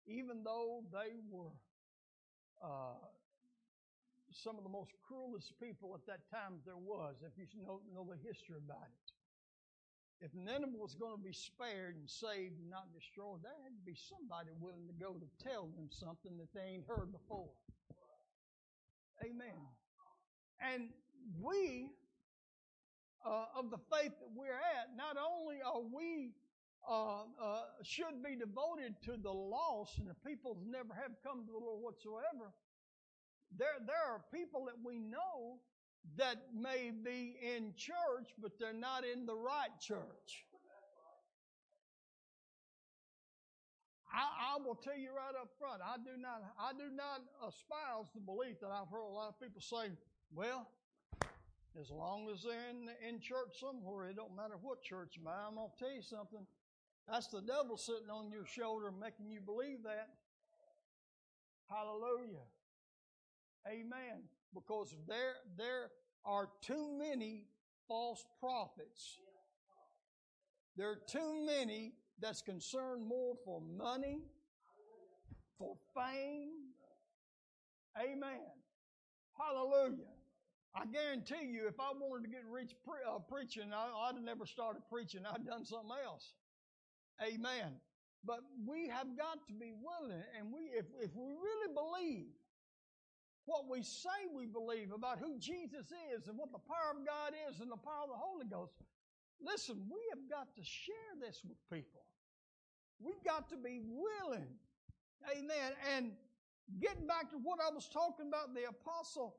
even 0.08 0.44
though 0.44 0.84
they 0.92 1.20
were 1.30 1.52
uh, 2.64 3.08
some 4.32 4.58
of 4.58 4.64
the 4.64 4.70
most 4.70 4.92
cruelest 5.08 5.54
people 5.62 5.94
at 5.96 6.06
that 6.08 6.30
time 6.32 6.60
there 6.66 6.78
was, 6.78 7.16
if 7.26 7.32
you 7.38 7.46
know, 7.62 7.82
know 7.94 8.08
the 8.10 8.18
history 8.28 8.56
about 8.58 8.88
it. 8.88 9.21
If 10.22 10.30
Nineveh 10.36 10.78
was 10.78 10.94
going 10.94 11.18
to 11.18 11.24
be 11.24 11.34
spared 11.34 11.98
and 11.98 12.08
saved 12.08 12.62
and 12.62 12.70
not 12.70 12.94
destroyed, 12.94 13.42
there 13.42 13.58
had 13.66 13.74
to 13.74 13.86
be 13.86 13.98
somebody 13.98 14.54
willing 14.62 14.86
to 14.86 14.94
go 14.94 15.18
to 15.18 15.26
tell 15.42 15.66
them 15.74 15.90
something 15.90 16.38
that 16.38 16.54
they 16.54 16.78
ain't 16.78 16.86
heard 16.86 17.12
before. 17.12 17.50
Amen. 19.26 19.58
And 20.62 20.90
we, 21.42 21.90
uh, 23.26 23.58
of 23.58 23.72
the 23.72 23.82
faith 23.90 24.14
that 24.22 24.30
we're 24.36 24.62
at, 24.78 24.94
not 24.96 25.18
only 25.18 25.58
are 25.66 25.82
we 25.82 26.34
uh, 26.88 27.26
uh, 27.42 27.62
should 27.82 28.22
be 28.24 28.38
devoted 28.38 28.94
to 29.06 29.18
the 29.18 29.32
lost 29.32 29.98
and 29.98 30.08
the 30.08 30.18
people 30.26 30.58
never 30.70 30.94
have 30.94 31.18
come 31.26 31.46
to 31.46 31.52
the 31.52 31.58
Lord 31.58 31.82
whatsoever. 31.82 32.54
There, 33.58 33.82
there 33.86 34.06
are 34.06 34.22
people 34.34 34.66
that 34.66 34.78
we 34.86 35.00
know 35.00 35.58
that 36.18 36.38
may 36.54 36.92
be 36.92 37.38
in 37.42 37.74
church, 37.76 38.34
but 38.42 38.60
they're 38.60 38.74
not 38.74 39.04
in 39.06 39.26
the 39.26 39.36
right 39.36 39.74
church. 39.80 40.46
I, 44.14 44.56
I, 44.56 44.60
will 44.60 44.76
tell 44.76 44.98
you 44.98 45.10
right 45.16 45.36
up 45.40 45.50
front, 45.58 45.82
I 45.82 45.96
do 45.98 46.20
not, 46.20 46.44
I 46.60 46.74
do 46.74 46.94
not 46.94 47.22
espouse 47.48 48.12
the 48.14 48.20
belief 48.20 48.60
that 48.60 48.68
I've 48.68 48.90
heard 48.90 49.08
a 49.08 49.14
lot 49.14 49.30
of 49.30 49.40
people 49.40 49.62
say, 49.62 49.96
well, 50.36 50.68
As 51.80 51.90
long 51.90 52.28
as 52.30 52.44
they're 52.44 52.68
in, 52.70 52.90
in 53.08 53.22
church 53.22 53.56
somewhere, 53.60 54.10
it 54.10 54.18
don't 54.18 54.36
matter 54.36 54.56
what 54.62 54.84
church 54.84 55.16
I'm 55.26 55.56
going 55.56 55.70
to 55.72 55.80
tell 55.80 55.94
you 55.96 56.02
something. 56.02 56.46
That's 57.08 57.28
the 57.28 57.42
devil 57.42 57.78
sitting 57.78 58.10
on 58.12 58.30
your 58.30 58.46
shoulder 58.46 58.92
making 58.92 59.32
you 59.32 59.40
believe 59.40 59.84
that. 59.84 60.10
Hallelujah. 61.70 62.44
Amen. 63.66 64.28
Because 64.54 64.96
there, 65.08 65.36
there 65.58 65.90
are 66.26 66.50
too 66.62 66.98
many 66.98 67.46
false 67.88 68.26
prophets. 68.40 69.20
There 70.76 70.90
are 70.90 71.00
too 71.08 71.46
many 71.46 71.94
that's 72.20 72.42
concerned 72.42 73.06
more 73.06 73.36
for 73.46 73.62
money, 73.62 74.20
for 75.58 75.76
fame. 75.96 76.50
Amen. 77.98 78.40
Hallelujah. 79.38 80.08
I 80.74 80.86
guarantee 80.86 81.52
you, 81.52 81.68
if 81.68 81.80
I 81.80 81.92
wanted 81.92 82.24
to 82.24 82.30
get 82.30 82.46
rich 82.50 82.72
pre- 82.86 83.04
uh, 83.08 83.20
preaching, 83.20 83.74
I, 83.74 84.08
I'd 84.08 84.16
have 84.16 84.24
never 84.24 84.46
started 84.46 84.84
preaching. 84.90 85.22
I'd 85.26 85.46
done 85.46 85.66
something 85.66 85.92
else. 86.06 86.34
Amen. 87.22 87.76
But 88.24 88.40
we 88.66 88.88
have 88.88 89.18
got 89.18 89.46
to 89.48 89.54
be 89.54 89.74
willing, 89.74 90.24
and 90.38 90.54
we, 90.54 90.62
if, 90.78 90.86
if 91.02 91.12
we 91.16 91.34
really 91.34 91.74
believe 91.74 92.28
what 93.46 93.70
we 93.70 93.82
say 93.82 94.30
we 94.36 94.46
believe 94.46 94.92
about 94.94 95.20
who 95.20 95.38
Jesus 95.40 95.92
is 96.14 96.28
and 96.28 96.38
what 96.38 96.52
the 96.52 96.60
power 96.60 96.98
of 96.98 97.06
God 97.06 97.34
is 97.50 97.60
and 97.60 97.72
the 97.72 97.78
power 97.78 98.06
of 98.06 98.10
the 98.10 98.22
Holy 98.22 98.46
Ghost, 98.46 98.74
listen, 99.42 99.82
we 99.90 100.00
have 100.14 100.30
got 100.30 100.56
to 100.56 100.64
share 100.64 101.14
this 101.20 101.42
with 101.48 101.58
people. 101.72 102.06
We've 103.00 103.24
got 103.26 103.50
to 103.50 103.58
be 103.58 103.82
willing. 103.82 104.48
Amen. 105.32 105.74
And 105.96 106.12
getting 106.80 107.08
back 107.08 107.32
to 107.32 107.38
what 107.38 107.60
I 107.60 107.74
was 107.74 107.90
talking 107.90 108.28
about, 108.28 108.54
the 108.54 108.70
apostle 108.70 109.38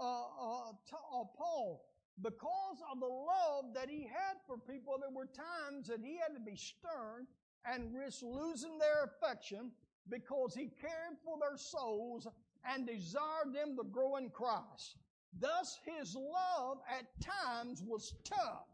uh, 0.00 0.24
uh, 0.40 0.70
uh, 0.70 1.24
Paul, 1.36 1.84
because 2.22 2.80
of 2.90 3.00
the 3.00 3.06
love 3.06 3.74
that 3.74 3.88
he 3.88 4.02
had 4.02 4.40
for 4.46 4.56
people, 4.56 4.96
there 4.98 5.12
were 5.12 5.28
times 5.28 5.88
that 5.88 6.00
he 6.02 6.16
had 6.16 6.34
to 6.34 6.40
be 6.40 6.56
stern 6.56 7.26
and 7.66 7.94
risk 7.94 8.22
losing 8.22 8.78
their 8.78 9.04
affection 9.04 9.70
because 10.08 10.54
he 10.54 10.68
cared 10.80 11.16
for 11.24 11.36
their 11.38 11.56
souls 11.56 12.26
and 12.64 12.86
desired 12.86 13.52
them 13.54 13.76
to 13.76 13.84
grow 13.84 14.16
in 14.16 14.30
Christ. 14.30 14.96
Thus, 15.38 15.78
his 15.84 16.14
love 16.14 16.78
at 16.88 17.06
times 17.20 17.82
was 17.82 18.14
tough. 18.24 18.66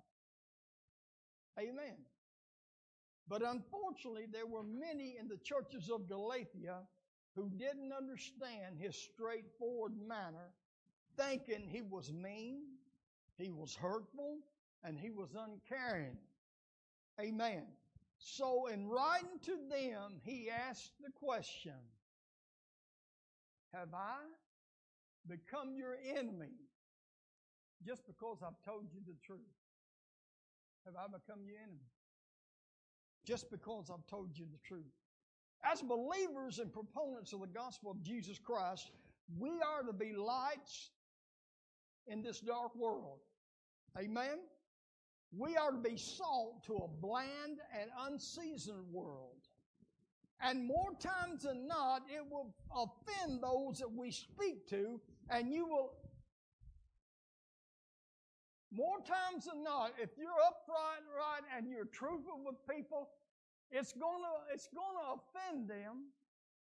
Amen. 1.58 1.96
But 3.28 3.42
unfortunately, 3.42 4.26
there 4.30 4.46
were 4.46 4.62
many 4.62 5.16
in 5.20 5.28
the 5.28 5.36
churches 5.36 5.90
of 5.90 6.08
Galatia 6.08 6.80
who 7.34 7.50
didn't 7.50 7.92
understand 7.92 8.78
his 8.78 8.96
straightforward 8.96 9.92
manner, 10.06 10.50
thinking 11.16 11.68
he 11.68 11.82
was 11.82 12.12
mean, 12.12 12.62
he 13.36 13.50
was 13.50 13.74
hurtful, 13.74 14.38
and 14.82 14.98
he 14.98 15.10
was 15.10 15.36
uncaring. 15.36 16.16
Amen. 17.20 17.64
So, 18.18 18.66
in 18.66 18.88
writing 18.88 19.38
to 19.42 19.56
them, 19.70 20.20
he 20.24 20.50
asked 20.50 20.92
the 21.00 21.12
question 21.12 21.74
Have 23.74 23.92
I 23.94 24.16
become 25.28 25.74
your 25.76 25.96
enemy 26.16 26.54
just 27.86 28.06
because 28.06 28.38
I've 28.42 28.60
told 28.64 28.86
you 28.92 29.00
the 29.06 29.16
truth? 29.24 29.40
Have 30.86 30.94
I 30.96 31.06
become 31.06 31.44
your 31.46 31.58
enemy? 31.58 31.86
Just 33.26 33.50
because 33.50 33.90
I've 33.90 34.06
told 34.06 34.30
you 34.38 34.46
the 34.50 34.58
truth. 34.66 34.92
As 35.64 35.82
believers 35.82 36.60
and 36.60 36.72
proponents 36.72 37.32
of 37.32 37.40
the 37.40 37.46
gospel 37.48 37.90
of 37.90 38.02
Jesus 38.02 38.38
Christ, 38.38 38.90
we 39.38 39.50
are 39.50 39.82
to 39.84 39.92
be 39.92 40.14
lights 40.14 40.90
in 42.06 42.22
this 42.22 42.40
dark 42.40 42.74
world. 42.74 43.18
Amen? 43.98 44.38
We 45.36 45.56
are 45.56 45.72
to 45.72 45.78
be 45.78 45.96
salt 45.96 46.64
to 46.66 46.76
a 46.76 46.88
bland 46.88 47.58
and 47.78 47.90
unseasoned 48.06 48.84
world. 48.90 49.37
And 50.40 50.64
more 50.64 50.92
times 51.00 51.42
than 51.42 51.66
not, 51.66 52.02
it 52.08 52.24
will 52.30 52.54
offend 52.70 53.42
those 53.42 53.78
that 53.78 53.92
we 53.92 54.10
speak 54.10 54.68
to, 54.68 55.00
and 55.30 55.52
you 55.52 55.66
will. 55.66 55.92
More 58.70 58.98
times 58.98 59.46
than 59.46 59.64
not, 59.64 59.92
if 60.00 60.10
you're 60.18 60.28
upright, 60.46 61.02
right, 61.16 61.42
and 61.56 61.68
you're 61.68 61.86
truthful 61.86 62.40
with 62.44 62.56
people, 62.68 63.08
it's 63.70 63.92
gonna 63.92 64.34
it's 64.52 64.68
gonna 64.74 65.16
offend 65.18 65.68
them. 65.68 66.12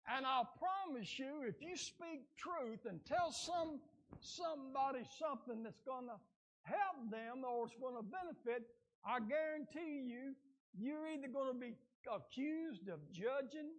And 0.08 0.26
I 0.26 0.44
promise 0.58 1.20
you, 1.20 1.44
if 1.46 1.62
you 1.62 1.76
speak 1.76 2.22
truth 2.38 2.86
and 2.88 3.04
tell 3.06 3.32
some 3.32 3.80
somebody 4.22 5.04
something 5.20 5.64
that's 5.64 5.82
gonna 5.86 6.18
help 6.64 7.12
them 7.12 7.44
or 7.44 7.66
it's 7.66 7.76
to 7.96 8.04
benefit, 8.04 8.64
I 9.06 9.20
guarantee 9.20 10.08
you, 10.08 10.34
you're 10.78 11.08
either 11.08 11.28
to 11.54 11.60
be 11.60 11.76
accused 12.08 12.88
of 12.90 13.00
judging. 13.12 13.70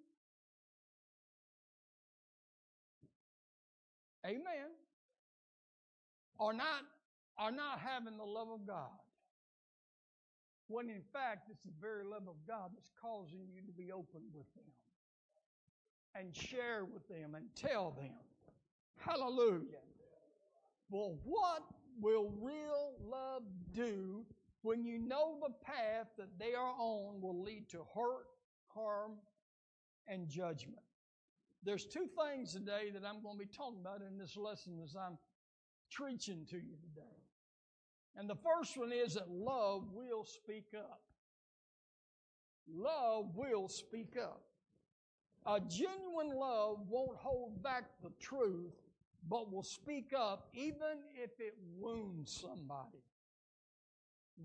Amen. 4.24 4.70
Or 6.38 6.52
not, 6.52 6.84
or 7.38 7.50
not 7.50 7.80
having 7.80 8.16
the 8.16 8.24
love 8.24 8.48
of 8.52 8.66
God. 8.66 8.90
When 10.68 10.88
in 10.88 11.02
fact, 11.12 11.48
it's 11.50 11.62
the 11.64 11.72
very 11.80 12.04
love 12.04 12.28
of 12.28 12.36
God 12.46 12.70
that's 12.74 12.90
causing 13.00 13.40
you 13.52 13.60
to 13.66 13.72
be 13.72 13.90
open 13.92 14.22
with 14.32 14.46
them 14.54 14.64
and 16.14 16.34
share 16.34 16.84
with 16.84 17.06
them 17.08 17.34
and 17.34 17.46
tell 17.56 17.90
them. 17.90 18.12
Hallelujah. 18.98 19.82
Well, 20.90 21.18
what 21.24 21.62
will 22.00 22.32
real 22.40 22.92
love 23.04 23.42
do 23.72 24.24
when 24.62 24.84
you 24.84 24.98
know 24.98 25.36
the 25.40 25.54
path 25.64 26.08
that 26.18 26.38
they 26.38 26.54
are 26.54 26.74
on 26.78 27.20
will 27.20 27.42
lead 27.42 27.68
to 27.70 27.78
hurt, 27.94 28.26
harm, 28.68 29.12
and 30.06 30.28
judgment? 30.28 30.82
There's 31.62 31.84
two 31.84 32.08
things 32.24 32.52
today 32.52 32.90
that 32.92 33.04
I'm 33.06 33.22
going 33.22 33.38
to 33.38 33.44
be 33.44 33.50
talking 33.50 33.80
about 33.80 34.00
in 34.00 34.18
this 34.18 34.36
lesson 34.36 34.80
as 34.82 34.96
I'm 34.96 35.18
preaching 35.90 36.46
to 36.50 36.56
you 36.56 36.76
today. 36.80 37.16
And 38.16 38.28
the 38.28 38.36
first 38.36 38.76
one 38.76 38.92
is 38.92 39.14
that 39.14 39.30
love 39.30 39.84
will 39.92 40.24
speak 40.24 40.68
up. 40.76 41.00
Love 42.68 43.36
will 43.36 43.68
speak 43.68 44.16
up. 44.20 44.42
A 45.46 45.60
genuine 45.60 46.36
love 46.36 46.78
won't 46.88 47.16
hold 47.16 47.62
back 47.62 47.84
the 48.02 48.10
truth 48.20 48.74
but 49.28 49.52
will 49.52 49.62
speak 49.62 50.12
up 50.16 50.48
even 50.54 50.98
if 51.22 51.30
it 51.38 51.54
wounds 51.78 52.40
somebody. 52.40 53.02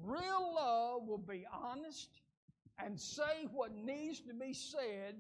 Real 0.04 0.54
love 0.56 1.08
will 1.08 1.18
be 1.18 1.46
honest 1.52 2.10
and 2.84 3.00
say 3.00 3.48
what 3.54 3.74
needs 3.74 4.20
to 4.22 4.34
be 4.34 4.54
said, 4.54 5.16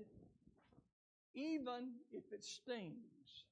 even 1.33 1.93
if 2.11 2.23
it 2.31 2.43
stings. 2.43 3.45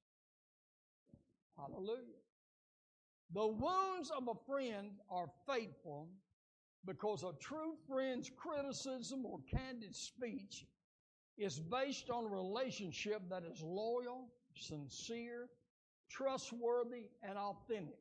Hallelujah. 1.56 2.20
The 3.32 3.46
wounds 3.46 4.10
of 4.16 4.28
a 4.28 4.34
friend 4.46 4.90
are 5.10 5.28
faithful 5.48 6.08
because 6.86 7.22
a 7.22 7.32
true 7.40 7.74
friend's 7.88 8.30
criticism 8.36 9.24
or 9.24 9.38
candid 9.50 9.94
speech 9.94 10.66
is 11.38 11.58
based 11.58 12.10
on 12.10 12.24
a 12.24 12.28
relationship 12.28 13.22
that 13.30 13.42
is 13.44 13.62
loyal, 13.62 14.28
sincere, 14.56 15.48
trustworthy, 16.08 17.08
and 17.22 17.36
authentic. 17.38 17.98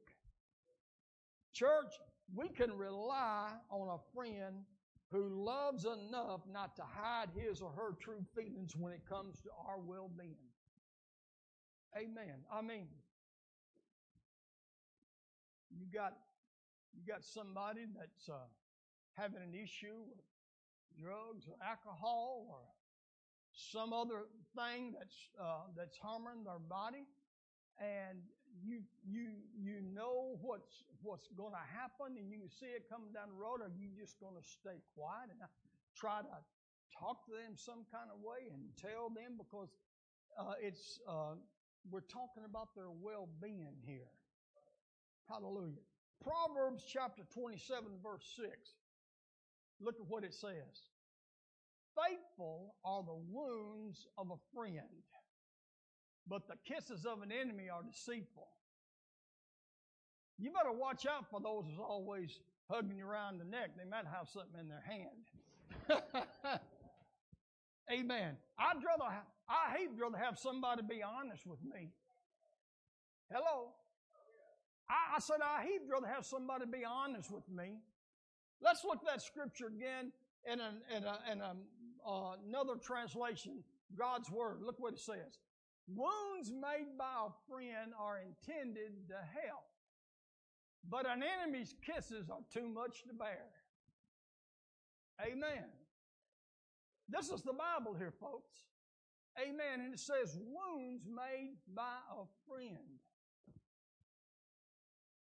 Church, 1.53 1.93
we 2.35 2.49
can 2.49 2.75
rely 2.77 3.51
on 3.69 3.89
a 3.89 4.15
friend 4.15 4.65
who 5.11 5.29
loves 5.29 5.85
enough 5.85 6.41
not 6.51 6.75
to 6.75 6.81
hide 6.81 7.29
his 7.35 7.61
or 7.61 7.71
her 7.71 7.95
true 8.01 8.25
feelings 8.35 8.75
when 8.75 8.91
it 8.91 9.01
comes 9.07 9.39
to 9.41 9.49
our 9.67 9.79
well 9.79 10.09
being. 10.17 10.49
Amen. 11.95 12.43
I 12.51 12.61
mean, 12.61 12.87
you 15.69 15.85
got 15.93 16.13
you 16.95 17.01
got 17.07 17.23
somebody 17.23 17.81
that's 17.95 18.29
uh, 18.29 18.47
having 19.13 19.41
an 19.43 19.53
issue 19.53 20.01
with 20.09 20.19
drugs 20.99 21.47
or 21.47 21.55
alcohol 21.65 22.47
or 22.49 22.59
some 23.53 23.93
other 23.93 24.25
thing 24.55 24.93
that's 24.97 25.29
uh, 25.39 25.69
that's 25.77 25.97
harming 25.97 26.43
their 26.43 26.59
body, 26.59 27.05
and 27.79 28.19
you 28.61 28.85
you 29.01 29.33
you 29.57 29.81
know 29.93 30.37
what's 30.41 30.85
what's 31.01 31.27
going 31.33 31.53
to 31.53 31.65
happen 31.73 32.13
and 32.19 32.29
you 32.29 32.37
can 32.37 32.49
see 32.49 32.69
it 32.69 32.85
coming 32.89 33.09
down 33.09 33.33
the 33.33 33.39
road 33.39 33.65
or 33.65 33.71
you 33.73 33.89
just 33.97 34.19
going 34.19 34.37
to 34.37 34.45
stay 34.45 34.77
quiet 34.93 35.33
and 35.33 35.41
try 35.97 36.21
to 36.21 36.37
talk 36.93 37.25
to 37.25 37.33
them 37.33 37.57
some 37.57 37.81
kind 37.89 38.13
of 38.13 38.21
way 38.21 38.53
and 38.53 38.61
tell 38.77 39.09
them 39.09 39.35
because 39.41 39.73
uh, 40.37 40.53
it's 40.61 40.99
uh, 41.09 41.33
we're 41.89 42.05
talking 42.05 42.45
about 42.45 42.73
their 42.75 42.89
well-being 42.89 43.75
here. 43.83 44.09
Hallelujah. 45.27 45.81
Proverbs 46.21 46.85
chapter 46.87 47.23
27 47.33 47.99
verse 48.01 48.23
6 48.37 48.49
look 49.81 49.95
at 49.99 50.07
what 50.07 50.23
it 50.23 50.33
says. 50.33 50.93
Faithful 51.93 52.75
are 52.85 53.03
the 53.03 53.19
wounds 53.29 54.07
of 54.17 54.31
a 54.31 54.39
friend 54.55 55.03
but 56.27 56.47
the 56.47 56.55
kisses 56.65 57.05
of 57.05 57.21
an 57.21 57.31
enemy 57.31 57.69
are 57.69 57.83
deceitful. 57.83 58.47
You 60.37 60.51
better 60.51 60.71
watch 60.71 61.05
out 61.05 61.29
for 61.29 61.39
those 61.39 61.65
who's 61.65 61.79
always 61.79 62.39
hugging 62.69 62.97
you 62.97 63.07
around 63.07 63.39
the 63.39 63.45
neck. 63.45 63.71
They 63.77 63.89
might 63.89 64.05
have 64.05 64.27
something 64.29 64.59
in 64.59 64.67
their 64.67 64.83
hand. 64.85 65.23
Amen. 67.91 68.37
I'd 68.57 68.83
rather, 68.83 69.11
ha- 69.11 69.27
I 69.49 69.77
hate 69.77 69.89
rather 69.97 70.17
have 70.17 70.39
somebody 70.39 70.81
be 70.87 71.03
honest 71.03 71.45
with 71.45 71.59
me. 71.63 71.91
Hello. 73.31 73.73
I, 74.89 75.17
I 75.17 75.19
said 75.19 75.37
I 75.43 75.63
hate 75.63 75.81
rather 75.91 76.07
have 76.07 76.25
somebody 76.25 76.65
be 76.65 76.83
honest 76.85 77.31
with 77.31 77.47
me. 77.49 77.77
Let's 78.61 78.83
look 78.83 78.99
at 79.05 79.05
that 79.05 79.21
scripture 79.21 79.67
again 79.67 80.11
in, 80.45 80.59
in, 80.95 81.03
a, 81.03 81.19
in 81.31 81.41
a, 81.41 81.55
uh, 82.07 82.35
another 82.47 82.75
translation. 82.81 83.63
God's 83.97 84.31
word. 84.31 84.57
Look 84.61 84.79
what 84.79 84.93
it 84.93 84.99
says. 84.99 85.39
Wounds 85.87 86.51
made 86.51 86.97
by 86.97 87.27
a 87.27 87.31
friend 87.49 87.91
are 87.99 88.19
intended 88.19 89.07
to 89.09 89.15
help, 89.15 89.67
but 90.89 91.05
an 91.05 91.23
enemy's 91.23 91.75
kisses 91.85 92.29
are 92.29 92.43
too 92.53 92.69
much 92.69 93.03
to 93.03 93.13
bear. 93.13 93.51
Amen. 95.21 95.65
This 97.09 97.29
is 97.29 97.41
the 97.41 97.53
Bible 97.53 97.93
here, 97.93 98.13
folks. 98.19 98.55
Amen. 99.37 99.81
And 99.83 99.93
it 99.93 99.99
says, 99.99 100.37
wounds 100.39 101.05
made 101.05 101.57
by 101.75 101.99
a 102.11 102.23
friend. 102.47 103.01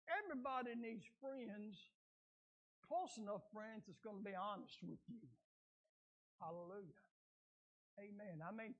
Everybody 0.05 0.75
needs 0.75 1.05
friends, 1.19 1.79
close 2.87 3.17
enough 3.17 3.41
friends 3.51 3.87
that's 3.87 3.99
going 4.03 4.19
to 4.19 4.23
be 4.23 4.35
honest 4.35 4.77
with 4.83 4.99
you. 5.07 5.23
Hallelujah. 6.39 6.99
Amen. 7.97 8.43
I 8.43 8.51
mean, 8.51 8.75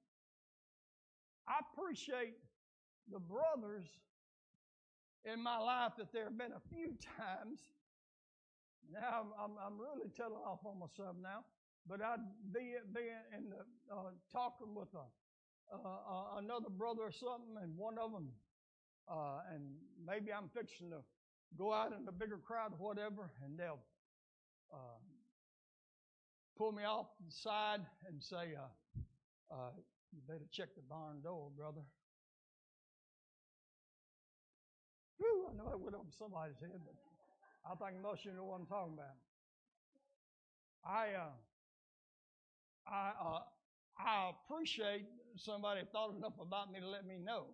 I 1.47 1.59
appreciate 1.71 2.35
the 3.11 3.19
brothers 3.19 3.85
in 5.25 5.41
my 5.41 5.57
life 5.57 5.93
that 5.97 6.11
there 6.13 6.25
have 6.25 6.37
been 6.37 6.53
a 6.53 6.69
few 6.69 6.95
times. 7.17 7.59
Now 8.91 9.21
I'm, 9.21 9.31
I'm, 9.39 9.51
I'm 9.65 9.79
really 9.79 10.09
telling 10.15 10.41
off 10.45 10.59
on 10.65 10.79
myself 10.79 11.15
now, 11.21 11.45
but 11.87 12.01
I'd 12.01 12.19
be 12.53 12.75
be 12.93 13.07
in 13.35 13.49
the, 13.49 13.93
uh, 13.93 14.11
talking 14.31 14.75
with 14.75 14.89
a, 14.93 15.05
uh, 15.73 15.77
uh, 15.77 16.39
another 16.39 16.69
brother 16.69 17.03
or 17.03 17.11
something, 17.11 17.55
and 17.61 17.77
one 17.77 17.97
of 17.97 18.11
them, 18.11 18.27
uh, 19.09 19.39
and 19.53 19.63
maybe 20.05 20.31
I'm 20.33 20.49
fixing 20.53 20.89
to 20.89 20.99
go 21.57 21.73
out 21.73 21.93
in 21.93 22.07
a 22.07 22.11
bigger 22.11 22.37
crowd 22.37 22.73
or 22.77 22.87
whatever, 22.87 23.31
and 23.43 23.57
they'll 23.57 23.79
uh, 24.73 24.99
pull 26.57 26.71
me 26.71 26.83
off 26.83 27.07
the 27.25 27.31
side 27.31 27.81
and 28.07 28.21
say, 28.21 28.55
uh, 29.51 29.71
"You 30.13 30.21
better 30.27 30.45
check 30.51 30.75
the 30.75 30.81
barn 30.81 31.21
door, 31.21 31.49
brother." 31.55 31.81
Whew, 35.17 35.47
I 35.49 35.57
know 35.57 35.69
that 35.69 35.79
went 35.79 35.95
over 35.95 36.11
somebody's 36.17 36.59
head, 36.59 36.79
but 36.85 36.95
I 37.65 37.75
think 37.75 38.01
most 38.01 38.19
of 38.19 38.25
you 38.25 38.33
know 38.33 38.43
what 38.45 38.59
I'm 38.59 38.65
talking 38.65 38.93
about. 38.93 39.17
I 40.85 41.13
uh, 41.15 41.33
I 42.87 43.11
uh, 43.23 43.39
I 43.97 44.31
appreciate 44.31 45.05
somebody 45.37 45.81
thought 45.91 46.15
enough 46.15 46.33
about 46.41 46.71
me 46.71 46.79
to 46.79 46.87
let 46.87 47.05
me 47.05 47.17
know. 47.17 47.47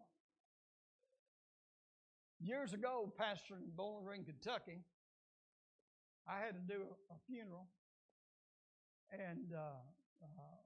Years 2.41 2.73
ago, 2.73 3.13
pastoring 3.19 3.63
in 3.67 3.71
Bowling 3.75 4.05
Green, 4.05 4.23
Kentucky, 4.23 4.79
I 6.27 6.39
had 6.39 6.55
to 6.55 6.73
do 6.73 6.83
a, 7.11 7.15
funeral, 7.27 7.67
and 9.11 9.51
uh, 9.53 9.81
uh, 10.23 10.57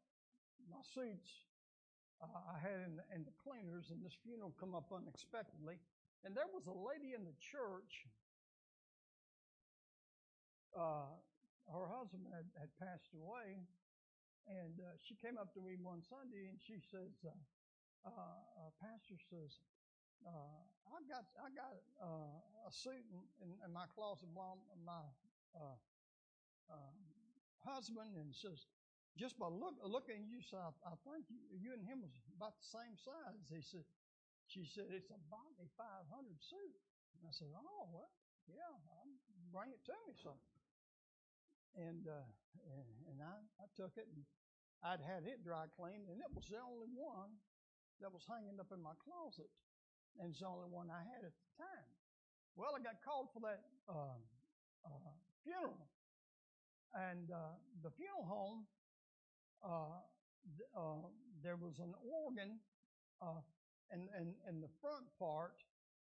my 0.70 0.78
suits 0.94 1.30
I 2.32 2.58
had 2.60 2.80
in 2.88 2.96
the, 2.96 3.06
in 3.12 3.22
the 3.28 3.36
cleaners, 3.44 3.92
and 3.92 4.00
this 4.00 4.16
funeral 4.24 4.56
come 4.56 4.76
up 4.76 4.92
unexpectedly, 4.96 5.76
and 6.24 6.32
there 6.32 6.48
was 6.56 6.64
a 6.72 6.76
lady 6.76 7.12
in 7.12 7.28
the 7.28 7.36
church. 7.44 8.08
Uh, 10.72 11.12
her 11.68 11.88
husband 11.92 12.24
had, 12.32 12.48
had 12.56 12.72
passed 12.80 13.12
away, 13.14 13.60
and 14.48 14.80
uh, 14.80 14.96
she 15.00 15.16
came 15.20 15.36
up 15.40 15.52
to 15.56 15.62
me 15.64 15.80
one 15.80 16.04
Sunday 16.04 16.52
and 16.52 16.60
she 16.60 16.80
says, 16.92 17.12
uh, 17.24 17.32
uh, 18.04 18.12
uh, 18.12 18.70
"Pastor 18.84 19.16
says, 19.32 19.64
uh, 20.28 20.60
I 20.92 21.00
got 21.08 21.24
I 21.40 21.48
got 21.56 21.72
a 22.04 22.72
suit 22.72 23.00
in, 23.08 23.20
in, 23.40 23.50
in 23.64 23.72
my 23.72 23.88
closet 23.96 24.28
my 24.36 25.08
uh, 25.56 25.80
husband, 27.64 28.16
and 28.20 28.36
says." 28.36 28.68
Just 29.14 29.38
by 29.38 29.46
look, 29.46 29.78
looking 29.86 30.26
you, 30.26 30.42
so 30.42 30.58
I, 30.58 30.74
I 30.90 30.96
think 31.06 31.30
you, 31.30 31.38
you 31.54 31.70
and 31.78 31.86
him 31.86 32.02
was 32.02 32.18
about 32.34 32.58
the 32.58 32.66
same 32.66 32.98
size. 32.98 33.46
He 33.46 33.62
said, 33.62 33.86
she 34.50 34.66
said, 34.66 34.90
it's 34.90 35.14
a 35.14 35.22
Botany 35.30 35.70
500 35.78 36.10
suit. 36.42 36.78
And 37.22 37.30
I 37.30 37.32
said, 37.32 37.54
oh, 37.54 37.86
well, 37.94 38.10
yeah, 38.50 38.74
I'll 38.74 39.14
bring 39.54 39.70
it 39.70 39.86
to 39.86 39.96
me. 40.10 40.18
So, 40.18 40.34
and, 41.78 42.10
uh, 42.10 42.26
and, 42.74 42.90
and 43.14 43.18
I, 43.22 43.38
I 43.62 43.66
took 43.78 43.94
it 44.02 44.10
and 44.10 44.26
I'd 44.82 45.02
had 45.02 45.30
it 45.30 45.46
dry 45.46 45.70
cleaned 45.74 46.10
and 46.10 46.20
it 46.20 46.32
was 46.34 46.50
the 46.50 46.60
only 46.60 46.90
one 46.94 47.38
that 48.02 48.12
was 48.12 48.26
hanging 48.28 48.60
up 48.60 48.74
in 48.74 48.82
my 48.82 48.98
closet. 49.00 49.50
And 50.18 50.30
it's 50.30 50.42
the 50.42 50.50
only 50.50 50.70
one 50.70 50.94
I 50.94 51.02
had 51.02 51.26
at 51.26 51.34
the 51.34 51.50
time. 51.58 51.90
Well, 52.54 52.78
I 52.78 52.82
got 52.82 53.02
called 53.02 53.34
for 53.34 53.42
that, 53.50 53.62
uh, 53.90 54.18
uh, 54.86 55.14
funeral. 55.42 55.90
And, 56.94 57.30
uh, 57.34 57.58
the 57.82 57.90
funeral 57.98 58.26
home, 58.30 58.70
there 61.44 61.60
was 61.60 61.80
an 61.80 61.94
organ, 62.02 62.58
uh, 63.22 63.44
and, 63.92 64.08
and, 64.18 64.34
and 64.48 64.64
the 64.64 64.72
front 64.82 65.06
part, 65.20 65.60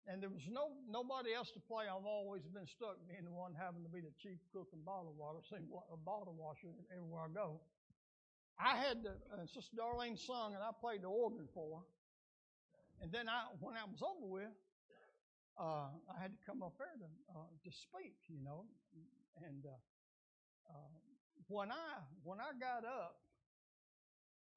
and 0.06 0.22
there 0.22 0.30
was 0.30 0.44
no 0.52 0.76
nobody 0.92 1.34
else 1.34 1.50
to 1.56 1.64
play. 1.64 1.88
I've 1.88 2.06
always 2.06 2.44
been 2.44 2.68
stuck 2.68 3.00
being 3.08 3.24
the 3.24 3.32
one 3.32 3.56
having 3.56 3.88
to 3.88 3.90
be 3.90 4.04
the 4.04 4.12
chief 4.20 4.36
cook 4.52 4.68
and 4.76 4.84
bottle 4.84 5.16
water, 5.16 5.40
a 5.48 5.98
bottle 5.98 6.36
washer 6.36 6.68
everywhere 6.92 7.24
I 7.24 7.32
go. 7.32 7.64
I 8.60 8.76
had 8.76 9.02
the 9.02 9.16
uh, 9.32 9.48
Sister 9.48 9.80
Darlene 9.80 10.20
sung, 10.20 10.54
and 10.54 10.62
I 10.62 10.76
played 10.76 11.02
the 11.02 11.10
organ 11.10 11.48
for 11.56 11.80
her. 11.80 11.86
And 13.02 13.12
then 13.12 13.32
I, 13.32 13.50
when 13.60 13.74
I 13.74 13.88
was 13.88 14.04
over 14.04 14.28
with, 14.28 14.54
uh, 15.58 15.90
I 16.12 16.16
had 16.22 16.36
to 16.36 16.42
come 16.46 16.62
up 16.62 16.78
there 16.78 16.94
to 17.00 17.10
uh, 17.32 17.48
to 17.48 17.70
speak, 17.72 18.20
you 18.28 18.44
know. 18.44 18.68
And 19.40 19.66
uh, 19.66 19.80
uh, 20.70 20.94
when 21.48 21.72
I 21.72 22.04
when 22.22 22.44
I 22.44 22.52
got 22.60 22.84
up 22.84 23.23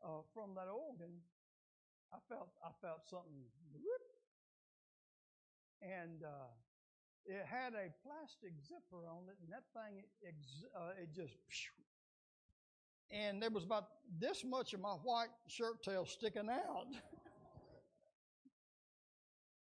uh, 0.05 0.23
from 0.35 0.55
that 0.55 0.69
organ, 0.69 1.23
I 2.13 2.19
felt 2.29 2.49
I 2.65 2.71
felt 2.81 3.09
something, 3.09 3.45
and 5.83 6.23
uh, 6.23 6.51
it 7.27 7.45
had 7.45 7.75
a 7.75 7.91
plastic 8.07 8.55
zipper 8.63 9.09
on 9.11 9.29
it, 9.29 9.37
and 9.43 9.51
that 9.51 9.67
thing 9.75 10.05
ex- 10.27 10.65
uh, 10.75 10.95
it 11.03 11.13
just, 11.15 11.35
and 13.11 13.43
there 13.43 13.51
was 13.51 13.65
about 13.65 13.89
this 14.21 14.45
much 14.45 14.75
of 14.75 14.81
my 14.81 14.95
white 15.03 15.35
shirt 15.49 15.83
tail 15.83 16.07
sticking 16.07 16.49
out. 16.49 16.89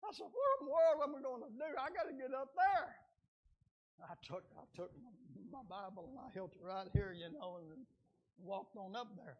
I 0.03 0.11
said, 0.11 0.27
"What 0.27 0.59
in 0.59 0.67
the 0.67 0.73
world 0.73 0.99
am 1.03 1.15
I 1.15 1.21
going 1.21 1.41
to 1.41 1.49
do? 1.53 1.69
I 1.79 1.89
got 1.93 2.09
to 2.09 2.15
get 2.17 2.33
up 2.33 2.51
there." 2.55 2.95
I 4.03 4.15
took 4.25 4.43
I 4.57 4.65
took 4.75 4.91
my, 4.99 5.61
my 5.61 5.63
Bible 5.69 6.09
and 6.11 6.19
I 6.19 6.27
held 6.33 6.51
it 6.51 6.61
right 6.65 6.87
here, 6.93 7.13
you 7.13 7.31
know, 7.31 7.59
and 7.61 7.85
walked 8.37 8.75
on 8.75 8.95
up 8.95 9.07
there. 9.15 9.37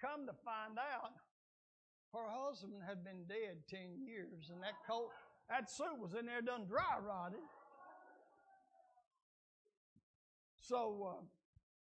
Come 0.00 0.26
to 0.26 0.32
find 0.44 0.80
out, 0.80 1.12
her 2.12 2.26
husband 2.26 2.80
had 2.86 3.04
been 3.04 3.28
dead 3.28 3.62
10 3.68 4.00
years, 4.00 4.50
and 4.50 4.62
that 4.62 4.80
coat, 4.88 5.10
that 5.48 5.70
suit 5.70 6.00
was 6.00 6.14
in 6.18 6.26
there 6.26 6.40
done 6.40 6.64
dry 6.66 6.98
rotted. 7.04 7.44
So, 10.58 11.18
uh, 11.18 11.24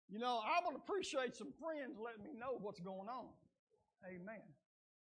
you 0.09 0.19
know, 0.19 0.41
I 0.45 0.61
would 0.65 0.77
appreciate 0.77 1.35
some 1.35 1.53
friends 1.59 1.99
letting 1.99 2.23
me 2.23 2.39
know 2.39 2.57
what's 2.61 2.81
going 2.81 3.09
on. 3.09 3.33
Amen. 4.07 4.45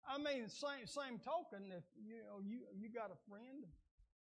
I 0.09 0.17
mean, 0.17 0.49
same 0.49 0.89
same 0.89 1.21
token, 1.21 1.69
if 1.69 1.85
you 2.01 2.25
know 2.25 2.41
you 2.41 2.65
you 2.73 2.89
got 2.89 3.13
a 3.13 3.21
friend, 3.29 3.69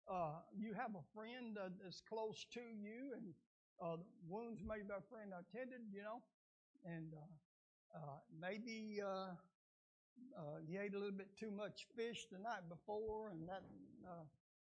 uh, 0.10 0.42
you 0.58 0.74
have 0.74 0.98
a 0.98 1.06
friend 1.14 1.54
uh, 1.54 1.70
that's 1.78 2.02
close 2.02 2.46
to 2.58 2.66
you, 2.74 3.14
and 3.14 3.30
uh, 3.78 4.02
wounds 4.26 4.66
made 4.66 4.90
by 4.90 4.98
a 4.98 5.06
friend 5.06 5.30
are 5.38 5.46
tended, 5.54 5.86
you 5.94 6.02
know, 6.02 6.26
and 6.82 7.14
uh, 7.14 7.30
maybe 8.40 9.00
uh, 9.04 9.34
uh, 10.38 10.58
you 10.68 10.80
ate 10.80 10.94
a 10.94 10.98
little 10.98 11.16
bit 11.18 11.36
too 11.38 11.52
much 11.52 11.88
fish 11.96 12.28
the 12.32 12.38
night 12.38 12.68
before, 12.70 13.30
and 13.30 13.48
that 13.48 13.64
uh, 14.06 14.26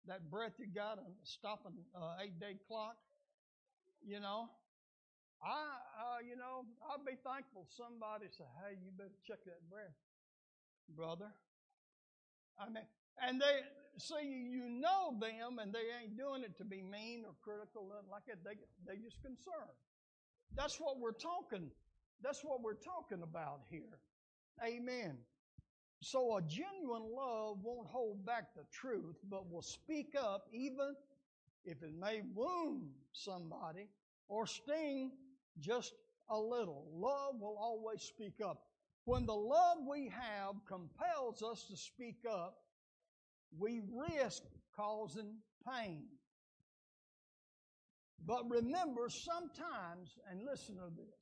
that 0.06 0.30
breath 0.30 0.56
you 0.58 0.66
got 0.66 0.98
on 0.98 1.12
stopping 1.24 1.72
uh, 1.94 2.16
eight 2.22 2.38
day 2.40 2.56
clock. 2.66 2.96
You 4.02 4.20
know, 4.20 4.48
I 5.42 5.60
uh, 6.00 6.18
you 6.24 6.36
know 6.36 6.64
I'd 6.88 7.04
be 7.04 7.16
thankful 7.24 7.66
somebody 7.76 8.26
said, 8.30 8.48
"Hey, 8.64 8.76
you 8.80 8.90
better 8.96 9.16
check 9.26 9.44
that 9.44 9.60
breath, 9.68 9.96
brother." 10.96 11.30
I 12.58 12.68
mean, 12.68 12.84
and 13.20 13.40
they 13.40 13.60
see 13.98 14.24
you 14.24 14.68
know 14.68 15.16
them, 15.20 15.58
and 15.58 15.72
they 15.72 15.84
ain't 16.00 16.16
doing 16.16 16.42
it 16.42 16.56
to 16.58 16.64
be 16.64 16.82
mean 16.82 17.24
or 17.26 17.34
critical, 17.44 17.88
nothing 17.88 18.10
like 18.10 18.24
that. 18.26 18.44
They 18.44 18.56
they 18.86 19.00
just 19.00 19.20
concerned. 19.22 19.76
That's 20.56 20.80
what 20.80 20.98
we're 20.98 21.12
talking. 21.12 21.70
That's 22.22 22.42
what 22.44 22.62
we're 22.62 22.74
talking 22.74 23.22
about 23.22 23.60
here. 23.70 23.98
Amen. 24.64 25.16
So 26.02 26.36
a 26.36 26.42
genuine 26.42 27.14
love 27.14 27.58
won't 27.62 27.88
hold 27.88 28.24
back 28.24 28.54
the 28.54 28.64
truth, 28.72 29.16
but 29.28 29.50
will 29.50 29.62
speak 29.62 30.14
up 30.18 30.46
even 30.52 30.94
if 31.64 31.82
it 31.82 31.94
may 31.98 32.22
wound 32.34 32.90
somebody 33.12 33.88
or 34.28 34.46
sting 34.46 35.12
just 35.58 35.92
a 36.30 36.38
little. 36.38 36.86
Love 36.92 37.40
will 37.40 37.58
always 37.58 38.02
speak 38.02 38.34
up. 38.44 38.62
When 39.04 39.26
the 39.26 39.34
love 39.34 39.78
we 39.90 40.08
have 40.08 40.54
compels 40.66 41.42
us 41.42 41.66
to 41.70 41.76
speak 41.76 42.18
up, 42.30 42.56
we 43.58 43.82
risk 44.08 44.42
causing 44.76 45.34
pain. 45.68 46.04
But 48.24 48.48
remember, 48.48 49.08
sometimes, 49.08 50.18
and 50.30 50.44
listen 50.44 50.76
to 50.76 50.90
this, 50.96 51.19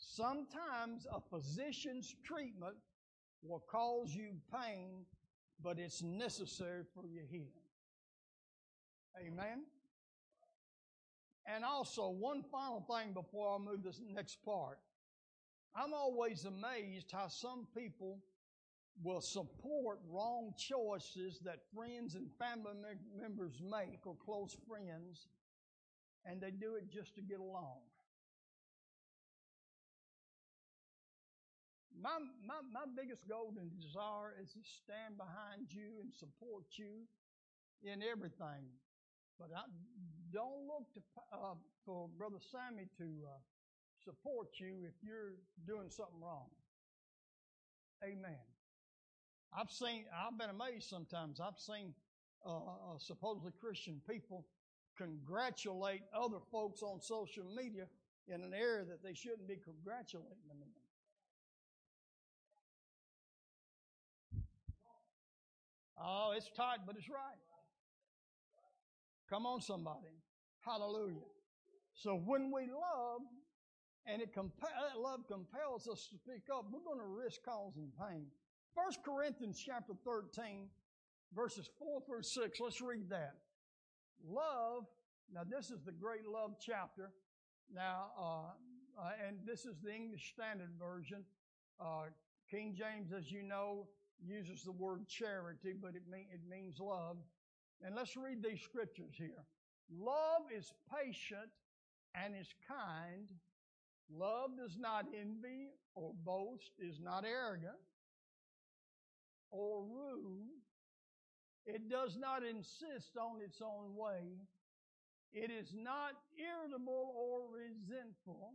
sometimes 0.00 1.06
a 1.14 1.20
physician's 1.20 2.16
treatment 2.24 2.76
will 3.42 3.62
cause 3.70 4.14
you 4.14 4.32
pain, 4.52 5.04
but 5.62 5.78
it's 5.78 6.02
necessary 6.02 6.82
for 6.94 7.06
your 7.06 7.24
healing. 7.30 7.46
Amen. 9.18 9.64
And 11.46 11.64
also, 11.64 12.10
one 12.10 12.42
final 12.42 12.80
thing 12.80 13.12
before 13.12 13.54
I 13.54 13.58
move 13.58 13.82
this 13.82 14.00
next 14.12 14.44
part. 14.44 14.78
I'm 15.74 15.94
always 15.94 16.44
amazed 16.44 17.12
how 17.12 17.28
some 17.28 17.66
people 17.76 18.18
will 19.02 19.20
support 19.20 20.00
wrong 20.08 20.52
choices 20.58 21.40
that 21.44 21.60
friends 21.74 22.14
and 22.14 22.28
family 22.38 22.72
members 23.18 23.60
make 23.62 24.06
or 24.06 24.16
close 24.24 24.56
friends, 24.68 25.28
and 26.24 26.40
they 26.40 26.50
do 26.50 26.74
it 26.74 26.90
just 26.90 27.14
to 27.14 27.22
get 27.22 27.38
along. 27.38 27.78
My, 32.00 32.16
my, 32.46 32.64
my 32.72 32.88
biggest 32.96 33.28
goal 33.28 33.52
and 33.60 33.68
desire 33.76 34.32
is 34.40 34.52
to 34.56 34.62
stand 34.64 35.20
behind 35.20 35.68
you 35.68 36.00
and 36.00 36.08
support 36.16 36.64
you 36.76 37.04
in 37.82 38.00
everything. 38.02 38.72
But 39.38 39.52
I 39.56 39.68
don't 40.32 40.64
look 40.64 40.88
to, 40.96 41.00
uh, 41.32 41.54
for 41.84 42.08
Brother 42.16 42.40
Sammy 42.40 42.88
to 42.98 43.08
uh, 43.28 43.36
support 44.04 44.48
you 44.58 44.88
if 44.88 44.94
you're 45.02 45.36
doing 45.66 45.90
something 45.90 46.20
wrong. 46.20 46.48
Amen. 48.04 48.44
I've 49.52 49.70
seen, 49.70 50.04
I've 50.08 50.38
been 50.38 50.50
amazed 50.50 50.88
sometimes. 50.88 51.40
I've 51.40 51.58
seen 51.58 51.92
uh, 52.46 52.56
uh, 52.56 52.98
supposedly 52.98 53.52
Christian 53.60 54.00
people 54.08 54.46
congratulate 54.96 56.02
other 56.14 56.38
folks 56.50 56.82
on 56.82 57.00
social 57.00 57.44
media 57.56 57.84
in 58.28 58.42
an 58.42 58.54
area 58.54 58.84
that 58.84 59.02
they 59.02 59.14
shouldn't 59.14 59.48
be 59.48 59.56
congratulating 59.56 60.48
them 60.48 60.58
in. 60.62 60.79
Oh, 66.02 66.32
it's 66.34 66.50
tight, 66.56 66.78
but 66.86 66.96
it's 66.96 67.08
right. 67.08 67.38
Come 69.28 69.46
on, 69.46 69.60
somebody. 69.60 70.16
Hallelujah. 70.60 71.28
So 71.92 72.16
when 72.16 72.50
we 72.50 72.62
love, 72.62 73.20
and 74.06 74.22
it 74.22 74.34
compa- 74.34 74.96
love 74.96 75.20
compels 75.28 75.86
us 75.86 76.08
to 76.10 76.16
speak 76.16 76.44
up, 76.52 76.66
we're 76.72 76.80
going 76.80 76.98
to 76.98 77.04
risk 77.04 77.42
causing 77.44 77.92
pain. 78.00 78.26
1 78.74 78.86
Corinthians 79.04 79.62
chapter 79.64 79.92
13, 80.04 80.68
verses 81.34 81.68
4 81.78 82.00
through 82.06 82.22
6. 82.22 82.60
Let's 82.60 82.80
read 82.80 83.10
that. 83.10 83.34
Love, 84.26 84.84
now 85.32 85.42
this 85.44 85.70
is 85.70 85.82
the 85.84 85.92
great 85.92 86.26
love 86.26 86.52
chapter. 86.64 87.10
Now, 87.72 88.10
uh, 88.18 89.00
uh, 89.00 89.10
and 89.26 89.38
this 89.46 89.64
is 89.64 89.76
the 89.82 89.92
English 89.92 90.32
Standard 90.34 90.70
Version. 90.78 91.24
Uh, 91.80 92.06
King 92.50 92.74
James, 92.76 93.12
as 93.12 93.30
you 93.30 93.42
know, 93.42 93.86
uses 94.26 94.62
the 94.62 94.72
word 94.72 95.06
charity, 95.08 95.74
but 95.80 95.94
it, 95.94 96.02
mean, 96.10 96.26
it 96.32 96.40
means 96.48 96.78
love. 96.78 97.16
And 97.82 97.94
let's 97.94 98.16
read 98.16 98.42
these 98.42 98.60
scriptures 98.60 99.14
here. 99.16 99.44
Love 99.90 100.42
is 100.56 100.72
patient 100.90 101.50
and 102.14 102.34
is 102.38 102.48
kind. 102.68 103.28
Love 104.12 104.50
does 104.58 104.76
not 104.78 105.06
envy 105.18 105.70
or 105.94 106.12
boast, 106.24 106.72
is 106.78 107.00
not 107.00 107.24
arrogant 107.24 107.78
or 109.50 109.82
rude. 109.82 110.48
It 111.66 111.88
does 111.88 112.16
not 112.16 112.42
insist 112.44 113.16
on 113.18 113.40
its 113.42 113.60
own 113.60 113.94
way. 113.96 114.38
It 115.32 115.50
is 115.50 115.72
not 115.74 116.12
irritable 116.36 117.14
or 117.16 117.42
resentful. 117.52 118.52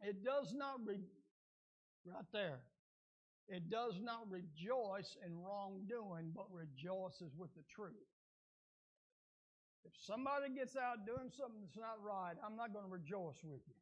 It 0.00 0.24
does 0.24 0.54
not, 0.54 0.80
re- 0.86 0.98
right 2.06 2.24
there, 2.32 2.60
it 3.48 3.70
does 3.70 4.00
not 4.02 4.30
rejoice 4.30 5.16
in 5.24 5.36
wrongdoing, 5.38 6.32
but 6.34 6.46
rejoices 6.50 7.32
with 7.36 7.54
the 7.54 7.62
truth. 7.68 7.92
If 9.84 9.92
somebody 10.06 10.48
gets 10.54 10.76
out 10.76 11.04
doing 11.06 11.30
something 11.30 11.60
that's 11.60 11.76
not 11.76 12.00
right, 12.02 12.34
I'm 12.44 12.56
not 12.56 12.72
going 12.72 12.86
to 12.86 12.90
rejoice 12.90 13.44
with 13.44 13.60
you. 13.66 13.74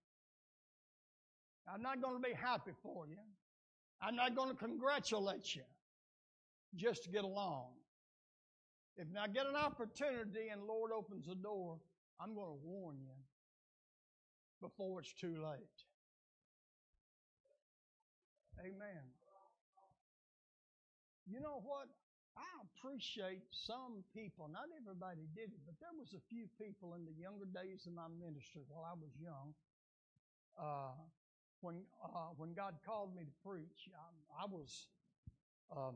I'm 1.72 1.80
not 1.80 2.02
going 2.02 2.20
to 2.20 2.28
be 2.28 2.34
happy 2.34 2.72
for 2.82 3.06
you. 3.06 3.22
I'm 4.00 4.16
not 4.16 4.34
going 4.34 4.50
to 4.50 4.56
congratulate 4.56 5.54
you 5.54 5.62
just 6.74 7.04
to 7.04 7.10
get 7.10 7.22
along. 7.22 7.68
If 8.96 9.06
I 9.18 9.28
get 9.28 9.46
an 9.46 9.54
opportunity 9.54 10.48
and 10.52 10.64
Lord 10.64 10.90
opens 10.90 11.26
the 11.26 11.36
door, 11.36 11.78
I'm 12.20 12.34
going 12.34 12.48
to 12.48 12.58
warn 12.64 12.96
you 13.00 13.14
before 14.60 15.00
it's 15.00 15.12
too 15.12 15.36
late. 15.36 15.84
Amen. 18.60 19.21
You 21.26 21.40
know 21.40 21.62
what? 21.62 21.86
I 22.36 22.48
appreciate 22.64 23.44
some 23.52 24.02
people. 24.14 24.48
Not 24.50 24.72
everybody 24.74 25.28
did 25.36 25.52
it, 25.52 25.60
but 25.66 25.74
there 25.78 25.92
was 25.94 26.14
a 26.14 26.22
few 26.28 26.48
people 26.58 26.94
in 26.94 27.04
the 27.04 27.12
younger 27.12 27.44
days 27.44 27.86
of 27.86 27.92
my 27.92 28.08
ministry 28.08 28.62
while 28.68 28.84
I 28.88 28.96
was 28.96 29.12
young. 29.20 29.54
Uh, 30.58 30.96
when 31.60 31.84
uh, 32.02 32.32
when 32.36 32.54
God 32.54 32.74
called 32.84 33.14
me 33.14 33.22
to 33.24 33.34
preach, 33.44 33.88
I, 33.94 34.42
I 34.42 34.46
was 34.46 34.88
um, 35.70 35.94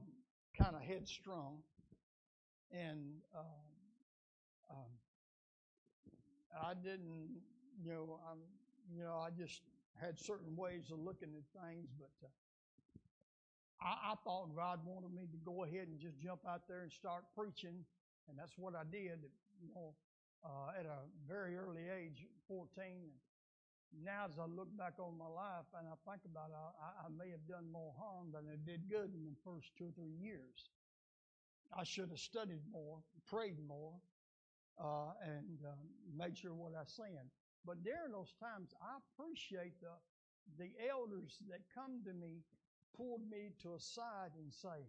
kind 0.57 0.77
of 0.77 0.83
headstrong, 0.83 1.59
and 2.71 3.21
um, 3.35 3.67
um, 4.71 4.93
I 6.63 6.75
didn't, 6.75 7.41
you 7.83 7.93
know, 7.93 8.21
I'm, 8.31 8.39
you 8.95 9.03
know, 9.03 9.17
I 9.19 9.31
just 9.31 9.63
had 10.01 10.19
certain 10.19 10.55
ways 10.57 10.91
of 10.93 11.01
looking 11.01 11.31
at 11.35 11.63
things, 11.63 11.89
but. 11.99 12.31
Uh, 13.81 13.87
I, 13.87 14.13
I 14.13 14.15
thought 14.25 14.55
God 14.55 14.81
wanted 14.85 15.13
me 15.13 15.29
to 15.33 15.39
go 15.45 15.65
ahead 15.65 15.89
and 15.89 15.99
just 15.99 16.19
jump 16.19 16.41
out 16.49 16.69
there 16.69 16.83
and 16.83 16.93
start 16.93 17.25
preaching, 17.37 17.85
and 18.29 18.39
that's 18.39 18.57
what 18.57 18.75
I 18.75 18.85
did. 18.91 19.25
You 19.61 19.69
know, 19.75 19.95
uh, 20.45 20.79
at 20.79 20.87
a 20.87 21.05
very 21.27 21.57
early 21.57 21.89
age, 21.89 22.27
14. 22.49 23.11
And 23.95 24.05
now, 24.05 24.27
as 24.29 24.39
I 24.39 24.47
look 24.47 24.69
back 24.77 24.99
on 24.99 25.17
my 25.17 25.31
life 25.31 25.67
and 25.79 25.87
I 25.89 25.97
think 26.05 26.23
about 26.27 26.51
it, 26.51 26.59
I, 26.59 27.07
I 27.07 27.09
may 27.11 27.31
have 27.31 27.47
done 27.49 27.71
more 27.71 27.95
harm 27.97 28.35
than 28.35 28.45
I 28.51 28.59
did 28.67 28.91
good 28.91 29.15
in 29.15 29.25
the 29.25 29.39
first 29.45 29.71
two 29.79 29.89
or 29.89 29.95
three 29.95 30.17
years. 30.19 30.71
I 31.73 31.85
should 31.85 32.11
have 32.11 32.21
studied 32.21 32.63
more, 32.71 32.99
prayed 33.27 33.59
more, 33.67 33.95
uh, 34.79 35.17
and 35.23 35.59
um, 35.67 35.87
made 36.15 36.37
sure 36.37 36.55
what 36.55 36.73
I 36.75 36.85
said. 36.87 37.27
But 37.65 37.83
during 37.83 38.13
those 38.13 38.35
times, 38.39 38.71
I 38.79 38.99
appreciate 39.03 39.81
the 39.81 39.95
the 40.59 40.71
elders 40.79 41.43
that 41.51 41.59
come 41.75 42.07
to 42.07 42.15
me 42.15 42.39
pulled 42.97 43.23
me 43.29 43.53
to 43.61 43.77
a 43.77 43.81
side 43.81 44.33
and 44.41 44.49
say, 44.49 44.89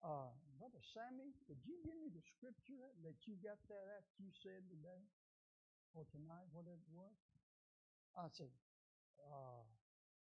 uh, 0.00 0.30
Brother 0.56 0.80
Sammy, 0.80 1.34
could 1.44 1.58
you 1.66 1.76
give 1.82 1.98
me 1.98 2.08
the 2.08 2.22
scripture 2.22 2.88
that 3.02 3.18
you 3.26 3.34
got 3.42 3.58
that 3.68 3.86
after 3.98 4.16
you 4.22 4.30
said 4.32 4.62
today 4.70 5.02
or 5.92 6.06
tonight, 6.14 6.46
whatever 6.54 6.80
it 6.80 6.94
was? 6.94 7.18
I 8.14 8.30
said, 8.30 8.50
uh, 9.20 9.66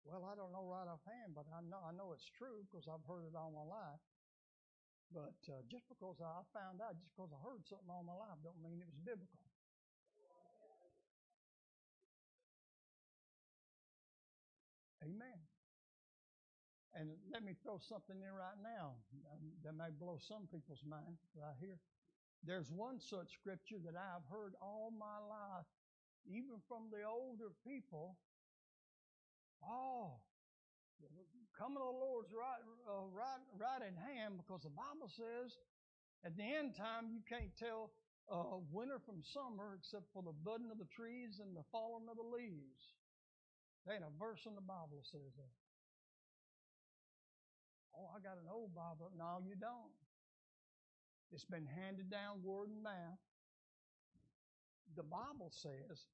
well, 0.05 0.27
I 0.29 0.37
don't 0.37 0.53
know 0.53 0.67
right 0.69 0.85
offhand, 0.85 1.33
but 1.33 1.49
I 1.49 1.65
know 1.65 1.81
I 1.81 1.93
know 1.97 2.13
it's 2.13 2.29
true 2.29 2.61
because 2.69 2.85
I've 2.85 3.05
heard 3.09 3.25
it 3.25 3.33
all 3.33 3.55
my 3.55 3.65
life. 3.65 4.03
But 5.13 5.39
uh, 5.49 5.63
just 5.71 5.87
because 5.89 6.19
I 6.21 6.43
found 6.53 6.83
out, 6.83 6.99
just 6.99 7.13
because 7.15 7.33
I 7.33 7.41
heard 7.41 7.65
something 7.65 7.89
all 7.89 8.05
my 8.05 8.17
life, 8.17 8.37
don't 8.43 8.61
mean 8.61 8.83
it 8.83 8.89
was 8.91 9.01
biblical. 9.01 9.44
And 16.95 17.11
let 17.35 17.43
me 17.43 17.59
throw 17.59 17.83
something 17.83 18.15
in 18.15 18.31
right 18.31 18.61
now 18.63 18.95
that 19.67 19.75
may 19.75 19.91
blow 19.91 20.19
some 20.23 20.47
people's 20.47 20.83
mind 20.87 21.19
right 21.35 21.59
here. 21.59 21.83
There's 22.47 22.71
one 22.71 23.03
such 23.03 23.35
scripture 23.35 23.83
that 23.83 23.99
I've 23.99 24.23
heard 24.31 24.55
all 24.63 24.95
my 24.95 25.19
life, 25.27 25.67
even 26.31 26.63
from 26.71 26.95
the 26.95 27.03
older 27.03 27.51
people. 27.67 28.15
Oh, 29.65 30.23
coming 31.59 31.83
to 31.83 31.89
the 31.89 31.99
Lord's 31.99 32.31
right, 32.31 32.63
uh, 32.87 33.11
right, 33.11 33.43
right 33.59 33.83
in 33.83 33.97
hand, 33.99 34.39
because 34.39 34.63
the 34.63 34.75
Bible 34.75 35.11
says 35.11 35.57
at 36.23 36.37
the 36.37 36.47
end 36.47 36.77
time 36.77 37.11
you 37.11 37.27
can't 37.27 37.51
tell 37.59 37.91
uh, 38.31 38.61
winter 38.71 39.03
from 39.03 39.25
summer 39.25 39.75
except 39.75 40.07
for 40.15 40.23
the 40.23 40.37
budding 40.47 40.71
of 40.71 40.79
the 40.79 40.89
trees 40.95 41.43
and 41.43 41.57
the 41.57 41.67
falling 41.73 42.07
of 42.07 42.21
the 42.21 42.29
leaves. 42.29 42.95
There 43.83 43.97
ain't 43.99 44.07
a 44.07 44.15
verse 44.21 44.47
in 44.47 44.55
the 44.55 44.65
Bible 44.65 45.01
that 45.01 45.09
says 45.11 45.33
that. 45.37 45.64
Oh, 47.97 48.11
I 48.15 48.21
got 48.21 48.39
an 48.39 48.49
old 48.51 48.75
Bible. 48.75 49.11
No, 49.17 49.41
you 49.47 49.55
don't. 49.55 49.93
It's 51.33 51.45
been 51.45 51.67
handed 51.67 52.11
down 52.11 52.43
word 52.43 52.71
and 52.71 52.83
mouth. 52.83 53.19
The 54.97 55.03
Bible 55.03 55.51
says 55.51 56.07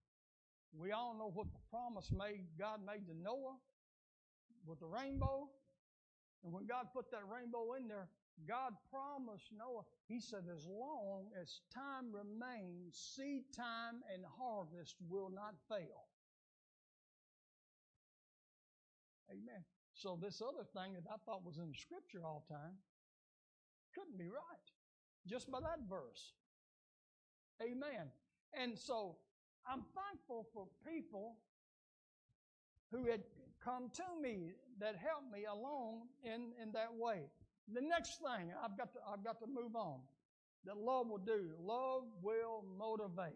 we 0.72 0.92
all 0.92 1.14
know 1.18 1.30
what 1.32 1.52
the 1.52 1.58
promise 1.70 2.12
made 2.12 2.46
God 2.58 2.80
made 2.86 3.06
to 3.08 3.14
Noah 3.14 3.56
with 4.66 4.80
the 4.80 4.86
rainbow. 4.86 5.48
And 6.44 6.52
when 6.52 6.66
God 6.66 6.86
put 6.94 7.10
that 7.10 7.26
rainbow 7.28 7.74
in 7.74 7.88
there, 7.88 8.08
God 8.48 8.72
promised 8.90 9.50
Noah, 9.56 9.84
He 10.06 10.20
said, 10.20 10.44
as 10.50 10.64
long 10.64 11.26
as 11.40 11.60
time 11.74 12.12
remains, 12.12 12.96
seed 12.96 13.44
time 13.54 14.00
and 14.12 14.24
harvest 14.38 14.96
will 15.08 15.28
not 15.28 15.54
fail. 15.68 16.08
Amen. 19.30 19.62
So 20.00 20.16
this 20.16 20.40
other 20.40 20.64
thing 20.72 20.94
that 20.94 21.04
I 21.12 21.16
thought 21.26 21.44
was 21.44 21.58
in 21.58 21.68
the 21.68 21.76
scripture 21.76 22.24
all 22.24 22.42
the 22.48 22.54
time 22.54 22.72
couldn't 23.94 24.16
be 24.16 24.28
right. 24.28 24.66
Just 25.28 25.50
by 25.50 25.60
that 25.60 25.84
verse. 25.88 26.32
Amen. 27.60 28.08
And 28.56 28.78
so 28.78 29.16
I'm 29.68 29.84
thankful 29.92 30.46
for 30.54 30.68
people 30.88 31.36
who 32.90 33.10
had 33.10 33.20
come 33.62 33.90
to 33.92 34.22
me 34.22 34.52
that 34.80 34.96
helped 34.96 35.30
me 35.30 35.44
along 35.44 36.08
in, 36.24 36.52
in 36.62 36.72
that 36.72 36.94
way. 36.96 37.28
The 37.70 37.82
next 37.82 38.20
thing 38.24 38.52
I've 38.56 38.78
got 38.78 38.94
to 38.94 39.00
I've 39.06 39.22
got 39.22 39.38
to 39.40 39.46
move 39.46 39.76
on. 39.76 40.00
That 40.64 40.78
love 40.78 41.08
will 41.08 41.18
do. 41.18 41.50
Love 41.60 42.04
will 42.22 42.64
motivate. 42.78 43.34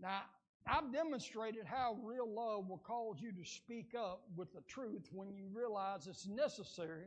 Now, 0.00 0.22
I've 0.70 0.92
demonstrated 0.92 1.66
how 1.66 1.98
real 2.04 2.32
love 2.32 2.68
will 2.68 2.82
cause 2.86 3.16
you 3.20 3.32
to 3.32 3.44
speak 3.44 3.92
up 3.98 4.22
with 4.36 4.52
the 4.52 4.60
truth 4.68 5.08
when 5.12 5.32
you 5.34 5.46
realize 5.52 6.06
it's 6.06 6.28
necessary 6.28 7.06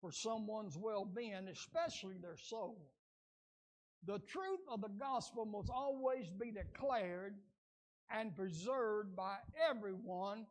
for 0.00 0.10
someone's 0.10 0.76
well 0.76 1.04
being, 1.04 1.46
especially 1.52 2.16
their 2.20 2.36
soul. 2.36 2.90
The 4.06 4.18
truth 4.18 4.60
of 4.68 4.80
the 4.80 4.88
gospel 4.98 5.44
must 5.44 5.70
always 5.70 6.30
be 6.30 6.50
declared 6.50 7.36
and 8.10 8.34
preserved 8.34 9.14
by 9.14 9.36
everyone 9.70 10.46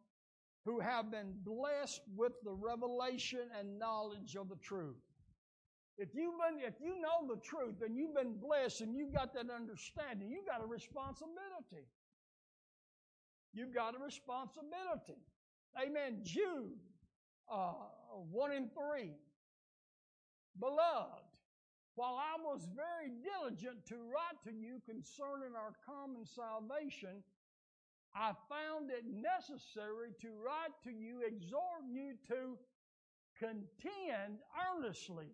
who 0.64 0.80
have 0.80 1.12
been 1.12 1.34
blessed 1.44 2.02
with 2.16 2.34
the 2.46 2.54
revelation 2.54 3.50
and 3.60 3.78
knowledge 3.78 4.38
of 4.40 4.48
the 4.48 4.56
truth. 4.58 5.02
If 5.98 6.10
you've 6.14 6.36
been, 6.40 6.66
if 6.66 6.76
you 6.80 7.02
know 7.02 7.28
the 7.28 7.42
truth 7.42 7.82
and 7.86 7.98
you've 7.98 8.16
been 8.16 8.38
blessed 8.40 8.80
and 8.80 8.96
you've 8.96 9.14
got 9.14 9.34
that 9.34 9.48
understanding, 9.54 10.30
you've 10.30 10.48
got 10.48 10.64
a 10.64 10.66
responsibility. 10.66 11.86
You've 13.54 13.74
got 13.74 13.96
a 13.96 14.04
responsibility. 14.04 15.20
Amen. 15.82 16.20
Jude 16.24 16.78
uh, 17.52 17.74
1 18.32 18.52
and 18.52 18.70
3. 18.74 19.12
Beloved, 20.60 21.24
while 21.96 22.16
I 22.16 22.42
was 22.42 22.68
very 22.76 23.12
diligent 23.24 23.86
to 23.88 23.96
write 23.96 24.40
to 24.46 24.52
you 24.52 24.82
concerning 24.86 25.56
our 25.56 25.74
common 25.86 26.26
salvation, 26.26 27.24
I 28.16 28.34
found 28.50 28.90
it 28.90 29.06
necessary 29.06 30.12
to 30.22 30.30
write 30.44 30.74
to 30.84 30.92
you, 30.92 31.22
exhorting 31.26 31.94
you 31.94 32.14
to 32.28 32.58
contend 33.38 34.40
earnestly 34.74 35.28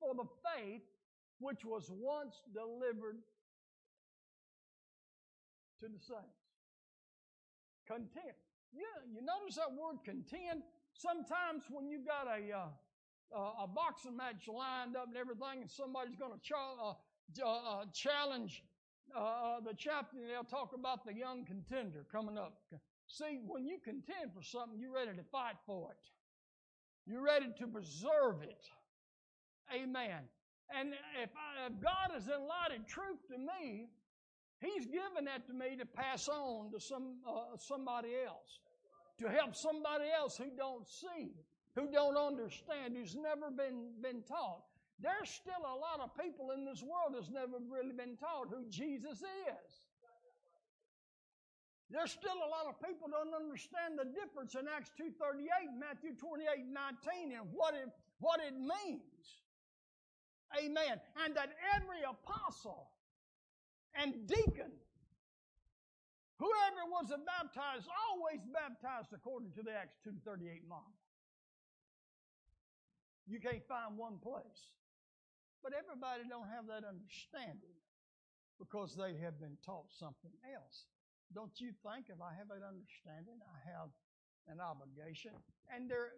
for 0.00 0.14
the 0.14 0.26
faith 0.44 0.82
which 1.38 1.64
was 1.64 1.90
once 1.90 2.42
delivered 2.52 3.18
to 5.80 5.88
the 5.88 5.98
saints. 5.98 6.45
Contend. 7.86 8.36
Yeah, 8.72 8.98
you 9.08 9.20
notice 9.22 9.56
that 9.56 9.72
word 9.72 10.02
contend? 10.04 10.62
Sometimes 10.92 11.64
when 11.70 11.88
you've 11.88 12.06
got 12.06 12.26
a 12.26 12.52
uh, 12.52 12.68
uh, 13.34 13.64
a 13.64 13.66
boxing 13.66 14.16
match 14.16 14.48
lined 14.48 14.96
up 14.96 15.08
and 15.08 15.16
everything, 15.16 15.62
and 15.62 15.70
somebody's 15.70 16.16
going 16.16 16.32
to 16.32 16.38
ch- 16.38 16.52
uh, 16.54 16.94
uh, 17.44 17.84
challenge 17.92 18.62
uh, 19.16 19.60
the 19.64 19.74
champion, 19.74 20.26
they'll 20.28 20.44
talk 20.44 20.72
about 20.74 21.04
the 21.04 21.14
young 21.14 21.44
contender 21.44 22.04
coming 22.10 22.38
up. 22.38 22.58
See, 23.06 23.38
when 23.46 23.66
you 23.66 23.78
contend 23.82 24.34
for 24.34 24.42
something, 24.42 24.80
you're 24.80 24.94
ready 24.94 25.16
to 25.16 25.22
fight 25.30 25.56
for 25.64 25.90
it. 25.92 27.10
You're 27.10 27.22
ready 27.22 27.46
to 27.58 27.66
preserve 27.66 28.42
it. 28.42 28.66
Amen. 29.72 30.26
And 30.76 30.94
if, 31.22 31.30
I, 31.30 31.66
if 31.66 31.80
God 31.80 32.10
has 32.14 32.26
enlightened 32.26 32.86
truth 32.88 33.22
to 33.30 33.38
me, 33.38 33.86
He's 34.60 34.86
given 34.86 35.26
that 35.26 35.46
to 35.48 35.52
me 35.52 35.76
to 35.76 35.86
pass 35.86 36.28
on 36.28 36.72
to 36.72 36.80
some 36.80 37.20
uh, 37.28 37.56
somebody 37.58 38.10
else, 38.26 38.60
to 39.20 39.28
help 39.28 39.54
somebody 39.54 40.06
else 40.08 40.36
who 40.36 40.50
don't 40.56 40.86
see, 40.88 41.32
who 41.74 41.90
don't 41.92 42.16
understand, 42.16 42.96
who's 42.96 43.14
never 43.14 43.50
been 43.50 43.92
been 44.00 44.22
taught. 44.22 44.64
There's 44.98 45.28
still 45.28 45.60
a 45.60 45.76
lot 45.76 46.00
of 46.00 46.16
people 46.16 46.52
in 46.56 46.64
this 46.64 46.82
world 46.82 47.12
that's 47.12 47.28
never 47.28 47.60
really 47.68 47.92
been 47.92 48.16
taught 48.16 48.48
who 48.48 48.64
Jesus 48.70 49.20
is. 49.20 49.70
There's 51.90 52.10
still 52.10 52.34
a 52.34 52.50
lot 52.50 52.66
of 52.66 52.80
people 52.82 53.06
don't 53.06 53.30
understand 53.30 53.94
the 53.94 54.10
difference 54.10 54.56
in 54.56 54.66
Acts 54.66 54.90
2.38 54.98 55.78
Matthew 55.78 56.16
28, 56.18 56.66
19 56.66 57.38
and 57.38 57.46
what 57.52 57.74
it, 57.74 57.86
what 58.18 58.40
it 58.42 58.54
means. 58.58 59.22
Amen. 60.58 60.98
And 61.22 61.36
that 61.36 61.54
every 61.76 62.02
apostle 62.02 62.90
and 64.00 64.26
deacon, 64.26 64.72
whoever 66.38 66.82
was 66.90 67.12
baptized, 67.24 67.88
always 68.08 68.40
baptized 68.52 69.12
according 69.14 69.52
to 69.52 69.62
the 69.62 69.72
Acts 69.72 69.96
2.38 70.06 70.66
model. 70.68 70.92
You 73.26 73.40
can't 73.40 73.64
find 73.66 73.96
one 73.96 74.18
place. 74.22 74.70
But 75.62 75.74
everybody 75.74 76.22
don't 76.30 76.46
have 76.46 76.70
that 76.70 76.86
understanding 76.86 77.74
because 78.54 78.94
they 78.94 79.18
have 79.18 79.40
been 79.42 79.58
taught 79.66 79.90
something 79.90 80.30
else. 80.46 80.86
Don't 81.34 81.58
you 81.58 81.74
think 81.82 82.06
if 82.06 82.22
I 82.22 82.30
have 82.38 82.46
that 82.54 82.62
understanding, 82.62 83.42
I 83.42 83.58
have 83.66 83.90
an 84.46 84.62
obligation? 84.62 85.34
And 85.74 85.90
there 85.90 86.14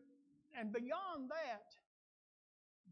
and 0.53 0.69
beyond 0.73 1.33
that, 1.33 1.73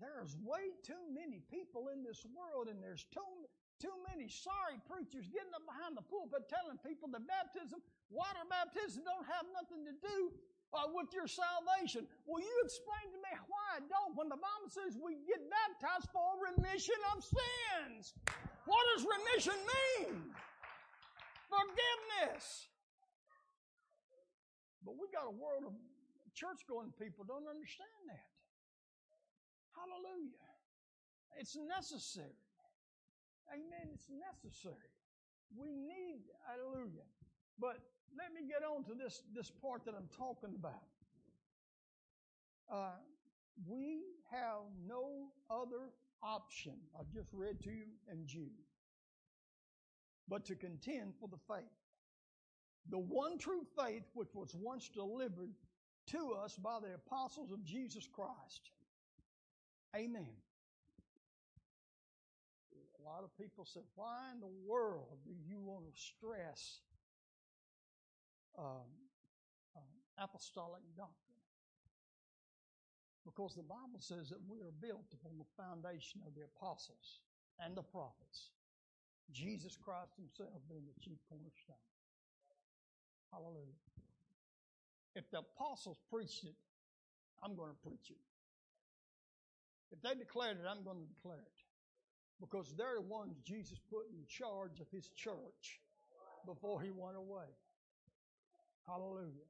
there's 0.01 0.37
way 0.41 0.77
too 0.85 1.13
many 1.13 1.45
people 1.53 1.89
in 1.93 2.05
this 2.05 2.25
world, 2.33 2.69
and 2.69 2.83
there's 2.83 3.05
too 3.13 3.49
too 3.77 3.93
many 4.09 4.29
sorry 4.29 4.81
preachers 4.89 5.29
getting 5.29 5.53
up 5.53 5.65
behind 5.69 5.97
the 5.97 6.05
pulpit 6.05 6.49
telling 6.49 6.81
people 6.81 7.13
that 7.13 7.25
baptism, 7.29 7.81
water 8.09 8.45
baptism, 8.49 9.05
don't 9.05 9.27
have 9.29 9.45
nothing 9.53 9.85
to 9.85 9.95
do 10.01 10.33
uh, 10.73 10.89
with 10.93 11.13
your 11.13 11.29
salvation. 11.29 12.09
Will 12.25 12.41
you 12.41 12.57
explain 12.65 13.13
to 13.13 13.19
me 13.21 13.33
why 13.49 13.79
I 13.79 13.81
don't 13.85 14.17
when 14.17 14.33
the 14.33 14.41
Bible 14.41 14.73
says 14.73 14.97
we 14.97 15.21
get 15.29 15.45
baptized 15.47 16.09
for 16.11 16.41
remission 16.41 16.99
of 17.13 17.21
sins? 17.21 18.17
What 18.65 18.83
does 18.97 19.05
remission 19.05 19.59
mean? 19.61 20.33
Forgiveness. 21.53 22.73
But 24.85 24.97
we 24.97 25.07
got 25.13 25.29
a 25.29 25.35
world 25.35 25.69
of 25.69 25.75
church 26.37 26.65
going 26.69 26.93
people 27.01 27.25
don't 27.25 27.49
understand 27.49 28.03
that. 28.13 28.29
Hallelujah. 29.73 30.45
It's 31.41 31.57
necessary. 31.57 32.46
Amen. 33.53 33.89
It's 33.95 34.09
necessary. 34.11 34.91
We 35.55 35.71
need, 35.71 36.23
hallelujah. 36.47 37.07
But 37.59 37.79
let 38.17 38.33
me 38.35 38.49
get 38.49 38.67
on 38.67 38.85
to 38.85 38.95
this, 38.95 39.23
this 39.35 39.51
part 39.51 39.85
that 39.85 39.95
I'm 39.97 40.09
talking 40.17 40.55
about. 40.57 40.83
Uh, 42.71 42.99
we 43.67 44.03
have 44.31 44.67
no 44.87 45.29
other 45.51 45.93
option. 46.23 46.75
I 46.99 47.03
just 47.15 47.33
read 47.33 47.63
to 47.63 47.71
you 47.71 47.87
in 48.11 48.27
Jude. 48.27 48.51
But 50.29 50.45
to 50.47 50.57
contend 50.57 51.15
for 51.21 51.29
the 51.29 51.39
faith. 51.49 51.71
The 52.91 52.99
one 52.99 53.39
true 53.39 53.65
faith 53.79 54.05
which 54.15 54.35
was 54.35 54.55
once 54.55 54.89
delivered 54.89 55.55
to 56.09 56.33
us 56.45 56.57
by 56.57 56.79
the 56.81 56.95
apostles 56.95 57.53
of 57.53 57.65
Jesus 57.65 58.09
Christ. 58.13 58.71
Amen. 59.95 60.29
A 63.07 63.09
lot 63.09 63.23
of 63.23 63.31
people 63.39 63.63
said, 63.63 63.87
why 63.95 64.35
in 64.35 64.43
the 64.43 64.51
world 64.67 65.23
do 65.23 65.31
you 65.47 65.63
want 65.63 65.87
to 65.87 65.95
stress 65.95 66.83
um, 68.59 68.83
um, 69.79 69.95
apostolic 70.19 70.83
doctrine? 70.99 71.39
Because 73.23 73.55
the 73.55 73.63
Bible 73.63 74.03
says 74.03 74.35
that 74.35 74.43
we 74.51 74.59
are 74.59 74.75
built 74.83 75.07
upon 75.15 75.39
the 75.39 75.47
foundation 75.55 76.19
of 76.27 76.35
the 76.35 76.51
apostles 76.51 77.23
and 77.63 77.79
the 77.79 77.87
prophets, 77.87 78.51
Jesus 79.31 79.79
Christ 79.79 80.19
Himself 80.19 80.59
being 80.67 80.83
the 80.91 80.99
chief 80.99 81.19
cornerstone. 81.31 81.87
Hallelujah. 83.31 83.79
If 85.15 85.31
the 85.31 85.47
apostles 85.47 86.03
preached 86.11 86.43
it, 86.43 86.59
I'm 87.39 87.55
going 87.55 87.71
to 87.71 87.81
preach 87.87 88.11
it. 88.11 88.23
If 89.95 90.03
they 90.03 90.19
declared 90.19 90.59
it, 90.59 90.67
I'm 90.67 90.83
going 90.83 90.99
to 90.99 91.07
declare 91.07 91.39
it 91.39 91.66
because 92.41 92.75
they're 92.77 92.97
the 92.97 93.03
ones 93.03 93.37
Jesus 93.45 93.79
put 93.91 94.07
in 94.11 94.21
charge 94.29 94.81
of 94.81 94.89
his 94.91 95.09
church 95.17 95.81
before 96.47 96.81
he 96.81 96.91
went 96.91 97.17
away. 97.17 97.47
Hallelujah. 98.87 99.47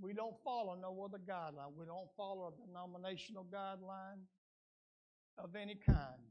We 0.00 0.12
don't 0.12 0.36
follow 0.44 0.76
no 0.80 1.02
other 1.04 1.18
guideline. 1.18 1.72
We 1.78 1.86
don't 1.86 2.10
follow 2.16 2.52
a 2.52 2.66
denominational 2.66 3.46
guideline. 3.52 4.20
of 5.38 5.56
any 5.56 5.74
kind. 5.74 6.22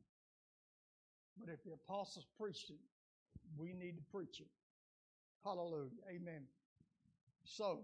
But 1.40 1.50
if 1.50 1.64
the 1.64 1.74
apostles 1.74 2.26
preached 2.40 2.70
it, 2.70 2.80
we 3.58 3.74
need 3.74 3.98
to 3.98 4.04
preach 4.12 4.40
it. 4.40 4.48
Hallelujah. 5.44 5.92
Amen. 6.10 6.44
So, 7.44 7.82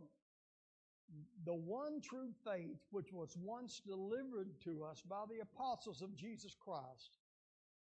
the 1.45 1.53
one 1.53 2.02
true 2.02 2.31
faith 2.45 2.80
which 2.91 3.11
was 3.14 3.38
once 3.38 3.81
delivered 3.85 4.49
to 4.64 4.84
us 4.84 5.02
by 5.07 5.23
the 5.30 5.41
apostles 5.41 6.02
of 6.02 6.15
Jesus 6.15 6.56
Christ, 6.60 7.18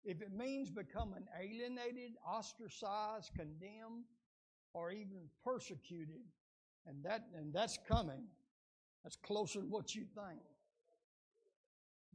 if 0.08 0.22
it 0.22 0.32
means 0.32 0.70
becoming 0.70 1.28
alienated, 1.38 2.14
ostracized, 2.26 3.32
condemned, 3.36 4.06
or 4.74 4.90
even 4.90 5.30
persecuted, 5.44 6.22
and 6.88 7.04
that 7.04 7.26
and 7.36 7.54
that's 7.54 7.78
coming, 7.86 8.24
that's 9.04 9.18
closer 9.18 9.60
than 9.60 9.70
what 9.70 9.94
you 9.94 10.06
think. 10.16 10.40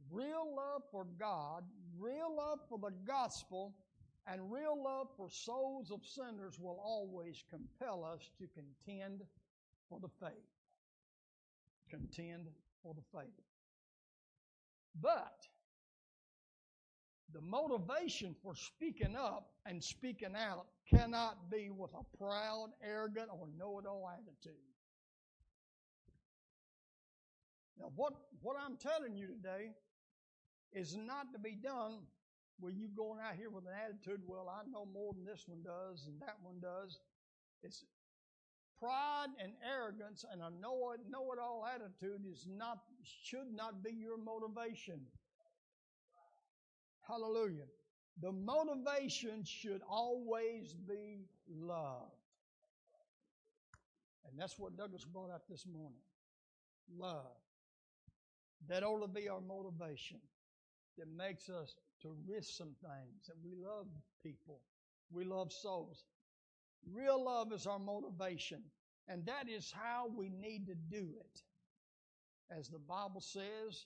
Real 0.09 0.55
love 0.55 0.81
for 0.91 1.05
God, 1.19 1.63
real 1.99 2.35
love 2.35 2.59
for 2.67 2.79
the 2.79 2.91
gospel, 3.05 3.75
and 4.25 4.51
real 4.51 4.81
love 4.83 5.09
for 5.15 5.29
souls 5.29 5.91
of 5.91 6.01
sinners 6.03 6.57
will 6.59 6.81
always 6.83 7.43
compel 7.47 8.03
us 8.03 8.31
to 8.39 8.47
contend 8.55 9.21
for 9.87 9.99
the 9.99 10.09
faith. 10.19 10.33
Contend 11.91 12.47
for 12.81 12.95
the 12.95 13.19
faith. 13.19 13.29
But 14.99 15.47
the 17.33 17.41
motivation 17.41 18.35
for 18.43 18.53
speaking 18.55 19.15
up 19.15 19.49
and 19.65 19.83
speaking 19.83 20.35
out 20.35 20.67
cannot 20.89 21.49
be 21.49 21.69
with 21.69 21.91
a 21.93 22.17
proud, 22.17 22.69
arrogant, 22.83 23.29
or 23.31 23.47
know 23.57 23.79
it 23.79 23.85
all 23.85 24.09
attitude. 24.13 24.59
Now, 27.79 27.91
what, 27.95 28.13
what 28.41 28.55
I'm 28.63 28.77
telling 28.77 29.17
you 29.17 29.27
today 29.27 29.71
is 30.73 30.95
not 30.95 31.33
to 31.33 31.39
be 31.39 31.55
done 31.55 31.99
where 32.59 32.71
you 32.71 32.87
going 32.95 33.19
out 33.19 33.35
here 33.35 33.49
with 33.49 33.65
an 33.65 33.73
attitude, 33.73 34.21
well, 34.25 34.47
I 34.47 34.69
know 34.69 34.85
more 34.93 35.13
than 35.13 35.25
this 35.25 35.43
one 35.47 35.63
does 35.63 36.05
and 36.07 36.19
that 36.21 36.37
one 36.41 36.59
does. 36.61 36.99
It's 37.63 37.83
pride 38.79 39.31
and 39.41 39.53
arrogance 39.63 40.23
and 40.31 40.41
a 40.41 40.49
know 40.61 40.91
it, 40.93 41.01
know 41.09 41.31
it 41.33 41.39
all 41.39 41.65
attitude 41.65 42.21
is 42.29 42.47
not, 42.47 42.79
should 43.03 43.51
not 43.53 43.83
be 43.83 43.91
your 43.91 44.17
motivation. 44.17 44.99
Hallelujah. 47.07 47.65
The 48.21 48.31
motivation 48.31 49.43
should 49.43 49.81
always 49.87 50.73
be 50.73 51.25
love. 51.49 52.11
And 54.29 54.39
that's 54.39 54.57
what 54.57 54.77
Douglas 54.77 55.03
brought 55.03 55.31
out 55.31 55.41
this 55.49 55.65
morning. 55.65 55.99
Love. 56.97 57.37
That 58.67 58.83
ought 58.83 59.01
to 59.01 59.07
be 59.07 59.27
our 59.29 59.41
motivation 59.41 60.19
that 60.97 61.07
makes 61.17 61.49
us 61.49 61.75
to 62.01 62.15
risk 62.27 62.55
some 62.55 62.75
things, 62.81 63.27
that 63.27 63.35
we 63.43 63.55
love 63.55 63.87
people, 64.23 64.61
we 65.11 65.23
love 65.23 65.51
souls. 65.51 66.05
Real 66.91 67.23
love 67.23 67.51
is 67.53 67.65
our 67.65 67.79
motivation, 67.79 68.61
and 69.07 69.25
that 69.25 69.49
is 69.49 69.73
how 69.73 70.11
we 70.15 70.29
need 70.29 70.67
to 70.67 70.75
do 70.75 71.09
it. 71.19 71.41
As 72.51 72.69
the 72.69 72.79
Bible 72.79 73.21
says 73.21 73.85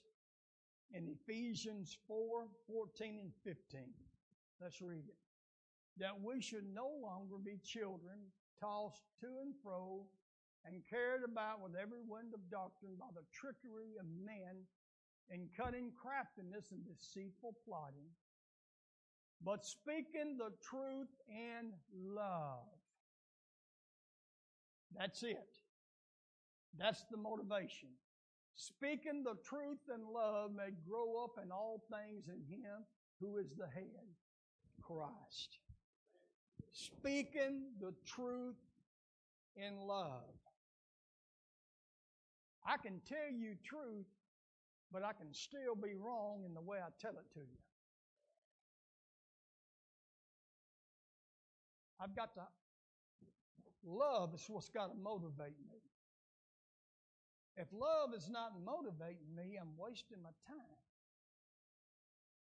in 0.92 1.08
Ephesians 1.08 1.96
4 2.06 2.48
14 2.66 3.18
and 3.20 3.32
15. 3.44 3.80
Let's 4.60 4.80
read 4.80 5.04
it. 5.06 5.18
That 5.98 6.20
we 6.20 6.40
should 6.40 6.66
no 6.72 6.90
longer 7.02 7.36
be 7.42 7.58
children, 7.64 8.18
tossed 8.60 9.02
to 9.20 9.26
and 9.42 9.54
fro, 9.62 10.06
and 10.64 10.82
carried 10.88 11.22
about 11.24 11.60
with 11.62 11.72
every 11.80 12.00
wind 12.06 12.34
of 12.34 12.50
doctrine 12.50 12.94
by 12.98 13.06
the 13.14 13.26
trickery 13.32 13.94
of 13.98 14.06
men 14.24 14.66
in 15.30 15.48
cunning 15.56 15.92
craftiness 16.00 16.72
and 16.72 16.80
deceitful 16.86 17.54
plotting, 17.64 18.08
but 19.44 19.64
speaking 19.64 20.36
the 20.38 20.50
truth 20.62 21.08
in 21.28 21.72
love. 21.94 22.64
That's 24.96 25.22
it. 25.22 25.58
That's 26.78 27.04
the 27.10 27.18
motivation. 27.18 27.90
Speaking 28.58 29.22
the 29.22 29.36
truth 29.44 29.78
in 29.94 30.12
love 30.12 30.50
may 30.50 30.70
grow 30.84 31.22
up 31.22 31.38
in 31.40 31.52
all 31.52 31.80
things 31.92 32.24
in 32.26 32.42
Him 32.52 32.84
who 33.20 33.38
is 33.38 33.54
the 33.56 33.68
head, 33.72 34.04
Christ. 34.82 35.60
Speaking 36.72 37.70
the 37.80 37.94
truth 38.04 38.56
in 39.54 39.86
love. 39.86 40.34
I 42.66 42.78
can 42.78 43.00
tell 43.08 43.30
you 43.32 43.54
truth, 43.64 44.06
but 44.92 45.04
I 45.04 45.12
can 45.12 45.32
still 45.32 45.76
be 45.76 45.94
wrong 45.94 46.42
in 46.44 46.52
the 46.52 46.60
way 46.60 46.78
I 46.78 46.90
tell 47.00 47.12
it 47.12 47.32
to 47.34 47.40
you. 47.40 47.58
I've 52.00 52.16
got 52.16 52.34
to, 52.34 52.42
love 53.86 54.34
is 54.34 54.44
what's 54.48 54.68
got 54.68 54.88
to 54.88 54.98
motivate 55.00 55.54
me. 55.70 55.78
If 57.58 57.66
love 57.74 58.14
is 58.14 58.30
not 58.30 58.54
motivating 58.64 59.34
me, 59.34 59.58
I'm 59.58 59.74
wasting 59.76 60.22
my 60.22 60.30
time. 60.46 60.78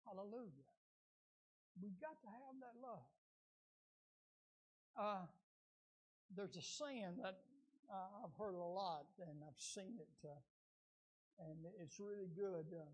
Hallelujah. 0.07 0.71
We've 1.83 1.99
got 1.99 2.23
to 2.23 2.31
have 2.31 2.55
that 2.63 2.79
love. 2.79 3.11
Uh, 4.95 5.27
there's 6.31 6.55
a 6.55 6.63
saying 6.63 7.19
that 7.19 7.43
uh, 7.91 8.23
I've 8.23 8.37
heard 8.39 8.55
a 8.55 8.63
lot 8.63 9.11
and 9.19 9.43
I've 9.43 9.59
seen 9.59 9.99
it, 9.99 10.15
uh, 10.23 10.39
and 11.51 11.59
it's 11.83 11.99
really 11.99 12.31
good. 12.37 12.71
Uh, 12.71 12.87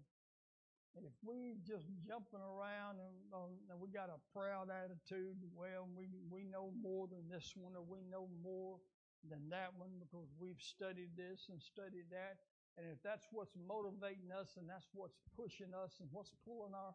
if 0.96 1.12
we 1.20 1.60
just 1.66 1.84
jumping 2.06 2.40
around 2.40 3.04
and, 3.04 3.16
um, 3.36 3.52
and 3.68 3.78
we 3.78 3.88
got 3.92 4.08
a 4.08 4.16
proud 4.32 4.72
attitude, 4.72 5.36
well, 5.54 5.86
we 5.94 6.08
we 6.30 6.44
know 6.44 6.72
more 6.80 7.06
than 7.06 7.28
this 7.28 7.52
one, 7.54 7.76
or 7.76 7.84
we 7.84 8.00
know 8.10 8.28
more 8.42 8.78
than 9.26 9.50
that 9.50 9.74
one 9.76 9.98
because 9.98 10.30
we've 10.38 10.60
studied 10.60 11.10
this 11.16 11.50
and 11.50 11.58
studied 11.60 12.06
that. 12.10 12.38
And 12.78 12.86
if 12.86 13.02
that's 13.02 13.26
what's 13.32 13.56
motivating 13.58 14.30
us 14.30 14.54
and 14.54 14.68
that's 14.70 14.86
what's 14.94 15.18
pushing 15.34 15.74
us 15.74 15.98
and 15.98 16.08
what's 16.12 16.30
pulling 16.46 16.74
our 16.74 16.94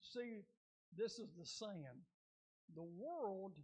see, 0.00 0.42
this 0.96 1.18
is 1.18 1.30
the 1.38 1.46
saying. 1.46 2.02
The 2.74 2.82
world 2.82 3.54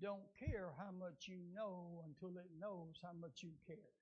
don't 0.00 0.26
care 0.38 0.70
how 0.78 0.90
much 0.94 1.26
you 1.26 1.38
know 1.54 2.02
until 2.06 2.38
it 2.38 2.48
knows 2.58 2.98
how 3.02 3.12
much 3.18 3.42
you 3.42 3.50
care. 3.66 3.92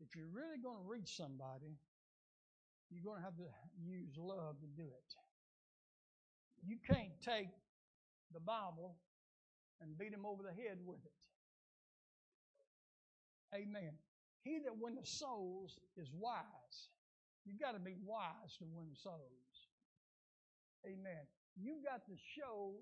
If 0.00 0.16
you're 0.16 0.32
really 0.32 0.58
going 0.62 0.82
to 0.82 0.88
reach 0.88 1.16
somebody, 1.16 1.78
you're 2.90 3.04
going 3.04 3.18
to 3.18 3.24
have 3.24 3.36
to 3.36 3.48
use 3.78 4.10
love 4.16 4.58
to 4.60 4.66
do 4.76 4.88
it. 4.88 5.10
You 6.66 6.76
can't 6.86 7.14
take 7.22 7.48
the 8.32 8.40
Bible 8.40 8.96
and 9.80 9.96
beat 9.98 10.12
him 10.12 10.26
over 10.26 10.42
the 10.42 10.52
head 10.52 10.78
with 10.84 11.00
it. 11.04 11.20
Amen. 13.54 13.92
He 14.42 14.58
that 14.64 14.76
winneth 14.78 15.08
souls 15.08 15.78
is 15.96 16.08
wise. 16.12 16.88
You 17.44 17.58
got 17.58 17.72
to 17.72 17.80
be 17.80 17.96
wise 18.04 18.56
to 18.58 18.64
win 18.68 18.94
souls. 18.94 19.68
Amen. 20.86 21.24
You 21.56 21.82
got 21.84 22.06
to 22.06 22.16
show 22.36 22.72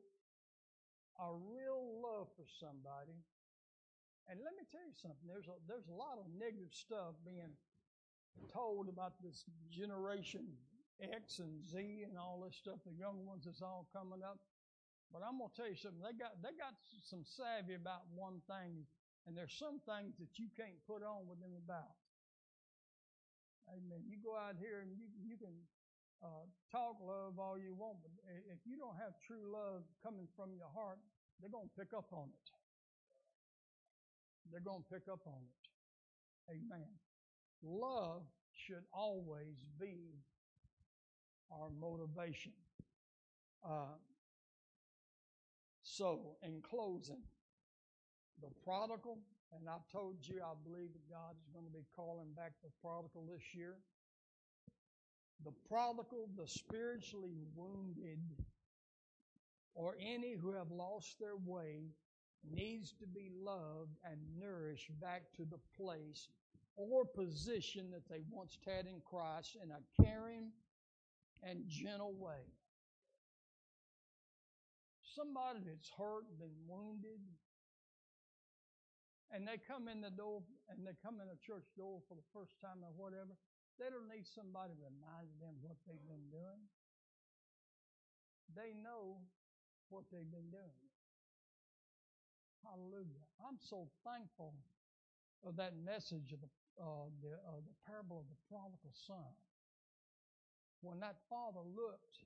a 1.19 1.35
real 1.35 1.99
love 2.03 2.29
for 2.37 2.47
somebody 2.61 3.19
and 4.29 4.39
let 4.45 4.53
me 4.61 4.69
tell 4.69 4.85
you 4.85 4.93
something. 4.93 5.25
There's 5.25 5.49
a, 5.49 5.57
there's 5.65 5.89
a 5.89 5.97
lot 5.97 6.21
of 6.21 6.29
negative 6.37 6.77
stuff 6.77 7.17
being 7.25 7.57
told 8.53 8.93
about 8.93 9.17
this 9.25 9.49
generation 9.73 10.45
X 11.01 11.41
and 11.41 11.65
Z 11.65 12.05
and 12.05 12.19
all 12.21 12.45
this 12.45 12.57
stuff. 12.61 12.85
The 12.85 12.93
young 12.93 13.25
ones 13.25 13.49
that's 13.49 13.63
all 13.63 13.89
coming 13.89 14.21
up. 14.23 14.37
But 15.13 15.25
I'm 15.25 15.41
gonna 15.41 15.55
tell 15.57 15.69
you 15.69 15.79
something. 15.79 16.05
They 16.05 16.17
got 16.17 16.37
they 16.45 16.53
got 16.57 16.77
some 17.09 17.25
savvy 17.25 17.75
about 17.75 18.05
one 18.13 18.45
thing, 18.45 18.85
and 19.25 19.33
there's 19.33 19.57
some 19.57 19.81
things 19.89 20.17
that 20.21 20.37
you 20.37 20.53
can't 20.53 20.79
put 20.85 21.01
on 21.01 21.25
with 21.25 21.41
them 21.41 21.57
about. 21.57 21.97
Amen. 23.73 24.05
You 24.09 24.21
go 24.21 24.37
out 24.37 24.57
here 24.61 24.85
and 24.85 24.93
you 24.93 25.09
you 25.25 25.37
can 25.41 25.57
uh, 26.21 26.45
talk 26.69 27.01
love 27.01 27.41
all 27.41 27.57
you 27.57 27.73
want, 27.73 28.05
but 28.05 28.13
if 28.53 28.61
you 28.69 28.77
don't 28.77 28.97
have 29.01 29.17
true 29.25 29.49
love 29.49 29.85
coming 30.05 30.29
from 30.37 30.53
your 30.53 30.69
heart, 30.73 31.01
they're 31.41 31.53
gonna 31.53 31.73
pick 31.77 31.97
up 31.97 32.13
on 32.13 32.29
it 32.29 32.49
they're 34.51 34.61
to 34.61 34.85
pick 34.93 35.09
up 35.11 35.21
on 35.27 35.41
it. 35.45 36.57
Amen. 36.57 36.89
Love 37.63 38.23
should 38.55 38.85
always 38.93 39.57
be 39.81 40.17
our 41.53 41.69
motivation. 41.81 42.53
Uh, 43.65 43.97
so, 45.97 46.37
in 46.43 46.61
closing, 46.61 47.23
the 48.43 48.51
prodigal, 48.63 49.19
and 49.53 49.69
I've 49.69 49.89
told 49.91 50.17
you 50.21 50.41
I 50.45 50.53
believe 50.63 50.93
that 50.93 51.11
God 51.11 51.35
is 51.41 51.49
going 51.53 51.65
to 51.65 51.73
be 51.73 51.87
calling 51.97 52.29
back 52.37 52.53
the 52.63 52.69
prodigal 52.83 53.25
this 53.27 53.55
year. 53.55 53.77
The 55.45 55.53
prodigal, 55.69 56.29
the 56.37 56.47
spiritually 56.47 57.39
wounded, 57.55 58.21
or 59.75 59.97
any 59.99 60.35
who 60.35 60.53
have 60.53 60.71
lost 60.71 61.19
their 61.19 61.37
way 61.37 61.95
needs 62.45 62.93
to 63.01 63.07
be 63.07 63.31
loved 63.41 63.97
and 64.05 64.19
nourished 64.39 64.91
back 65.01 65.23
to 65.37 65.45
the 65.45 65.61
place 65.83 66.29
or 66.77 67.05
position 67.05 67.91
that 67.93 68.09
they 68.09 68.23
once 68.31 68.59
had 68.67 68.87
in 68.87 69.01
Christ 69.09 69.57
in 69.63 69.71
a 69.71 70.03
caring 70.03 70.51
and 71.43 71.63
gentle 71.67 72.15
way. 72.15 72.45
Somebody 75.19 75.67
that's 75.67 75.91
hurt, 75.99 76.31
been 76.39 76.55
wounded, 76.71 77.19
and 79.35 79.43
they 79.43 79.59
come 79.59 79.91
in 79.91 79.99
the 79.99 80.15
door 80.15 80.47
and 80.71 80.87
they 80.87 80.95
come 81.03 81.19
in 81.19 81.27
a 81.27 81.39
church 81.43 81.67
door 81.75 81.99
for 82.07 82.15
the 82.15 82.23
first 82.31 82.55
time 82.63 82.87
or 82.87 82.95
whatever, 82.95 83.35
they 83.83 83.91
don't 83.91 84.07
need 84.07 84.31
somebody 84.31 84.79
reminding 84.79 85.35
them 85.43 85.59
what 85.59 85.75
they've 85.91 86.07
been 86.07 86.31
doing. 86.31 86.63
They 88.55 88.79
know 88.79 89.19
what 89.91 90.07
they've 90.15 90.31
been 90.31 90.55
doing. 90.55 90.87
Hallelujah. 92.63 93.27
I'm 93.43 93.59
so 93.59 93.91
thankful 94.07 94.55
of 95.43 95.59
that 95.59 95.75
message 95.83 96.31
of 96.31 96.47
the, 96.47 96.51
uh, 96.79 97.11
the, 97.27 97.43
uh, 97.43 97.59
the 97.67 97.75
parable 97.91 98.23
of 98.23 98.31
the 98.31 98.39
prodigal 98.47 98.95
son. 98.95 99.35
When 100.79 101.03
that 101.03 101.19
father 101.27 101.67
looked 101.67 102.23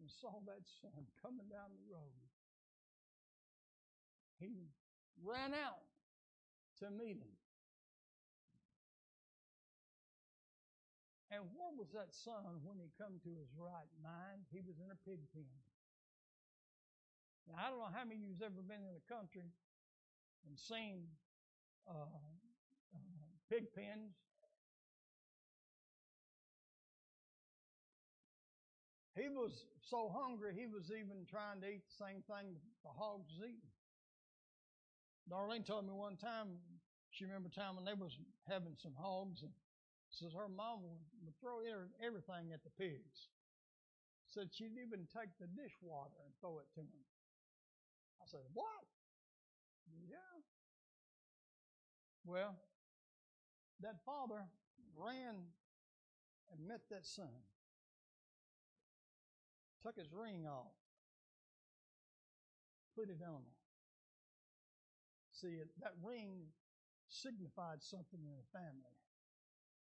and 0.00 0.08
saw 0.08 0.40
that 0.46 0.62
son 0.80 1.06
coming 1.20 1.48
down 1.50 1.72
the 1.74 1.86
road, 1.90 2.16
he 4.38 4.70
ran 5.22 5.54
out 5.54 5.86
to 6.80 6.90
meet 6.90 7.18
him. 7.18 7.34
And 11.32 11.48
where 11.56 11.72
was 11.72 11.88
that 11.96 12.12
son 12.12 12.60
when 12.60 12.76
he 12.76 12.92
come 13.00 13.16
to 13.24 13.32
his 13.32 13.48
right 13.56 13.88
mind? 14.04 14.44
He 14.52 14.60
was 14.60 14.76
in 14.84 14.92
a 14.92 14.98
pig 15.08 15.24
pen. 15.32 15.48
Now, 17.48 17.56
I 17.56 17.72
don't 17.72 17.80
know 17.80 17.88
how 17.88 18.04
many 18.04 18.20
of 18.20 18.28
you's 18.28 18.44
ever 18.44 18.60
been 18.60 18.84
in 18.84 18.92
the 18.92 19.06
country 19.08 19.48
and 20.44 20.54
seen 20.58 21.08
uh, 21.88 22.04
uh, 22.04 23.00
pig 23.48 23.72
pens. 23.72 24.12
He 29.14 29.28
was 29.28 29.66
so 29.84 30.08
hungry, 30.08 30.54
he 30.56 30.66
was 30.66 30.88
even 30.88 31.26
trying 31.28 31.60
to 31.60 31.68
eat 31.68 31.84
the 31.84 32.04
same 32.04 32.24
thing 32.24 32.56
the 32.84 32.90
hogs 32.90 33.28
was 33.36 33.44
eating. 33.44 33.72
Darlene 35.28 35.66
told 35.66 35.84
me 35.84 35.92
one 35.92 36.16
time, 36.16 36.56
she 37.10 37.24
remember 37.24 37.48
a 37.52 37.54
time 37.54 37.76
when 37.76 37.84
they 37.84 37.94
was 37.94 38.16
having 38.48 38.74
some 38.80 38.96
hogs, 38.96 39.42
and 39.42 39.52
says 40.10 40.32
her 40.32 40.48
mom 40.48 40.80
would, 40.82 41.36
throw 41.40 41.60
er- 41.60 41.92
everything 42.00 42.52
at 42.52 42.64
the 42.64 42.72
pigs. 42.76 43.28
Said 44.28 44.48
she'd 44.52 44.80
even 44.80 45.04
take 45.12 45.28
the 45.40 45.46
dishwater 45.52 46.16
and 46.24 46.32
throw 46.40 46.58
it 46.58 46.68
to 46.74 46.80
them. 46.80 47.04
I 48.20 48.24
said, 48.24 48.40
What? 48.54 48.88
Yeah. 50.08 50.40
Well, 52.24 52.56
that 53.80 54.00
father 54.06 54.46
ran 54.96 55.36
and 56.52 56.68
met 56.68 56.88
that 56.90 57.04
son, 57.04 57.32
took 59.82 59.98
his 59.98 60.12
ring 60.14 60.46
off, 60.46 60.72
put 62.96 63.10
it 63.10 63.18
on 63.26 63.42
him. 63.42 63.56
See, 65.32 65.58
that 65.82 65.98
ring 65.98 66.46
signified 67.10 67.82
something 67.82 68.22
in 68.22 68.36
the 68.38 68.48
family. 68.54 68.96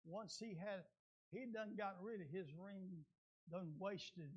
Once 0.04 0.36
he 0.36 0.52
had, 0.52 0.84
he 1.32 1.48
done 1.48 1.72
got 1.72 1.96
rid 2.04 2.20
of 2.20 2.28
his 2.28 2.52
ring, 2.52 3.04
done 3.50 3.72
wasted 3.80 4.30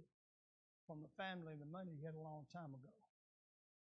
from 0.88 1.03
the 1.03 1.11
family 1.19 1.53
the 1.60 1.68
money 1.68 1.94
he 1.99 2.06
had 2.06 2.15
a 2.15 2.23
long 2.23 2.48
time 2.49 2.72
ago. 2.72 2.95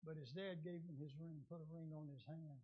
But 0.02 0.18
his 0.18 0.34
dad 0.34 0.65
gave 0.65 0.82
him 0.82 0.98
his 0.98 1.14
ring, 1.19 1.45
put 1.45 1.61
a 1.61 1.69
ring 1.69 1.94
on 1.94 2.10
his 2.10 2.26
hand. 2.26 2.64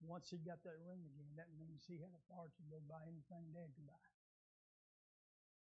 Once 0.00 0.32
he 0.32 0.40
got 0.40 0.64
that 0.64 0.80
ring 0.80 1.04
again, 1.04 1.36
that 1.36 1.52
means 1.60 1.84
he 1.84 2.00
had 2.00 2.08
authority 2.24 2.56
to 2.64 2.72
go 2.72 2.80
buy 2.88 3.04
anything 3.04 3.52
dad 3.52 3.68
could 3.76 3.84
buy. 3.84 4.00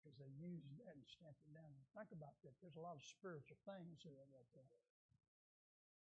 Because 0.08 0.24
they 0.24 0.32
used 0.40 0.72
that 0.80 0.96
and 0.96 1.04
stamped 1.04 1.44
it 1.44 1.52
down. 1.52 1.68
Think 1.92 2.16
about 2.16 2.32
that. 2.40 2.56
There's 2.64 2.80
a 2.80 2.84
lot 2.84 2.96
of 2.96 3.04
spiritual 3.04 3.60
things 3.68 4.00
there 4.08 4.24
about 4.24 4.48
that. 4.56 4.64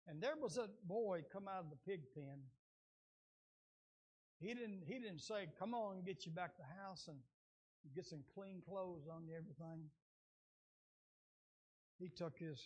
And 0.04 0.20
there 0.20 0.36
was 0.36 0.60
a 0.60 0.68
boy 0.84 1.24
come 1.32 1.48
out 1.48 1.64
of 1.64 1.72
the 1.72 1.80
pig 1.88 2.04
pen. 2.12 2.44
He 4.44 4.52
didn't 4.52 4.84
he 4.84 5.00
didn't 5.00 5.24
say, 5.24 5.48
Come 5.56 5.72
on 5.72 6.04
get 6.04 6.28
you 6.28 6.36
back 6.36 6.52
to 6.60 6.62
the 6.68 6.72
house 6.84 7.08
and 7.08 7.16
get 7.96 8.04
some 8.04 8.20
clean 8.36 8.60
clothes 8.60 9.08
on 9.08 9.24
you, 9.24 9.40
everything. 9.40 9.88
He 11.96 12.12
took 12.12 12.36
his 12.36 12.60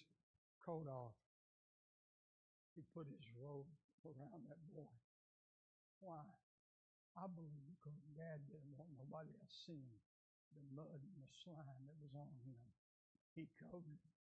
coat 0.66 0.90
off. 0.90 1.14
He 2.74 2.82
put 2.90 3.06
his 3.06 3.30
robe 3.38 3.70
around 4.02 4.42
that 4.50 4.58
boy. 4.74 4.90
Why? 6.02 6.26
I 7.14 7.30
believe 7.30 7.78
because 7.78 7.94
Dad 8.18 8.42
didn't 8.50 8.74
want 8.74 8.90
nobody 8.98 9.30
else 9.38 9.54
seeing 9.62 10.02
the 10.54 10.64
mud 10.72 11.00
and 11.00 11.18
the 11.20 11.32
slime 11.44 11.82
that 11.84 11.98
was 12.00 12.14
on 12.16 12.30
him. 12.44 12.60
He 13.36 13.48
covered 13.58 14.00
it. 14.02 14.14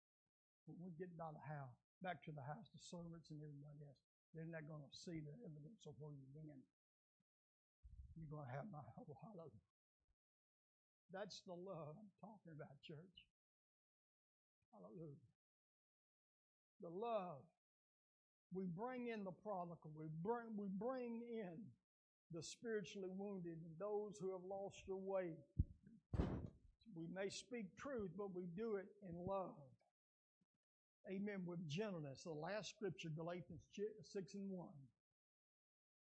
When 0.67 0.83
we 0.83 0.91
get 0.99 1.15
by 1.15 1.31
the 1.31 1.45
house, 1.47 1.79
back 2.03 2.27
to 2.27 2.35
the 2.35 2.43
house, 2.43 2.69
the 2.75 2.83
servants 2.83 3.31
and 3.31 3.39
everybody 3.39 3.87
else, 3.87 4.03
they're 4.35 4.51
not 4.51 4.67
going 4.67 4.83
to 4.83 4.93
see 4.93 5.23
the 5.23 5.33
evidence 5.47 5.87
of 5.87 5.95
where 6.03 6.11
you've 6.11 6.35
been. 6.35 6.61
You're 8.19 8.33
going 8.33 8.45
to 8.51 8.55
have 8.57 8.67
my 8.69 8.83
whole 8.83 9.15
hallelujah. 9.23 9.63
That's 11.15 11.41
the 11.47 11.55
love 11.55 11.95
I'm 11.95 12.13
talking 12.19 12.53
about, 12.53 12.75
church. 12.83 13.19
Hallelujah. 14.75 15.31
The 16.83 16.91
love. 16.91 17.47
We 18.53 18.67
bring 18.67 19.09
in 19.09 19.23
the 19.23 19.33
prodigal. 19.33 19.95
We 19.95 20.11
bring, 20.23 20.57
we 20.57 20.67
bring 20.67 21.23
in 21.31 21.63
the 22.33 22.43
spiritually 22.43 23.11
wounded 23.17 23.59
and 23.63 23.75
those 23.79 24.19
who 24.21 24.33
have 24.33 24.45
lost 24.45 24.83
their 24.87 24.99
way. 24.99 25.39
We 26.97 27.07
may 27.15 27.29
speak 27.29 27.77
truth, 27.77 28.11
but 28.17 28.35
we 28.35 28.47
do 28.57 28.77
it 28.77 28.87
in 29.09 29.15
love. 29.27 29.55
Amen. 31.09 31.43
With 31.45 31.69
gentleness. 31.69 32.23
The 32.25 32.33
last 32.33 32.71
scripture, 32.71 33.11
Galatians 33.15 33.61
6 34.13 34.35
and 34.35 34.51
1. 34.51 34.69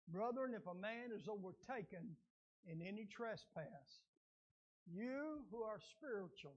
Brethren, 0.10 0.54
if 0.54 0.68
a 0.68 0.76
man 0.76 1.16
is 1.16 1.30
overtaken 1.30 2.18
in 2.68 2.82
any 2.82 3.06
trespass, 3.06 4.04
you 4.86 5.46
who 5.50 5.64
are 5.64 5.80
spiritual, 5.80 6.56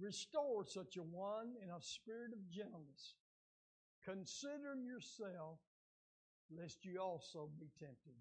restore 0.00 0.66
such 0.66 0.96
a 0.96 1.02
one 1.02 1.54
in 1.62 1.70
a 1.70 1.80
spirit 1.80 2.32
of 2.32 2.50
gentleness, 2.50 3.14
considering 4.04 4.84
yourself, 4.84 5.58
lest 6.50 6.84
you 6.84 6.98
also 7.00 7.48
be 7.60 7.70
tempted. 7.78 8.18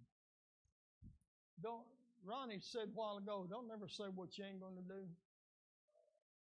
Don't 1.61 1.87
Ronnie 2.25 2.59
said 2.61 2.87
a 2.87 2.95
while 2.95 3.17
ago, 3.17 3.45
don't 3.49 3.67
never 3.67 3.87
say 3.87 4.05
what 4.15 4.37
you 4.37 4.45
ain't 4.45 4.61
going 4.61 4.75
to 4.75 4.81
do. 4.81 5.03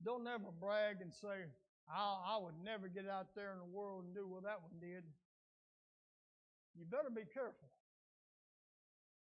Don't 0.04 0.24
never 0.24 0.50
brag 0.60 1.00
and 1.00 1.12
say, 1.12 1.46
I, 1.90 2.34
I 2.34 2.38
would 2.38 2.54
never 2.62 2.88
get 2.88 3.08
out 3.08 3.34
there 3.34 3.52
in 3.52 3.58
the 3.58 3.72
world 3.72 4.04
and 4.04 4.14
do 4.14 4.26
what 4.26 4.44
that 4.44 4.62
one 4.62 4.78
did. 4.80 5.02
You 6.76 6.84
better 6.84 7.10
be 7.10 7.26
careful. 7.26 7.68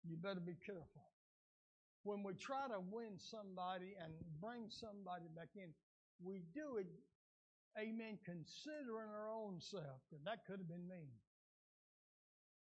You 0.02 0.16
better 0.16 0.40
be 0.40 0.56
careful. 0.64 1.06
When 2.02 2.22
we 2.22 2.32
try 2.34 2.66
to 2.68 2.80
win 2.90 3.18
somebody 3.18 3.94
and 4.02 4.12
bring 4.40 4.66
somebody 4.70 5.26
back 5.36 5.50
in, 5.54 5.70
we 6.22 6.42
do 6.54 6.78
it, 6.78 6.86
amen, 7.78 8.18
considering 8.24 9.12
our 9.12 9.30
own 9.30 9.60
self, 9.60 10.02
because 10.08 10.24
that 10.24 10.46
could 10.46 10.58
have 10.58 10.68
been 10.68 10.88
me. 10.88 11.06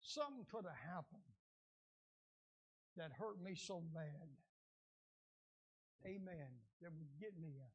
Something 0.01 0.45
could 0.51 0.65
have 0.65 0.81
happened 0.83 1.25
that 2.97 3.11
hurt 3.17 3.41
me 3.41 3.55
so 3.55 3.81
bad. 3.93 4.29
Amen. 6.05 6.49
That 6.81 6.91
would 6.91 7.13
get 7.19 7.37
me. 7.39 7.53
up. 7.61 7.71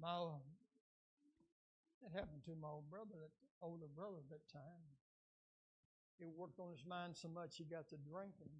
My, 0.00 0.12
um, 0.12 0.44
that 2.02 2.12
happened 2.12 2.44
to 2.44 2.54
my 2.60 2.68
old 2.68 2.90
brother, 2.90 3.16
that 3.16 3.32
older 3.62 3.88
brother 3.94 4.18
at 4.18 4.28
that 4.28 4.44
time. 4.52 4.84
It 6.18 6.28
worked 6.28 6.58
on 6.60 6.70
his 6.70 6.84
mind 6.84 7.16
so 7.16 7.28
much 7.28 7.56
he 7.56 7.64
got 7.64 7.88
to 7.90 7.96
drinking. 7.96 8.52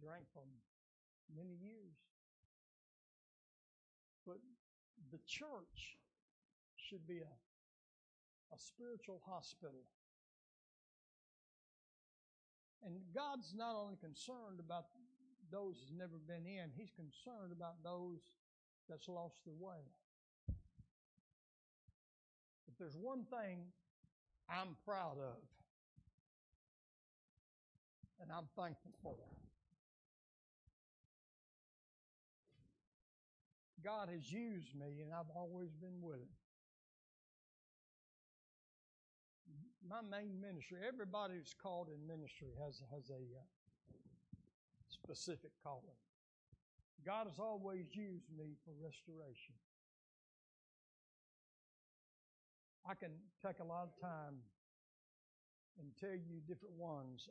Drank 0.00 0.24
for 0.32 0.42
many 1.34 1.56
years. 1.60 1.96
But 4.26 4.36
the 5.10 5.18
church 5.26 5.96
should 6.76 7.06
be 7.06 7.20
a, 7.20 7.34
a 8.52 8.58
spiritual 8.58 9.20
hospital. 9.24 9.84
And 12.84 13.00
God's 13.14 13.54
not 13.56 13.76
only 13.76 13.96
concerned 13.96 14.60
about 14.60 14.84
those 15.50 15.76
who's 15.80 15.96
never 15.96 16.18
been 16.26 16.44
in, 16.46 16.70
He's 16.76 16.90
concerned 16.90 17.52
about 17.52 17.82
those 17.82 18.20
that's 18.88 19.08
lost 19.08 19.36
their 19.46 19.54
way. 19.54 19.80
If 22.68 22.78
there's 22.78 22.96
one 22.96 23.24
thing 23.24 23.60
I'm 24.50 24.76
proud 24.84 25.16
of, 25.16 25.40
and 28.20 28.30
I'm 28.30 28.48
thankful 28.56 28.92
for, 29.02 29.16
God 33.82 34.08
has 34.12 34.30
used 34.30 34.74
me, 34.74 35.00
and 35.02 35.12
I've 35.12 35.30
always 35.34 35.70
been 35.74 36.02
willing. 36.02 36.32
My 39.88 40.00
main 40.00 40.40
ministry. 40.40 40.78
Everybody 40.86 41.34
who's 41.36 41.54
called 41.60 41.88
in 41.92 42.00
ministry 42.06 42.48
has 42.64 42.80
has 42.92 43.10
a 43.10 43.20
uh, 43.20 43.44
specific 44.88 45.52
calling. 45.62 45.98
God 47.04 47.26
has 47.28 47.38
always 47.38 47.92
used 47.92 48.32
me 48.32 48.56
for 48.64 48.72
restoration. 48.80 49.54
I 52.88 52.94
can 52.94 53.12
take 53.44 53.60
a 53.60 53.64
lot 53.64 53.88
of 53.88 54.00
time 54.00 54.40
and 55.78 55.88
tell 56.00 56.16
you 56.16 56.40
different 56.48 56.76
ones. 56.76 57.28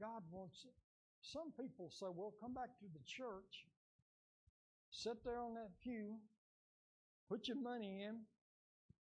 God 0.00 0.22
wants 0.30 0.64
it. 0.64 0.74
some 1.20 1.52
people 1.58 1.90
say, 1.90 2.06
well, 2.14 2.32
come 2.40 2.54
back 2.54 2.78
to 2.78 2.86
the 2.92 3.04
church, 3.04 3.66
sit 4.90 5.22
there 5.24 5.38
on 5.38 5.54
that 5.54 5.70
pew, 5.82 6.16
put 7.28 7.48
your 7.48 7.60
money 7.60 8.02
in, 8.02 8.16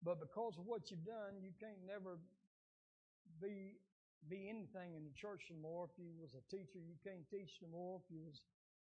but 0.04 0.20
because 0.20 0.58
of 0.58 0.66
what 0.66 0.90
you've 0.90 1.06
done, 1.06 1.38
you 1.42 1.54
can't 1.60 1.82
never 1.86 2.18
be 3.42 3.78
be 4.30 4.46
anything 4.50 4.94
in 4.94 5.02
the 5.02 5.16
church 5.18 5.50
no 5.50 5.58
more. 5.58 5.90
If 5.90 5.98
you 5.98 6.14
was 6.14 6.38
a 6.38 6.44
teacher, 6.54 6.78
you 6.78 6.94
can't 7.02 7.26
teach 7.30 7.58
no 7.62 7.70
more. 7.74 8.02
If 8.06 8.06
you 8.14 8.22
was 8.22 8.42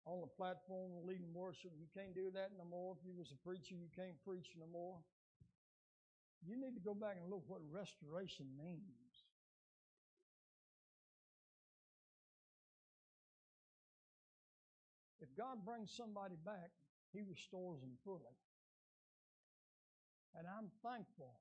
on 0.07 0.20
the 0.20 0.27
platform 0.27 0.91
leading 1.07 1.31
worship, 1.31 1.70
you 1.78 1.87
can't 1.95 2.15
do 2.15 2.35
that 2.35 2.51
no 2.59 2.66
more. 2.66 2.97
If 2.99 3.07
you 3.07 3.15
was 3.15 3.31
a 3.31 3.39
preacher, 3.47 3.78
you 3.78 3.87
can't 3.95 4.19
preach 4.27 4.51
no 4.59 4.66
more. 4.66 4.99
You 6.43 6.59
need 6.59 6.74
to 6.74 6.82
go 6.82 6.95
back 6.95 7.19
and 7.20 7.31
look 7.31 7.45
what 7.47 7.61
restoration 7.70 8.47
means. 8.59 9.28
If 15.20 15.28
God 15.37 15.62
brings 15.65 15.93
somebody 15.95 16.37
back, 16.45 16.73
He 17.12 17.20
restores 17.23 17.81
them 17.81 17.93
fully. 18.05 18.35
And 20.39 20.47
I'm 20.47 20.70
thankful 20.82 21.39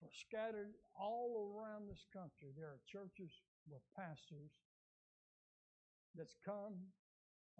for 0.00 0.10
scattered 0.10 0.74
all 0.98 1.54
around 1.54 1.86
this 1.86 2.04
country. 2.10 2.50
There 2.58 2.74
are 2.74 2.82
churches 2.90 3.30
with 3.70 3.82
pastors 3.94 4.50
that's 6.18 6.34
come 6.44 6.74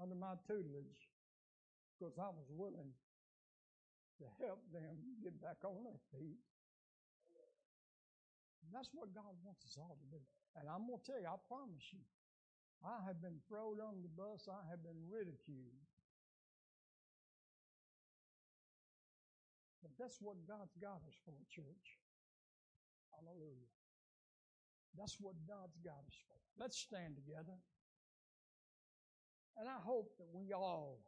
under 0.01 0.19
my 0.19 0.35
tutelage 0.47 1.09
because 1.95 2.19
I 2.19 2.29
was 2.35 2.51
willing 2.51 2.91
to 4.19 4.27
help 4.43 4.61
them 4.75 4.99
get 5.23 5.39
back 5.39 5.63
on 5.63 5.87
their 5.87 6.03
feet. 6.11 6.43
That's 8.71 8.89
what 8.97 9.13
God 9.13 9.37
wants 9.45 9.63
us 9.69 9.77
all 9.77 10.01
to 10.01 10.09
do. 10.09 10.23
And 10.57 10.65
I'm 10.65 10.89
going 10.89 10.97
to 10.99 11.05
tell 11.05 11.21
you, 11.21 11.29
I 11.29 11.37
promise 11.45 11.93
you, 11.93 12.01
I 12.83 12.99
have 13.07 13.21
been 13.23 13.39
thrown 13.47 13.79
on 13.79 14.03
the 14.03 14.11
bus, 14.17 14.49
I 14.49 14.65
have 14.71 14.83
been 14.83 14.99
ridiculed. 15.07 15.82
That's 19.99 20.19
what 20.21 20.37
God's 20.47 20.75
got 20.81 21.01
us 21.09 21.17
for, 21.25 21.35
church. 21.51 21.87
Hallelujah. 23.13 23.71
That's 24.99 25.17
what 25.21 25.35
God's 25.49 25.77
got 25.85 26.03
us 26.05 26.19
for. 26.29 26.37
Let's 26.59 26.79
stand 26.79 27.17
together. 27.17 27.57
And 29.57 29.69
I 29.69 29.81
hope 29.81 30.13
that 30.19 30.29
we 30.33 30.53
all 30.53 31.01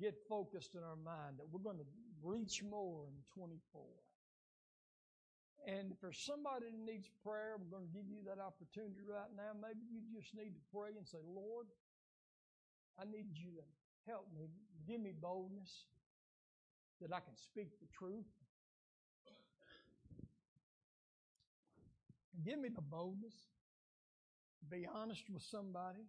get 0.00 0.14
focused 0.28 0.74
in 0.74 0.82
our 0.82 0.98
mind 0.98 1.38
that 1.38 1.46
we're 1.50 1.62
going 1.62 1.78
to 1.78 1.90
reach 2.22 2.62
more 2.62 3.06
in 3.06 3.14
24. 3.34 3.82
And 5.66 5.96
there's 6.00 6.20
somebody 6.20 6.68
that 6.68 6.84
needs 6.84 7.08
prayer, 7.24 7.56
I'm 7.56 7.70
going 7.70 7.88
to 7.88 7.94
give 7.94 8.04
you 8.04 8.20
that 8.28 8.36
opportunity 8.36 9.00
right 9.06 9.32
now. 9.32 9.56
Maybe 9.56 9.80
you 9.88 10.04
just 10.12 10.34
need 10.36 10.52
to 10.52 10.64
pray 10.68 10.92
and 10.92 11.08
say, 11.08 11.22
Lord, 11.24 11.66
I 13.00 13.08
need 13.08 13.32
you 13.32 13.56
to 13.56 13.64
help 14.04 14.28
me. 14.36 14.52
Give 14.86 15.00
me 15.00 15.16
boldness 15.16 15.88
that 17.04 17.14
I 17.14 17.20
can 17.20 17.36
speak 17.36 17.68
the 17.80 17.86
truth. 17.92 18.24
Give 22.42 22.58
me 22.58 22.70
the 22.74 22.80
boldness 22.80 23.34
to 24.60 24.64
be 24.76 24.86
honest 24.92 25.22
with 25.30 25.42
somebody, 25.42 26.06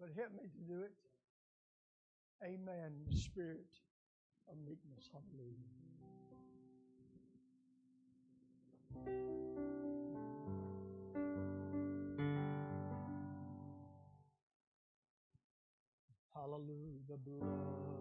but 0.00 0.08
help 0.16 0.32
me 0.32 0.48
to 0.50 0.74
do 0.74 0.82
it. 0.82 0.92
Amen. 2.44 2.92
The 3.08 3.16
spirit 3.16 3.70
of 4.48 4.56
meekness. 4.66 5.08
Hallelujah. 5.12 5.70
Hallelujah. 16.34 16.98
The 17.08 17.16
blood 17.16 17.91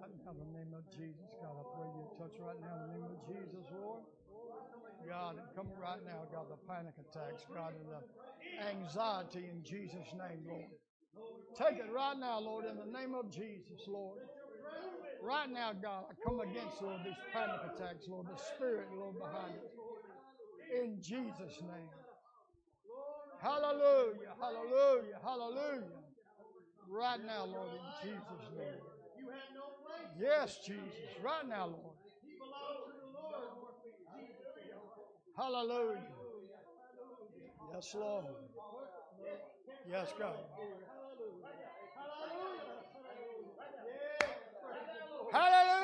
right 0.00 0.10
now 0.24 0.30
in 0.32 0.38
the 0.38 0.58
name 0.58 0.72
of 0.74 0.84
Jesus. 0.90 1.28
God, 1.40 1.56
I 1.56 1.64
pray 1.76 1.88
you 1.88 2.04
touch 2.18 2.36
right 2.40 2.60
now 2.60 2.74
in 2.76 2.80
the 2.86 2.92
name 2.98 3.08
of 3.08 3.20
Jesus, 3.26 3.66
Lord. 3.72 4.02
God, 5.08 5.36
come 5.54 5.68
right 5.80 6.02
now, 6.04 6.26
God, 6.32 6.46
the 6.50 6.56
panic 6.66 6.94
attacks, 6.98 7.46
God, 7.52 7.74
and 7.74 7.86
the 7.88 8.00
anxiety 8.68 9.48
in 9.50 9.62
Jesus' 9.62 10.12
name, 10.12 10.44
Lord. 10.48 10.70
Take 11.56 11.78
it 11.78 11.90
right 11.92 12.16
now, 12.18 12.40
Lord, 12.40 12.64
in 12.66 12.76
the 12.76 12.86
name 12.86 13.14
of 13.14 13.30
Jesus, 13.30 13.86
Lord. 13.86 14.18
Right 15.22 15.50
now, 15.50 15.72
God, 15.72 16.04
I 16.10 16.14
come 16.28 16.40
against, 16.40 16.82
Lord, 16.82 17.00
these 17.04 17.16
panic 17.32 17.60
attacks, 17.72 18.08
Lord, 18.08 18.26
the 18.26 18.36
spirit, 18.36 18.88
Lord, 18.94 19.18
behind 19.18 19.54
it. 19.54 20.82
In 20.82 21.00
Jesus' 21.00 21.60
name. 21.62 21.90
Hallelujah, 23.40 24.34
hallelujah, 24.40 25.18
hallelujah. 25.22 26.02
Right 26.88 27.24
now, 27.24 27.44
Lord, 27.44 27.68
in 27.72 28.10
Jesus' 28.10 28.50
name. 28.56 28.95
Yes, 30.18 30.58
Jesus. 30.66 31.18
Right 31.22 31.46
now, 31.48 31.66
Lord. 31.66 31.96
Hallelujah. 35.36 36.00
Yes, 37.74 37.94
Lord. 37.94 38.24
Yes, 39.88 40.12
God. 40.18 40.34
Hallelujah. 45.32 45.75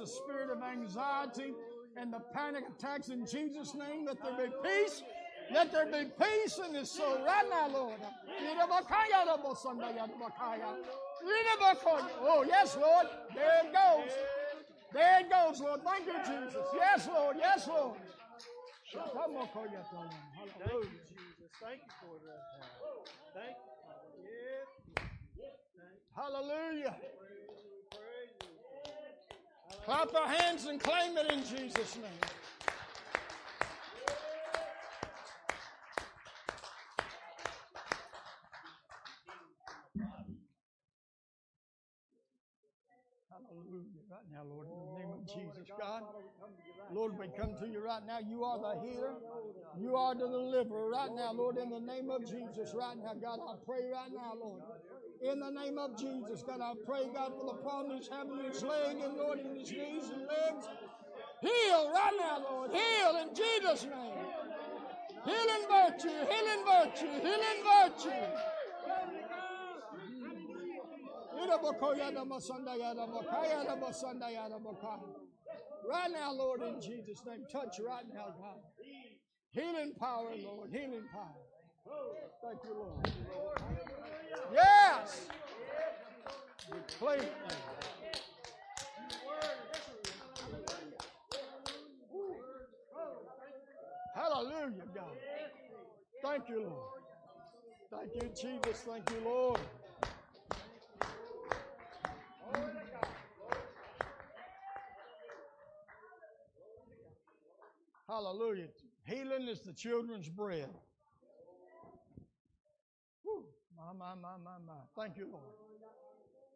The 0.00 0.06
spirit 0.06 0.50
of 0.50 0.62
anxiety 0.62 1.52
and 1.96 2.10
the 2.12 2.20
panic 2.32 2.64
attacks 2.74 3.08
in 3.10 3.26
Jesus' 3.26 3.74
name. 3.74 4.06
Let 4.06 4.22
there 4.22 4.48
be 4.48 4.52
peace. 4.64 5.02
Let 5.52 5.70
there 5.72 5.86
be 5.86 6.10
peace 6.18 6.58
in 6.66 6.74
his 6.74 6.90
soul 6.90 7.18
right 7.26 7.44
now, 7.50 7.68
Lord. 7.68 8.00
Oh, 12.22 12.44
yes, 12.48 12.76
Lord. 12.80 13.06
There 13.34 13.60
it 13.64 13.72
goes. 13.72 14.10
There 14.92 15.20
it 15.20 15.30
goes, 15.30 15.60
Lord. 15.60 15.82
Thank 15.84 16.06
you, 16.06 16.18
Jesus. 16.20 16.66
Yes, 16.74 17.08
Lord. 17.08 17.36
Yes, 17.38 17.68
Lord. 17.68 17.98
Thank 20.64 20.84
you, 20.84 21.00
Jesus. 21.08 21.50
Thank 21.60 21.82
you 21.84 21.92
for 22.00 22.16
that. 22.26 22.42
Thank 23.34 23.56
you. 23.56 25.04
Hallelujah. 26.16 26.96
Clap 29.84 30.14
our 30.14 30.28
hands 30.28 30.66
and 30.66 30.80
claim 30.80 31.16
it 31.16 31.32
in 31.32 31.40
Jesus' 31.40 31.96
name. 31.96 32.04
Hallelujah. 43.30 43.90
Right 44.10 44.26
now, 44.32 44.42
Lord, 44.42 44.66
in 44.66 44.74
the 44.74 44.98
name 44.98 45.12
of 45.14 45.24
Jesus, 45.24 45.70
God. 45.78 46.02
Lord, 46.90 47.16
we 47.16 47.28
come 47.38 47.54
to 47.60 47.68
you 47.68 47.78
right 47.78 48.04
now. 48.04 48.18
You 48.18 48.42
are 48.42 48.58
the 48.58 48.80
healer. 48.80 49.14
You 49.78 49.94
are 49.94 50.16
the 50.16 50.26
deliverer 50.26 50.88
right 50.90 51.14
now, 51.14 51.32
Lord, 51.32 51.58
in 51.58 51.70
the 51.70 51.78
name 51.78 52.10
of 52.10 52.26
Jesus. 52.26 52.74
Right 52.74 52.96
now, 52.98 53.14
God, 53.14 53.38
I 53.38 53.54
pray 53.64 53.86
right 53.92 54.10
now, 54.12 54.34
Lord. 54.34 54.62
In 55.22 55.38
the 55.38 55.50
name 55.50 55.78
of 55.78 55.96
Jesus, 55.96 56.42
God, 56.42 56.60
I 56.60 56.72
pray, 56.84 57.06
God, 57.14 57.34
for 57.38 57.54
the 57.54 57.62
problem 57.62 57.98
he's 57.98 58.08
having 58.08 58.40
in 58.40 58.46
his 58.46 58.64
leg 58.64 58.96
and, 59.00 59.16
Lord, 59.16 59.38
in 59.38 59.54
his 59.54 59.70
knees 59.70 60.10
and 60.10 60.26
legs. 60.26 60.66
Heal 61.40 61.92
right 61.94 62.16
now, 62.18 62.46
Lord. 62.50 62.70
Heal 62.72 63.16
in 63.22 63.32
Jesus' 63.32 63.84
name. 63.84 64.26
Healing 65.24 65.66
virtue, 65.70 66.08
healing 66.08 66.64
virtue, 66.66 67.14
healing 67.22 67.62
virtue. 67.62 68.26
Right 75.88 76.10
now, 76.12 76.32
Lord, 76.32 76.62
in 76.62 76.80
Jesus' 76.80 77.22
name, 77.26 77.44
touch 77.50 77.80
right 77.84 78.04
now, 78.12 78.34
God. 78.38 78.60
Healing 79.52 79.92
power, 79.98 80.30
Lord, 80.44 80.70
healing 80.70 81.04
power. 81.12 81.42
Thank 82.42 82.62
you, 82.64 82.74
Lord. 82.74 83.12
Yes! 84.52 85.26
Reclaim. 86.70 87.28
Hallelujah, 94.14 94.84
God. 94.94 95.16
Thank 96.22 96.48
you, 96.48 96.60
Lord. 96.60 97.02
Thank 97.90 98.14
you, 98.22 98.28
Jesus. 98.28 98.84
Thank 98.86 99.10
you, 99.10 99.22
Lord. 99.24 99.60
Hallelujah. 108.10 108.66
Healing 109.04 109.46
is 109.46 109.60
the 109.60 109.72
children's 109.72 110.28
bread. 110.28 110.66
Whew. 113.22 113.44
My, 113.76 113.92
my, 113.96 114.14
my, 114.20 114.34
my, 114.42 114.58
my. 114.66 114.82
Thank 114.98 115.16
you, 115.16 115.28
Lord. 115.30 115.54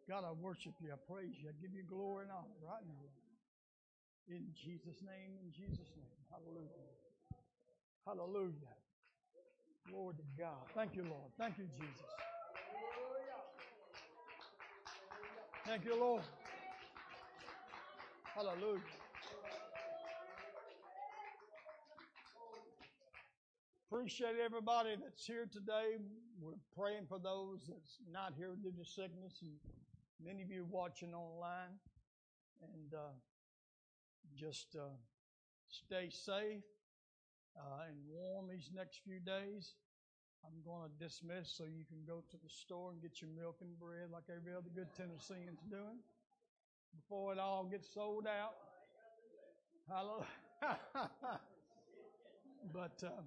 God, 0.09 0.25
I 0.27 0.33
worship 0.33 0.73
you. 0.83 0.91
I 0.91 0.99
praise 1.09 1.31
you. 1.41 1.47
I 1.47 1.53
give 1.61 1.71
you 1.73 1.83
glory 1.87 2.23
and 2.23 2.31
honor 2.31 2.59
right 2.61 2.83
now, 2.85 4.35
In 4.35 4.51
Jesus' 4.53 4.99
name, 5.01 5.39
in 5.41 5.49
Jesus' 5.55 5.87
name. 5.95 6.19
Hallelujah. 6.29 6.91
Hallelujah. 8.05 8.75
Glory 9.89 10.15
to 10.15 10.23
God. 10.37 10.59
Thank 10.75 10.93
you, 10.95 11.03
Lord. 11.03 11.31
Thank 11.37 11.57
you, 11.57 11.67
Jesus. 11.79 12.03
Thank 15.65 15.85
you, 15.85 15.97
Lord. 15.97 16.21
Hallelujah. 18.35 19.04
Appreciate 23.91 24.41
everybody 24.43 24.95
that's 24.99 25.27
here 25.27 25.45
today. 25.51 26.01
We're 26.41 26.57
praying 26.75 27.05
for 27.07 27.19
those 27.19 27.59
that's 27.69 27.99
not 28.11 28.33
here 28.35 28.57
due 28.61 28.71
to 28.71 28.83
sickness, 28.83 29.37
and 29.43 29.51
many 30.25 30.41
of 30.41 30.49
you 30.49 30.65
watching 30.67 31.13
online. 31.13 31.77
And 32.63 32.93
uh, 32.95 33.13
just 34.35 34.75
uh, 34.75 34.89
stay 35.69 36.09
safe 36.09 36.65
uh, 37.55 37.85
and 37.87 37.97
warm 38.09 38.49
these 38.49 38.71
next 38.73 39.01
few 39.05 39.19
days. 39.19 39.75
I'm 40.43 40.65
going 40.65 40.89
to 40.89 41.03
dismiss 41.03 41.53
so 41.55 41.65
you 41.65 41.85
can 41.85 42.01
go 42.07 42.23
to 42.31 42.37
the 42.37 42.49
store 42.49 42.91
and 42.91 42.99
get 42.99 43.21
your 43.21 43.29
milk 43.37 43.57
and 43.61 43.77
bread 43.79 44.09
like 44.11 44.23
every 44.35 44.53
other 44.53 44.69
good 44.73 44.89
Tennessean's 44.97 45.61
doing 45.69 46.01
before 46.95 47.33
it 47.33 47.39
all 47.39 47.65
gets 47.65 47.93
sold 47.93 48.25
out. 48.25 48.55
Hallelujah. 49.87 50.25
but 52.73 53.03
um, 53.05 53.25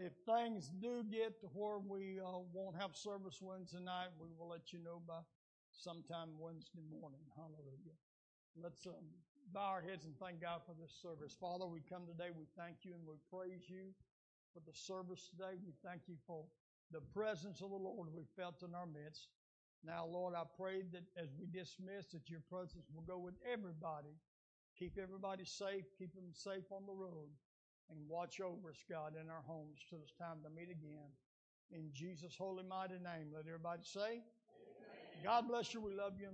if 0.00 0.12
things 0.26 0.70
do 0.80 1.04
get 1.10 1.40
to 1.40 1.46
where 1.54 1.78
we 1.78 2.18
uh, 2.20 2.42
won't 2.52 2.76
have 2.76 2.96
service 2.96 3.38
Wednesday 3.40 3.82
night, 3.82 4.10
we 4.18 4.28
will 4.38 4.48
let 4.48 4.72
you 4.72 4.78
know 4.78 5.00
by 5.06 5.20
sometime 5.70 6.30
Wednesday 6.38 6.82
morning. 6.90 7.22
Hallelujah. 7.36 7.98
Let's 8.56 8.86
um, 8.86 9.10
bow 9.52 9.78
our 9.78 9.82
heads 9.82 10.04
and 10.06 10.14
thank 10.18 10.40
God 10.40 10.62
for 10.66 10.74
this 10.78 10.94
service. 11.02 11.34
Father, 11.38 11.66
we 11.66 11.82
come 11.82 12.06
today, 12.06 12.30
we 12.30 12.46
thank 12.56 12.82
you 12.82 12.94
and 12.94 13.02
we 13.06 13.18
praise 13.30 13.66
you 13.68 13.90
for 14.54 14.62
the 14.66 14.74
service 14.74 15.28
today. 15.30 15.58
We 15.58 15.74
thank 15.82 16.06
you 16.06 16.14
for 16.26 16.46
the 16.90 17.02
presence 17.12 17.60
of 17.62 17.70
the 17.70 17.76
Lord 17.76 18.08
we 18.14 18.24
felt 18.36 18.62
in 18.62 18.74
our 18.74 18.86
midst. 18.86 19.28
Now, 19.84 20.06
Lord, 20.06 20.34
I 20.34 20.44
pray 20.56 20.82
that 20.92 21.04
as 21.20 21.34
we 21.38 21.46
dismiss, 21.46 22.14
that 22.14 22.30
your 22.30 22.40
presence 22.48 22.86
will 22.94 23.02
go 23.02 23.18
with 23.18 23.34
everybody. 23.44 24.14
Keep 24.78 24.98
everybody 24.98 25.44
safe, 25.44 25.84
keep 25.98 26.14
them 26.14 26.32
safe 26.32 26.64
on 26.70 26.86
the 26.86 26.92
road, 26.92 27.30
and 27.90 28.08
watch 28.08 28.40
over 28.40 28.70
us, 28.70 28.84
God, 28.88 29.14
in 29.20 29.28
our 29.30 29.42
homes 29.46 29.80
till 29.88 29.98
it's 30.02 30.12
time 30.18 30.38
to 30.42 30.50
meet 30.50 30.70
again. 30.70 31.10
In 31.70 31.90
Jesus' 31.92 32.36
holy 32.36 32.62
mighty 32.62 32.94
name, 32.94 33.32
let 33.32 33.46
everybody 33.46 33.82
say, 33.84 34.22
God 35.22 35.48
bless 35.48 35.72
you. 35.74 35.80
We 35.80 35.94
love 35.94 36.14
you 36.20 36.28